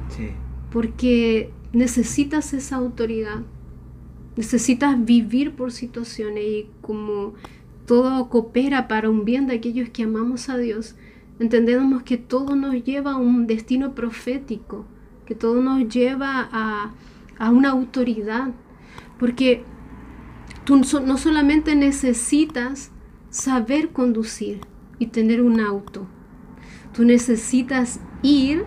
Sí. 0.08 0.28
porque 0.70 1.50
necesitas 1.72 2.54
esa 2.54 2.76
autoridad, 2.76 3.42
necesitas 4.36 5.04
vivir 5.04 5.56
por 5.56 5.72
situaciones 5.72 6.44
y 6.44 6.66
como 6.80 7.34
todo 7.84 8.28
coopera 8.28 8.86
para 8.86 9.10
un 9.10 9.24
bien 9.24 9.48
de 9.48 9.56
aquellos 9.56 9.88
que 9.88 10.04
amamos 10.04 10.48
a 10.48 10.56
Dios, 10.56 10.94
entendemos 11.42 12.02
que 12.02 12.16
todo 12.16 12.54
nos 12.56 12.82
lleva 12.84 13.12
a 13.12 13.16
un 13.16 13.46
destino 13.46 13.94
profético, 13.94 14.86
que 15.26 15.34
todo 15.34 15.60
nos 15.60 15.88
lleva 15.88 16.48
a, 16.52 16.92
a 17.38 17.50
una 17.50 17.70
autoridad, 17.70 18.52
porque 19.18 19.64
tú 20.64 20.76
no 20.76 21.16
solamente 21.18 21.74
necesitas 21.74 22.92
saber 23.30 23.90
conducir 23.90 24.60
y 24.98 25.06
tener 25.06 25.42
un 25.42 25.58
auto, 25.60 26.06
tú 26.94 27.04
necesitas 27.04 28.00
ir 28.22 28.64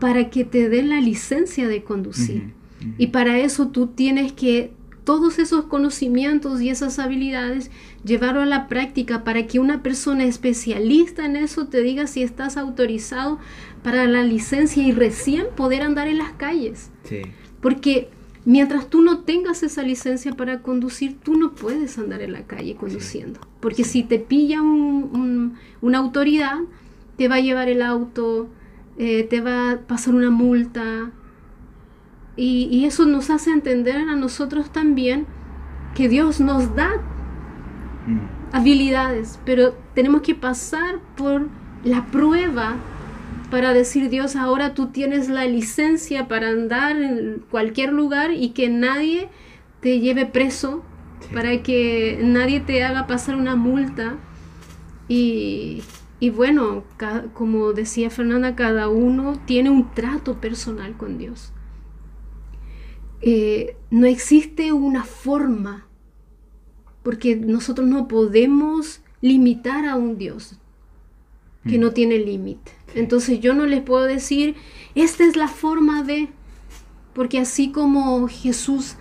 para 0.00 0.30
que 0.30 0.44
te 0.44 0.68
den 0.68 0.88
la 0.88 1.00
licencia 1.00 1.68
de 1.68 1.84
conducir. 1.84 2.54
Y 2.98 3.08
para 3.08 3.38
eso 3.38 3.68
tú 3.68 3.86
tienes 3.86 4.32
que 4.32 4.72
todos 5.04 5.38
esos 5.38 5.66
conocimientos 5.66 6.60
y 6.60 6.70
esas 6.70 6.98
habilidades, 6.98 7.70
llevarlo 8.04 8.42
a 8.42 8.46
la 8.46 8.68
práctica 8.68 9.24
para 9.24 9.46
que 9.46 9.60
una 9.60 9.82
persona 9.82 10.24
especialista 10.24 11.24
en 11.24 11.36
eso 11.36 11.66
te 11.66 11.82
diga 11.82 12.06
si 12.06 12.22
estás 12.22 12.56
autorizado 12.56 13.38
para 13.82 14.06
la 14.06 14.22
licencia 14.22 14.82
y 14.82 14.92
recién 14.92 15.46
poder 15.56 15.82
andar 15.82 16.08
en 16.08 16.18
las 16.18 16.32
calles. 16.32 16.90
Sí. 17.04 17.22
Porque 17.60 18.08
mientras 18.44 18.88
tú 18.88 19.02
no 19.02 19.20
tengas 19.20 19.62
esa 19.62 19.82
licencia 19.82 20.32
para 20.32 20.62
conducir, 20.62 21.18
tú 21.22 21.36
no 21.36 21.52
puedes 21.52 21.98
andar 21.98 22.22
en 22.22 22.32
la 22.32 22.46
calle 22.46 22.74
conduciendo. 22.74 23.40
Porque 23.60 23.84
si 23.84 24.02
te 24.02 24.18
pilla 24.18 24.60
una 24.62 25.98
autoridad, 25.98 26.58
te 27.16 27.28
va 27.28 27.36
a 27.36 27.40
llevar 27.40 27.68
el 27.68 27.82
auto, 27.82 28.48
eh, 28.98 29.24
te 29.24 29.40
va 29.40 29.72
a 29.72 29.78
pasar 29.80 30.14
una 30.14 30.30
multa. 30.30 31.12
Y, 32.34 32.84
eso 32.86 33.04
nos 33.04 33.30
hace 33.30 33.50
entender 33.50 33.96
a 33.96 34.16
nosotros 34.16 34.72
también 34.72 35.26
que 35.94 36.08
Dios 36.08 36.40
nos 36.40 36.74
da 36.74 36.90
mm. 38.06 38.54
habilidades, 38.54 39.38
pero 39.44 39.74
tenemos 39.94 40.22
que 40.22 40.34
pasar 40.34 41.00
por 41.16 41.48
la 41.84 42.06
prueba 42.06 42.76
para 43.52 43.74
decir 43.74 44.08
Dios, 44.08 44.34
ahora 44.34 44.72
tú 44.72 44.86
tienes 44.86 45.28
la 45.28 45.44
licencia 45.44 46.26
para 46.26 46.48
andar 46.48 46.96
en 46.96 47.44
cualquier 47.50 47.92
lugar 47.92 48.32
y 48.32 48.50
que 48.50 48.70
nadie 48.70 49.28
te 49.80 50.00
lleve 50.00 50.24
preso, 50.24 50.82
para 51.34 51.62
que 51.62 52.18
nadie 52.22 52.60
te 52.60 52.82
haga 52.82 53.06
pasar 53.06 53.36
una 53.36 53.54
multa. 53.54 54.16
Y, 55.06 55.82
y 56.18 56.30
bueno, 56.30 56.84
como 57.34 57.74
decía 57.74 58.08
Fernanda, 58.08 58.56
cada 58.56 58.88
uno 58.88 59.38
tiene 59.44 59.68
un 59.68 59.90
trato 59.92 60.40
personal 60.40 60.96
con 60.96 61.18
Dios. 61.18 61.52
Eh, 63.20 63.76
no 63.90 64.06
existe 64.06 64.72
una 64.72 65.04
forma, 65.04 65.86
porque 67.02 67.36
nosotros 67.36 67.86
no 67.86 68.08
podemos 68.08 69.00
limitar 69.20 69.86
a 69.86 69.96
un 69.96 70.18
Dios 70.18 70.56
que 71.64 71.78
no 71.78 71.88
mm. 71.88 71.94
tiene 71.94 72.18
límite. 72.18 72.72
Entonces 72.94 73.40
yo 73.40 73.54
no 73.54 73.66
les 73.66 73.80
puedo 73.82 74.04
decir, 74.04 74.56
esta 74.94 75.24
es 75.24 75.36
la 75.36 75.48
forma 75.48 76.02
de, 76.02 76.28
porque 77.14 77.38
así 77.38 77.70
como 77.70 78.28
Jesús 78.28 78.96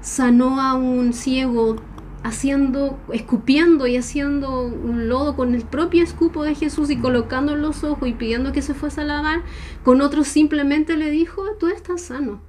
sanó 0.00 0.60
a 0.60 0.74
un 0.74 1.12
ciego 1.12 1.76
haciendo, 2.22 2.98
escupiendo 3.12 3.86
y 3.86 3.96
haciendo 3.96 4.62
un 4.62 5.08
lodo 5.08 5.36
con 5.36 5.54
el 5.54 5.62
propio 5.62 6.02
escupo 6.02 6.42
de 6.42 6.54
Jesús 6.54 6.88
y 6.90 6.96
colocando 6.96 7.52
en 7.52 7.62
los 7.62 7.84
ojos 7.84 8.08
y 8.08 8.14
pidiendo 8.14 8.52
que 8.52 8.62
se 8.62 8.74
fuese 8.74 9.02
a 9.02 9.04
lavar, 9.04 9.42
con 9.82 10.00
otros 10.00 10.28
simplemente 10.28 10.96
le 10.96 11.10
dijo, 11.10 11.42
tú 11.58 11.68
estás 11.68 12.00
sano. 12.00 12.40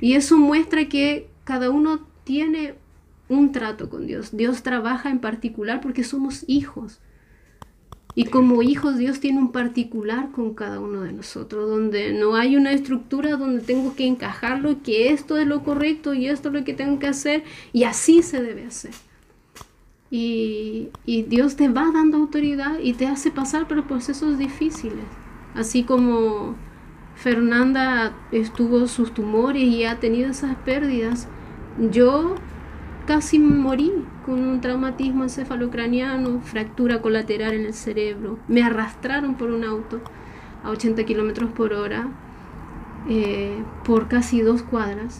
Y 0.00 0.14
eso 0.14 0.36
muestra 0.36 0.88
que 0.88 1.30
cada 1.44 1.70
uno 1.70 2.06
tiene 2.24 2.74
un 3.28 3.52
trato 3.52 3.88
con 3.88 4.06
Dios. 4.06 4.36
Dios 4.36 4.62
trabaja 4.62 5.10
en 5.10 5.18
particular 5.18 5.80
porque 5.80 6.04
somos 6.04 6.44
hijos. 6.46 7.00
Y 8.16 8.26
como 8.26 8.62
hijos 8.62 8.96
Dios 8.96 9.18
tiene 9.18 9.38
un 9.38 9.50
particular 9.50 10.30
con 10.30 10.54
cada 10.54 10.78
uno 10.78 11.00
de 11.02 11.12
nosotros, 11.12 11.68
donde 11.68 12.12
no 12.12 12.36
hay 12.36 12.56
una 12.56 12.70
estructura 12.70 13.36
donde 13.36 13.60
tengo 13.60 13.96
que 13.96 14.06
encajarlo, 14.06 14.82
que 14.82 15.10
esto 15.10 15.36
es 15.36 15.48
lo 15.48 15.64
correcto 15.64 16.14
y 16.14 16.28
esto 16.28 16.48
es 16.48 16.54
lo 16.54 16.64
que 16.64 16.74
tengo 16.74 17.00
que 17.00 17.08
hacer 17.08 17.42
y 17.72 17.82
así 17.82 18.22
se 18.22 18.40
debe 18.40 18.66
hacer. 18.66 18.92
Y, 20.12 20.90
y 21.04 21.22
Dios 21.22 21.56
te 21.56 21.68
va 21.68 21.90
dando 21.92 22.18
autoridad 22.18 22.78
y 22.78 22.92
te 22.92 23.08
hace 23.08 23.32
pasar 23.32 23.66
por 23.66 23.84
procesos 23.88 24.38
difíciles, 24.38 25.04
así 25.56 25.82
como 25.82 26.54
Fernanda 27.16 28.16
estuvo 28.30 28.86
sus 28.86 29.12
tumores 29.12 29.64
y 29.64 29.84
ha 29.84 29.98
tenido 29.98 30.30
esas 30.30 30.54
pérdidas. 30.56 31.26
Yo 31.90 32.36
casi 33.06 33.38
morí 33.38 33.92
con 34.24 34.40
un 34.40 34.60
traumatismo 34.60 35.24
encefalocraniano, 35.24 36.40
fractura 36.40 37.02
colateral 37.02 37.54
en 37.54 37.66
el 37.66 37.74
cerebro. 37.74 38.38
Me 38.48 38.62
arrastraron 38.62 39.34
por 39.34 39.50
un 39.50 39.64
auto 39.64 40.00
a 40.62 40.70
80 40.70 41.04
kilómetros 41.04 41.50
por 41.50 41.72
hora 41.72 42.08
eh, 43.08 43.62
por 43.84 44.08
casi 44.08 44.40
dos 44.40 44.62
cuadras. 44.62 45.18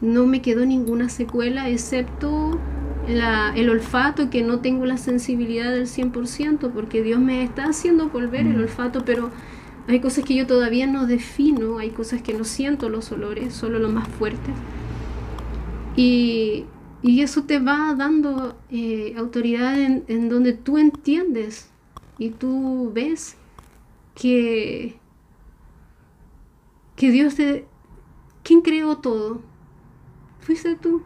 No 0.00 0.26
me 0.26 0.42
quedó 0.42 0.64
ninguna 0.66 1.08
secuela 1.08 1.68
excepto 1.68 2.58
el 3.06 3.70
olfato, 3.70 4.30
que 4.30 4.42
no 4.42 4.58
tengo 4.58 4.84
la 4.84 4.96
sensibilidad 4.96 5.72
del 5.72 5.86
100%, 5.86 6.72
porque 6.72 7.02
Dios 7.02 7.20
me 7.20 7.44
está 7.44 7.66
haciendo 7.66 8.08
volver 8.08 8.46
el 8.46 8.56
mm. 8.56 8.62
olfato, 8.62 9.04
pero 9.04 9.30
hay 9.86 10.00
cosas 10.00 10.24
que 10.24 10.34
yo 10.34 10.46
todavía 10.46 10.86
no 10.86 11.06
defino, 11.06 11.78
hay 11.78 11.90
cosas 11.90 12.20
que 12.20 12.34
no 12.34 12.44
siento 12.44 12.88
los 12.88 13.12
olores, 13.12 13.54
solo 13.54 13.78
los 13.78 13.92
más 13.92 14.08
fuertes. 14.08 14.54
Y, 15.96 16.66
eso 17.02 17.44
te 17.44 17.58
va 17.60 17.94
dando 17.94 18.56
eh, 18.70 19.14
autoridad 19.16 19.80
en, 19.80 20.28
donde 20.28 20.52
tú 20.52 20.76
entiendes 20.76 21.70
y 22.18 22.30
tú 22.30 22.90
ves 22.92 23.36
que, 24.14 24.96
que 26.96 27.10
Dios 27.10 27.36
te... 27.36 27.66
¿Quién 28.42 28.60
creó 28.60 28.98
todo? 28.98 29.40
Fuiste 30.40 30.74
tú. 30.76 31.02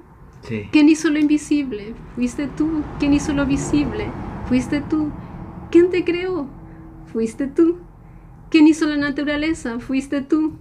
¿Quién 0.73 0.89
hizo 0.89 1.11
lo 1.11 1.19
invisible? 1.19 1.95
Fuiste 2.15 2.49
tú. 2.49 2.83
¿Quién 2.99 3.13
hizo 3.13 3.33
lo 3.33 3.47
visible? 3.47 4.11
Fuiste 4.47 4.81
tú. 4.81 5.11
¿Quién 5.71 5.91
te 5.91 6.05
creó? 6.05 6.49
Fuiste 7.13 7.47
tú. 7.47 7.79
¿Quién 8.51 8.67
hizo 8.67 8.87
la 8.87 8.97
naturaleza? 8.97 9.79
Fuiste 9.79 10.23
tú. 10.23 10.55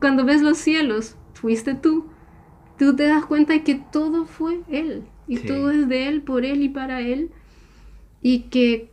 Cuando 0.00 0.24
ves 0.24 0.42
los 0.42 0.58
cielos, 0.58 1.16
fuiste 1.34 1.74
tú. 1.74 2.09
Tú 2.80 2.96
te 2.96 3.02
das 3.02 3.26
cuenta 3.26 3.52
de 3.52 3.62
que 3.62 3.74
todo 3.74 4.24
fue 4.24 4.62
Él. 4.70 5.04
Y 5.28 5.36
todo 5.40 5.70
es 5.70 5.86
de 5.86 6.08
Él, 6.08 6.22
por 6.22 6.46
Él 6.46 6.62
y 6.62 6.70
para 6.70 7.02
Él. 7.02 7.30
Y 8.22 8.44
que 8.44 8.90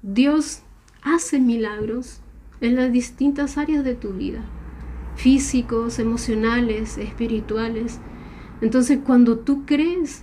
Dios 0.00 0.62
hace 1.02 1.40
milagros 1.40 2.20
en 2.60 2.76
las 2.76 2.92
distintas 2.92 3.58
áreas 3.58 3.82
de 3.82 3.96
tu 3.96 4.12
vida. 4.12 4.44
Físicos, 5.16 5.98
emocionales, 5.98 6.98
espirituales. 6.98 7.98
Entonces 8.60 9.00
cuando 9.04 9.40
tú 9.40 9.66
crees 9.66 10.22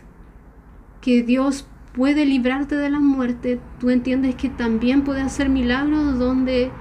que 1.01 1.23
Dios 1.23 1.67
puede 1.93 2.25
librarte 2.25 2.77
de 2.77 2.89
la 2.89 3.01
muerte, 3.01 3.59
tú 3.81 3.89
entiendes 3.89 4.35
que 4.35 4.47
también 4.47 5.03
puede 5.03 5.19
hacer 5.19 5.49
milagros 5.49 6.17
donde 6.19 6.71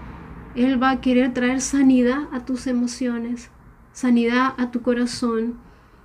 él 0.54 0.80
va 0.80 0.90
a 0.90 1.00
querer 1.00 1.34
traer 1.34 1.60
sanidad 1.60 2.28
a 2.30 2.44
tus 2.44 2.68
emociones, 2.68 3.50
sanidad 3.92 4.54
a 4.56 4.70
tu 4.70 4.82
corazón, 4.82 5.58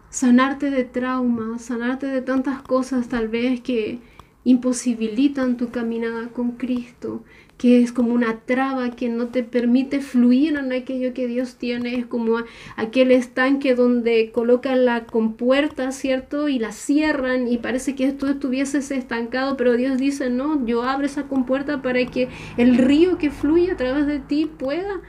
sanarte 0.10 0.70
de 0.70 0.84
traumas, 0.84 1.64
sanarte 1.64 2.08
de 2.08 2.22
tantas 2.22 2.62
cosas 2.62 3.08
tal 3.10 3.28
vez 3.28 3.62
que 3.62 4.00
imposibilitan 4.48 5.58
tu 5.58 5.72
caminada 5.72 6.30
con 6.30 6.54
Cristo, 6.54 7.22
que 7.58 7.82
es 7.84 7.92
como 7.92 8.14
una 8.14 8.40
traba 8.46 8.92
que 8.92 9.10
no 9.10 9.28
te 9.28 9.44
permite 9.44 10.00
fluir 10.00 10.56
en 10.56 10.72
aquello 10.72 11.14
que 11.14 11.28
Dios 11.28 11.56
tiene, 11.56 11.96
es 11.96 12.06
como 12.06 12.38
aquel 12.78 13.12
estanque 13.12 13.76
donde 13.76 14.32
colocan 14.32 14.86
la 14.86 15.06
compuerta, 15.06 15.92
¿cierto? 15.92 16.48
Y 16.48 16.60
la 16.60 16.72
cierran 16.72 17.50
y 17.50 17.58
parece 17.58 17.94
que 17.94 18.06
esto 18.06 18.30
estuviese 18.30 18.78
estancado, 18.78 19.58
pero 19.58 19.76
Dios 19.76 19.98
dice, 19.98 20.30
no, 20.30 20.66
yo 20.66 20.84
abro 20.84 21.06
esa 21.06 21.24
compuerta 21.24 21.82
para 21.82 22.06
que 22.06 22.30
el 22.56 22.78
río 22.78 23.18
que 23.18 23.32
fluye 23.32 23.72
a 23.72 23.76
través 23.78 24.08
de 24.08 24.20
ti 24.20 24.46
pueda 24.46 25.02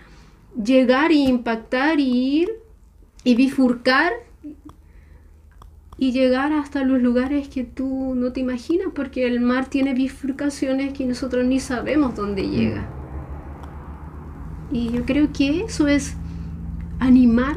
llegar 0.61 1.12
y 1.12 1.28
impactar 1.28 2.01
y 2.01 2.40
ir 2.40 2.49
y 3.22 3.36
bifurcar 3.36 4.12
y 6.01 6.12
llegar 6.12 6.53
hasta 6.53 6.84
los 6.84 7.03
lugares 7.03 7.49
que 7.49 7.64
tú 7.64 8.14
no 8.14 8.32
te 8.32 8.40
imaginas, 8.40 8.88
porque 8.94 9.26
el 9.26 9.40
mar 9.40 9.66
tiene 9.66 9.94
bifurcaciones 9.94 10.92
que 10.92 11.05
nosotros 11.05 11.44
ni 11.44 11.59
sabemos 11.59 12.14
dónde 12.14 12.44
mm. 12.44 12.51
llega. 12.51 12.88
Y 14.70 14.90
yo 14.90 15.05
creo 15.05 15.32
que 15.32 15.62
eso 15.62 15.88
es 15.88 16.16
animar, 17.01 17.57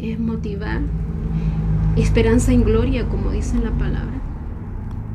es 0.00 0.18
motivar, 0.18 0.80
esperanza 1.96 2.52
en 2.52 2.64
gloria, 2.64 3.08
como 3.08 3.30
dice 3.30 3.58
la 3.58 3.70
palabra, 3.70 4.20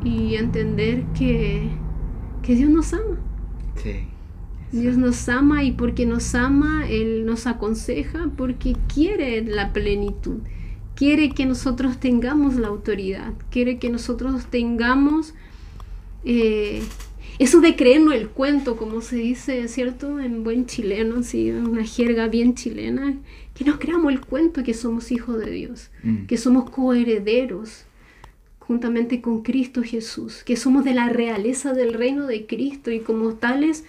y 0.02 0.36
entender 0.36 1.04
que, 1.18 1.68
que 2.42 2.54
Dios 2.54 2.70
nos 2.70 2.94
ama. 2.94 3.18
Sí. 3.76 4.06
Dios 4.72 4.96
nos 4.96 5.28
ama 5.28 5.64
y 5.64 5.72
porque 5.72 6.06
nos 6.06 6.34
ama, 6.34 6.88
Él 6.88 7.26
nos 7.26 7.46
aconseja 7.46 8.30
porque 8.36 8.74
quiere 8.92 9.44
la 9.44 9.72
plenitud 9.72 10.38
quiere 10.94 11.30
que 11.30 11.46
nosotros 11.46 11.98
tengamos 11.98 12.54
la 12.56 12.68
autoridad, 12.68 13.32
quiere 13.50 13.78
que 13.78 13.90
nosotros 13.90 14.46
tengamos 14.46 15.34
eh, 16.24 16.82
eso 17.38 17.60
de 17.60 17.74
creernos 17.76 18.14
el 18.14 18.28
cuento, 18.28 18.76
como 18.76 19.00
se 19.00 19.16
dice, 19.16 19.66
¿cierto? 19.68 20.20
En 20.20 20.44
buen 20.44 20.66
chileno, 20.66 21.22
sí, 21.22 21.50
una 21.50 21.84
jerga 21.84 22.28
bien 22.28 22.54
chilena, 22.54 23.16
que 23.54 23.64
nos 23.64 23.78
creamos 23.78 24.12
el 24.12 24.20
cuento 24.20 24.62
que 24.62 24.74
somos 24.74 25.10
hijos 25.10 25.38
de 25.38 25.50
Dios, 25.50 25.90
mm. 26.02 26.26
que 26.26 26.36
somos 26.36 26.70
coherederos 26.70 27.86
juntamente 28.60 29.20
con 29.20 29.42
Cristo 29.42 29.82
Jesús, 29.82 30.42
que 30.44 30.56
somos 30.56 30.84
de 30.84 30.94
la 30.94 31.08
realeza 31.08 31.72
del 31.72 31.92
reino 31.92 32.26
de 32.26 32.46
Cristo 32.46 32.90
y 32.90 33.00
como 33.00 33.34
tales 33.34 33.84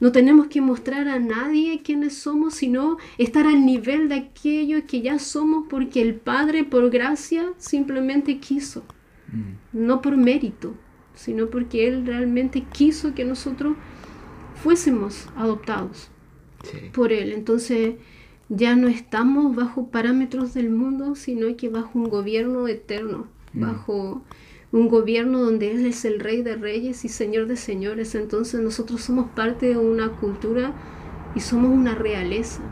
No 0.00 0.12
tenemos 0.12 0.46
que 0.46 0.60
mostrar 0.62 1.08
a 1.08 1.18
nadie 1.18 1.82
quiénes 1.82 2.16
somos, 2.16 2.54
sino 2.54 2.96
estar 3.18 3.46
al 3.46 3.64
nivel 3.66 4.08
de 4.08 4.14
aquello 4.16 4.86
que 4.86 5.02
ya 5.02 5.18
somos 5.18 5.66
porque 5.68 6.00
el 6.00 6.14
Padre, 6.14 6.64
por 6.64 6.88
gracia, 6.90 7.52
simplemente 7.58 8.38
quiso. 8.38 8.82
Mm. 9.30 9.86
No 9.86 10.00
por 10.00 10.16
mérito, 10.16 10.74
sino 11.14 11.48
porque 11.50 11.86
Él 11.86 12.06
realmente 12.06 12.62
quiso 12.72 13.14
que 13.14 13.24
nosotros 13.24 13.76
fuésemos 14.62 15.28
adoptados 15.36 16.08
Sí. 16.64 16.78
por 16.92 17.12
Él. 17.12 17.32
Entonces 17.32 17.94
ya 18.48 18.74
no 18.76 18.88
estamos 18.88 19.54
bajo 19.54 19.88
parámetros 19.88 20.54
del 20.54 20.70
mundo, 20.70 21.14
sino 21.14 21.54
que 21.56 21.68
bajo 21.68 21.98
un 21.98 22.08
gobierno 22.08 22.66
eterno, 22.68 23.28
Mm. 23.52 23.60
bajo 23.60 24.22
un 24.72 24.88
gobierno 24.88 25.40
donde 25.40 25.72
Él 25.72 25.86
es 25.86 26.04
el 26.04 26.20
rey 26.20 26.42
de 26.42 26.56
reyes 26.56 27.04
y 27.04 27.08
señor 27.08 27.46
de 27.46 27.56
señores. 27.56 28.14
Entonces 28.14 28.60
nosotros 28.60 29.02
somos 29.02 29.30
parte 29.30 29.66
de 29.66 29.78
una 29.78 30.10
cultura 30.10 30.72
y 31.34 31.40
somos 31.40 31.70
una 31.70 31.94
realeza, 31.94 32.62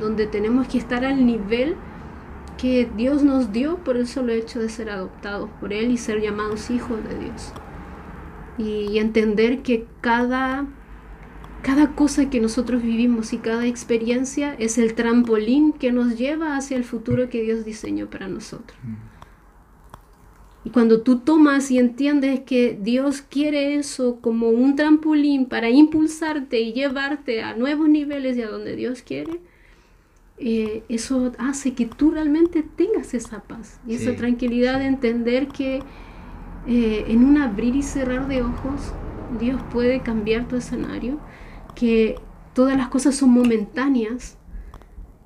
donde 0.00 0.26
tenemos 0.26 0.68
que 0.68 0.78
estar 0.78 1.04
al 1.04 1.24
nivel 1.24 1.76
que 2.56 2.90
Dios 2.96 3.22
nos 3.22 3.52
dio 3.52 3.76
por 3.78 3.96
el 3.96 4.08
solo 4.08 4.32
hecho 4.32 4.58
de 4.58 4.68
ser 4.68 4.90
adoptados 4.90 5.48
por 5.60 5.72
Él 5.72 5.90
y 5.90 5.96
ser 5.96 6.20
llamados 6.20 6.70
hijos 6.70 6.98
de 7.04 7.18
Dios. 7.18 7.52
Y, 8.58 8.92
y 8.92 8.98
entender 8.98 9.62
que 9.62 9.86
cada 10.00 10.66
cada 11.62 11.94
cosa 11.94 12.30
que 12.30 12.40
nosotros 12.40 12.82
vivimos 12.82 13.32
y 13.32 13.38
cada 13.38 13.66
experiencia 13.66 14.54
es 14.54 14.78
el 14.78 14.94
trampolín 14.94 15.72
que 15.72 15.92
nos 15.92 16.16
lleva 16.16 16.56
hacia 16.56 16.76
el 16.76 16.84
futuro 16.84 17.28
que 17.28 17.42
Dios 17.42 17.64
diseñó 17.64 18.08
para 18.08 18.28
nosotros. 18.28 18.78
Y 20.68 20.70
cuando 20.70 21.00
tú 21.00 21.20
tomas 21.20 21.70
y 21.70 21.78
entiendes 21.78 22.40
que 22.40 22.78
Dios 22.78 23.22
quiere 23.22 23.76
eso 23.76 24.18
como 24.20 24.50
un 24.50 24.76
trampolín 24.76 25.46
para 25.46 25.70
impulsarte 25.70 26.60
y 26.60 26.74
llevarte 26.74 27.42
a 27.42 27.54
nuevos 27.56 27.88
niveles 27.88 28.36
y 28.36 28.42
a 28.42 28.50
donde 28.50 28.76
Dios 28.76 29.00
quiere, 29.00 29.40
eh, 30.36 30.82
eso 30.90 31.32
hace 31.38 31.72
que 31.72 31.86
tú 31.86 32.10
realmente 32.10 32.62
tengas 32.62 33.14
esa 33.14 33.40
paz 33.44 33.80
y 33.86 33.94
esa 33.94 34.14
tranquilidad 34.14 34.78
de 34.78 34.84
entender 34.84 35.48
que 35.48 35.80
eh, 36.66 37.04
en 37.08 37.24
un 37.24 37.38
abrir 37.38 37.74
y 37.74 37.82
cerrar 37.82 38.28
de 38.28 38.42
ojos 38.42 38.92
Dios 39.40 39.62
puede 39.72 40.00
cambiar 40.00 40.48
tu 40.48 40.56
escenario, 40.56 41.18
que 41.76 42.16
todas 42.52 42.76
las 42.76 42.88
cosas 42.88 43.16
son 43.16 43.30
momentáneas. 43.30 44.36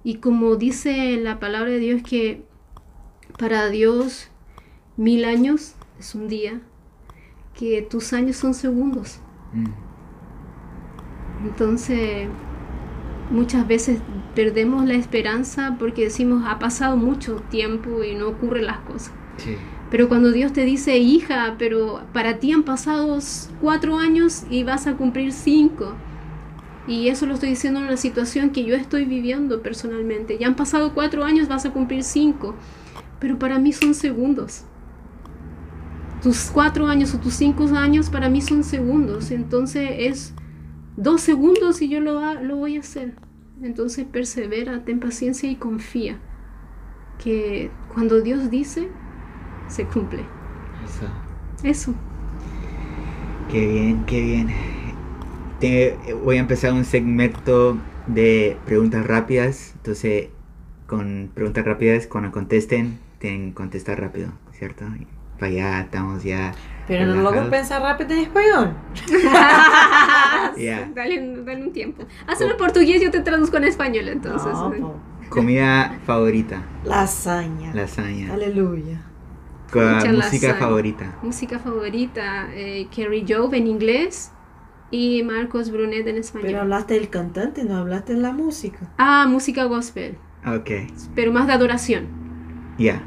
Y 0.05 0.19
como 0.19 0.55
dice 0.55 1.17
la 1.17 1.41
palabra 1.41 1.73
de 1.73 1.81
Dios 1.81 2.03
que 2.05 2.45
para 3.39 3.71
Dios 3.71 4.29
mil 4.97 5.25
años 5.25 5.75
es 5.99 6.15
un 6.15 6.29
día, 6.29 6.61
que 7.59 7.83
tus 7.83 8.13
años 8.13 8.37
son 8.37 8.55
segundos. 8.55 9.19
Mm. 9.53 9.67
Entonces, 11.47 12.29
muchas 13.31 13.67
veces 13.67 14.01
perdemos 14.35 14.85
la 14.87 14.95
esperanza 14.95 15.77
porque 15.79 16.05
decimos, 16.05 16.45
ha 16.47 16.59
pasado 16.59 16.97
mucho 16.97 17.43
tiempo 17.51 18.03
y 18.05 18.15
no 18.15 18.29
ocurren 18.29 18.67
las 18.67 18.79
cosas. 18.81 19.13
Sí. 19.39 19.57
Pero 19.91 20.09
cuando 20.09 20.33
Dios 20.33 20.53
te 20.53 20.65
dice, 20.65 20.97
hija, 20.99 21.57
pero 21.59 22.03
para 22.13 22.39
ti 22.39 22.53
han 22.53 22.63
pasado 22.63 23.19
cuatro 23.61 23.99
años 23.99 24.45
y 24.49 24.65
vas 24.65 24.87
a 24.87 24.95
cumplir 24.95 25.33
cinco. 25.33 25.93
Y 26.89 27.09
eso 27.09 27.27
lo 27.27 27.35
estoy 27.35 27.51
diciendo 27.51 27.79
en 27.79 27.87
una 27.87 27.97
situación 27.97 28.51
que 28.51 28.65
yo 28.65 28.75
estoy 28.75 29.05
viviendo 29.05 29.63
personalmente. 29.63 30.39
Ya 30.39 30.47
han 30.47 30.57
pasado 30.57 30.95
cuatro 30.95 31.25
años, 31.25 31.47
vas 31.47 31.67
a 31.67 31.73
cumplir 31.73 32.05
cinco. 32.05 32.55
Pero 33.21 33.39
para 33.39 33.59
mí 33.59 33.73
son 33.73 33.95
segundos. 33.95 34.65
Tus 36.23 36.51
cuatro 36.53 36.87
años 36.87 37.15
o 37.15 37.19
tus 37.19 37.35
cinco 37.35 37.65
años 37.75 38.09
para 38.09 38.29
mí 38.29 38.41
son 38.41 38.63
segundos. 38.65 39.31
Entonces 39.31 39.91
es 39.99 40.35
dos 40.97 41.21
segundos 41.21 41.83
y 41.83 41.89
yo 41.89 42.01
lo, 42.01 42.35
lo 42.43 42.57
voy 42.57 42.77
a 42.77 42.81
hacer. 42.81 43.15
Entonces 43.63 44.07
persevera, 44.07 44.85
ten 44.85 45.01
paciencia 45.01 45.51
y 45.51 45.57
confía. 45.57 46.19
Que 47.23 47.71
cuando 47.93 48.21
Dios 48.21 48.51
dice, 48.51 48.89
se 49.69 49.85
cumple. 49.87 50.25
Eso. 50.85 51.07
Eso. 51.63 51.95
Qué 53.51 53.67
bien, 53.67 54.05
qué 54.07 54.21
bien. 54.23 54.49
Te- 55.61 55.97
voy 56.25 56.37
a 56.37 56.41
empezar 56.41 56.73
un 56.73 56.85
segmento 56.85 57.77
de 58.07 58.57
preguntas 58.65 59.07
rápidas. 59.07 59.73
Entonces, 59.77 60.29
con 60.87 61.31
preguntas 61.35 61.65
rápidas, 61.65 62.07
cuando 62.07 62.33
contesten, 62.33 62.99
tienen 63.19 63.51
que 63.51 63.55
contestar 63.55 64.01
rápido, 64.01 64.33
¿cierto? 64.53 64.85
Para 65.43 65.51
allá 65.51 65.81
estamos 65.81 66.23
ya. 66.23 66.53
Pero 66.87 67.05
no 67.07 67.15
relajados. 67.17 67.49
pensar 67.51 67.83
rápido 67.83 68.13
en 68.13 68.19
español. 68.21 68.77
Ya. 70.57 70.89
dale, 70.95 71.43
dale 71.45 71.63
un 71.65 71.73
tiempo. 71.73 72.05
Hazlo 72.29 72.51
en 72.51 72.57
portugués, 72.57 73.03
yo 73.03 73.11
te 73.11 73.21
traduzco 73.21 73.57
en 73.57 73.65
español 73.65 74.07
entonces. 74.09 74.53
No. 74.53 74.95
Comida 75.29 75.99
favorita, 76.07 76.63
Lasaña. 76.85 77.75
lasaña. 77.75 78.33
Aleluya. 78.35 79.03
Con 79.73 79.85
Mucha 79.95 80.13
música 80.13 80.49
lasaña. 80.49 80.55
favorita. 80.55 81.17
Música 81.23 81.59
favorita, 81.59 82.49
eh, 82.55 82.87
Kerry 82.95 83.25
Jove 83.27 83.57
en 83.57 83.67
inglés 83.67 84.31
y 84.91 85.23
Marcos 85.25 85.71
Brunet 85.73 86.07
en 86.07 86.19
español. 86.19 86.47
Pero 86.49 86.61
hablaste 86.61 86.95
del 86.95 87.09
cantante, 87.09 87.65
no 87.65 87.79
hablaste 87.79 88.15
de 88.15 88.21
la 88.21 88.33
música. 88.33 88.79
Ah, 88.99 89.27
música 89.29 89.65
gospel, 89.65 90.19
Ok, 90.47 90.71
pero 91.15 91.33
más 91.33 91.47
de 91.49 91.53
adoración. 91.55 92.07
ya. 92.79 93.03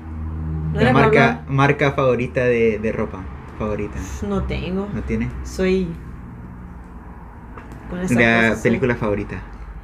No 0.75 0.81
La 0.81 0.91
marca, 0.91 1.45
marca 1.47 1.93
favorita 1.93 2.43
de, 2.43 2.79
de 2.79 2.91
ropa. 2.91 3.23
Favorita. 3.57 3.95
No 4.27 4.43
tengo. 4.43 4.89
¿No 4.93 5.01
tiene? 5.03 5.29
Soy. 5.45 5.87
Con 7.89 7.99
esa 8.01 8.19
La 8.19 8.49
cosa, 8.49 8.63
película 8.63 8.95
favorita. 8.95 9.41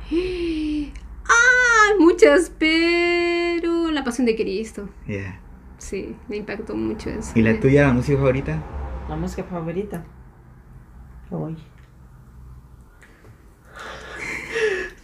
Ah, 1.34 1.94
muchas, 1.98 2.52
pero 2.60 3.90
La 3.92 4.04
Pasión 4.04 4.26
de 4.26 4.36
Cristo. 4.36 4.90
Ya. 5.08 5.40
Sí, 5.78 6.16
me 6.28 6.36
impactó 6.38 6.76
mucho 6.76 7.10
eso. 7.10 7.32
¿Y 7.36 7.42
la 7.42 7.58
tuya, 7.58 7.88
la 7.88 7.94
música 7.94 8.18
favorita? 8.18 8.62
La 9.08 9.16
música 9.16 9.44
favorita. 9.46 10.04
Hoy. 11.30 11.58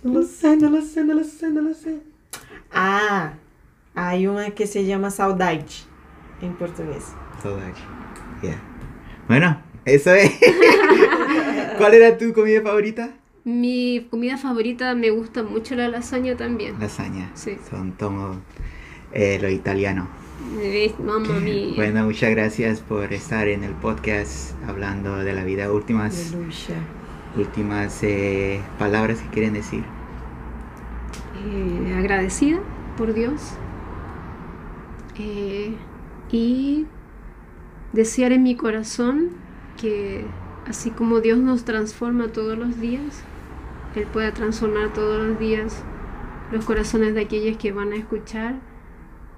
No 0.03 0.13
lo 0.19 0.23
sé, 0.23 0.57
no 0.57 0.69
lo 0.69 0.81
sé, 0.81 1.03
no 1.05 1.13
lo 1.13 1.23
sé, 1.23 1.49
no 1.49 1.61
lo 1.61 1.73
sé. 1.73 2.01
Ah, 2.73 3.33
hay 3.97 4.27
una 4.27 4.51
que 4.51 4.67
se 4.67 4.85
llama 4.85 5.09
Saudade 5.09 5.65
en 6.43 6.53
portugués. 6.53 7.03
Saudade. 7.41 7.73
Ya. 8.43 8.61
Bueno, 9.27 9.59
eso 9.85 10.13
es. 10.13 10.31
¿Cuál 11.79 11.95
era 11.95 12.15
tu 12.15 12.31
comida 12.31 12.61
favorita? 12.61 13.09
Mi 13.43 14.05
comida 14.11 14.37
favorita 14.37 14.93
me 14.93 15.09
gusta 15.09 15.41
mucho 15.41 15.73
la 15.73 15.87
lasaña 15.87 16.37
también. 16.37 16.79
Lasaña. 16.79 17.31
Sí. 17.33 17.57
Son 17.71 17.91
tomo 17.93 18.39
eh, 19.13 19.39
lo 19.41 19.49
italiano. 19.49 20.07
¿Ves? 20.55 20.99
Mamma 20.99 21.39
mía. 21.39 21.73
Bueno, 21.75 22.03
muchas 22.03 22.29
gracias 22.29 22.81
por 22.81 23.11
estar 23.11 23.47
en 23.47 23.63
el 23.63 23.73
podcast 23.73 24.53
hablando 24.67 25.17
de 25.17 25.33
la 25.33 25.43
vida. 25.43 25.71
Últimas, 25.73 26.33
Aleluya. 26.33 26.75
últimas 27.35 28.03
eh, 28.03 28.61
palabras 28.77 29.21
que 29.21 29.29
quieren 29.29 29.53
decir. 29.53 29.83
Eh, 31.47 31.95
agradecida 31.97 32.59
por 32.95 33.15
Dios 33.15 33.57
eh, 35.20 35.74
y 36.32 36.86
desear 37.93 38.32
en 38.32 38.43
mi 38.43 38.55
corazón 38.55 39.30
que 39.80 40.26
así 40.65 40.91
como 40.91 41.22
Dios 41.22 41.38
nos 41.39 41.63
transforma 41.63 42.28
todos 42.28 42.57
los 42.57 42.80
días, 42.80 43.24
Él 43.95 44.05
pueda 44.11 44.34
transformar 44.34 44.93
todos 44.93 45.26
los 45.26 45.39
días 45.39 45.84
los 46.51 46.65
corazones 46.65 47.13
de 47.13 47.22
aquellos 47.22 47.57
que 47.57 47.72
van 47.72 47.93
a 47.93 47.97
escuchar 47.97 48.55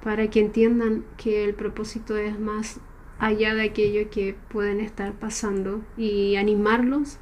para 0.03 0.29
que 0.29 0.39
entiendan 0.39 1.05
que 1.17 1.43
el 1.43 1.53
propósito 1.53 2.15
es 2.17 2.39
más 2.39 2.79
allá 3.19 3.53
de 3.53 3.63
aquello 3.63 4.09
que 4.09 4.35
pueden 4.49 4.79
estar 4.79 5.13
pasando 5.13 5.81
y 5.97 6.35
animarlos 6.35 7.17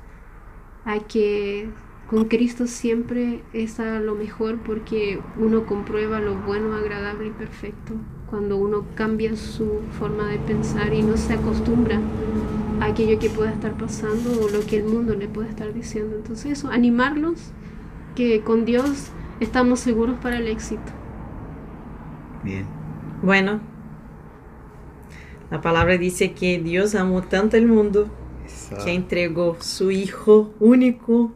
a 0.85 0.99
que 0.99 1.69
con 2.09 2.25
Cristo 2.25 2.67
siempre 2.67 3.43
es 3.53 3.79
a 3.79 3.99
lo 3.99 4.15
mejor 4.15 4.59
porque 4.59 5.19
uno 5.37 5.65
comprueba 5.65 6.19
lo 6.19 6.35
bueno, 6.35 6.73
agradable 6.75 7.27
y 7.27 7.31
perfecto. 7.31 7.93
Cuando 8.29 8.57
uno 8.57 8.85
cambia 8.95 9.35
su 9.35 9.81
forma 9.99 10.27
de 10.27 10.37
pensar 10.39 10.93
y 10.93 11.01
no 11.03 11.17
se 11.17 11.33
acostumbra 11.33 11.99
a 12.79 12.85
aquello 12.85 13.19
que 13.19 13.29
pueda 13.29 13.51
estar 13.51 13.73
pasando 13.77 14.41
o 14.41 14.49
lo 14.49 14.65
que 14.65 14.77
el 14.77 14.85
mundo 14.85 15.15
le 15.15 15.27
puede 15.27 15.49
estar 15.49 15.73
diciendo. 15.73 16.15
Entonces 16.15 16.59
eso, 16.59 16.69
animarlos 16.69 17.51
que 18.15 18.41
con 18.41 18.65
Dios 18.65 19.11
estamos 19.39 19.79
seguros 19.79 20.17
para 20.19 20.37
el 20.37 20.47
éxito. 20.47 20.91
Bien. 22.43 22.65
Bueno, 23.21 23.59
la 25.49 25.61
palabra 25.61 25.97
dice 25.97 26.33
que 26.33 26.59
Dios 26.59 26.95
amó 26.95 27.23
tanto 27.23 27.57
el 27.57 27.67
mundo 27.67 28.07
que 28.83 28.93
entregó 28.93 29.57
su 29.59 29.91
Hijo 29.91 30.53
único. 30.59 31.31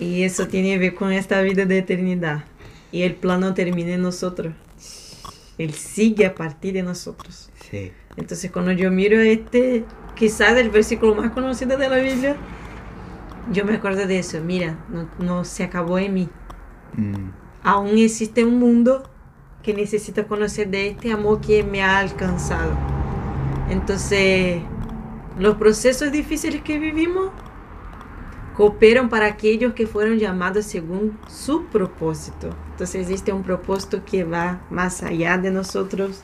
Y 0.00 0.22
eso 0.22 0.48
tiene 0.48 0.70
que 0.70 0.78
ver 0.78 0.94
con 0.94 1.12
esta 1.12 1.40
vida 1.42 1.66
de 1.66 1.78
eternidad. 1.78 2.44
Y 2.90 3.02
el 3.02 3.14
plan 3.14 3.40
no 3.40 3.54
termina 3.54 3.92
en 3.92 4.02
nosotros. 4.02 4.54
Él 5.58 5.74
sigue 5.74 6.26
a 6.26 6.34
partir 6.34 6.72
de 6.72 6.82
nosotros. 6.82 7.50
Sí. 7.70 7.92
Entonces 8.16 8.50
cuando 8.50 8.72
yo 8.72 8.90
miro 8.90 9.20
este, 9.20 9.84
quizás 10.16 10.56
el 10.56 10.70
versículo 10.70 11.14
más 11.14 11.30
conocido 11.32 11.76
de 11.76 11.88
la 11.88 11.98
Biblia, 11.98 12.36
yo 13.52 13.64
me 13.64 13.74
acuerdo 13.74 14.06
de 14.06 14.18
eso, 14.18 14.40
mira, 14.40 14.78
no, 14.88 15.08
no 15.18 15.44
se 15.44 15.64
acabó 15.64 15.98
en 15.98 16.14
mí. 16.14 16.28
Mm, 16.96 17.30
Aún 17.62 17.98
existe 17.98 18.44
un 18.44 18.58
mundo 18.58 19.02
que 19.62 19.74
necesita 19.74 20.24
conocer 20.26 20.68
de 20.68 20.88
este 20.88 21.12
amor 21.12 21.40
que 21.40 21.62
me 21.62 21.82
ha 21.82 21.98
alcanzado. 21.98 22.72
Entonces, 23.68 24.62
los 25.38 25.56
procesos 25.56 26.10
difíciles 26.10 26.62
que 26.62 26.78
vivimos 26.78 27.30
cooperan 28.56 29.08
para 29.08 29.26
aquellos 29.26 29.74
que 29.74 29.86
fueron 29.86 30.18
llamados 30.18 30.66
según 30.66 31.18
su 31.28 31.66
propósito. 31.66 32.50
Entonces 32.72 33.02
existe 33.02 33.32
un 33.32 33.42
propósito 33.42 34.04
que 34.04 34.24
va 34.24 34.60
más 34.70 35.02
allá 35.02 35.38
de 35.38 35.50
nosotros 35.50 36.22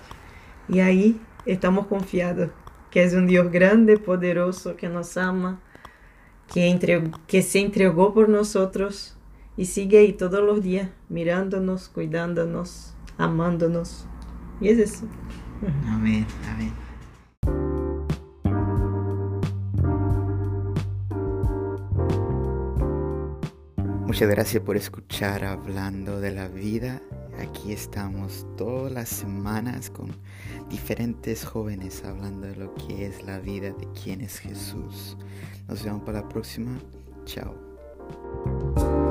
y 0.69 0.81
ahí 0.81 1.21
estamos 1.47 1.87
confiados 1.87 2.51
que 2.97 3.05
es 3.05 3.13
un 3.13 3.27
Dios 3.27 3.53
grande, 3.53 3.99
poderoso, 3.99 4.75
que 4.75 4.89
nos 4.89 5.19
ama, 5.19 5.61
que, 6.53 7.11
que 7.27 7.43
se 7.43 7.61
entregó 7.61 8.15
por 8.15 8.31
nosotros 8.31 9.19
y 9.55 9.67
sigue 9.67 9.99
ahí 9.99 10.15
todos 10.15 10.43
los 10.43 10.63
días 10.63 10.89
mirándonos, 11.11 11.91
cuidándonos, 11.91 12.95
amándonos. 13.19 14.07
Y 14.63 14.69
es 14.69 14.79
eso. 14.79 15.05
amén, 15.87 16.27
amén. 16.51 16.86
Muchas 24.17 24.31
gracias 24.31 24.63
por 24.63 24.79
escuchar 24.79 25.45
hablando 25.45 26.23
de 26.23 26.31
la 26.31 26.49
vida. 26.49 27.03
Aquí 27.39 27.73
estamos 27.73 28.47
todas 28.57 28.91
las 28.91 29.11
semanas 29.11 29.91
con 29.91 30.11
diferentes 30.71 31.45
jóvenes 31.45 32.03
hablando 32.03 32.47
de 32.47 32.57
lo 32.57 32.75
que 32.77 33.05
es 33.05 33.23
la 33.25 33.41
vida, 33.41 33.73
de 33.73 33.87
quién 33.93 34.23
es 34.23 34.39
Jesús. 34.39 35.19
Nos 35.69 35.85
vemos 35.85 36.03
para 36.05 36.23
la 36.23 36.29
próxima. 36.31 36.79
Chao. 37.27 39.06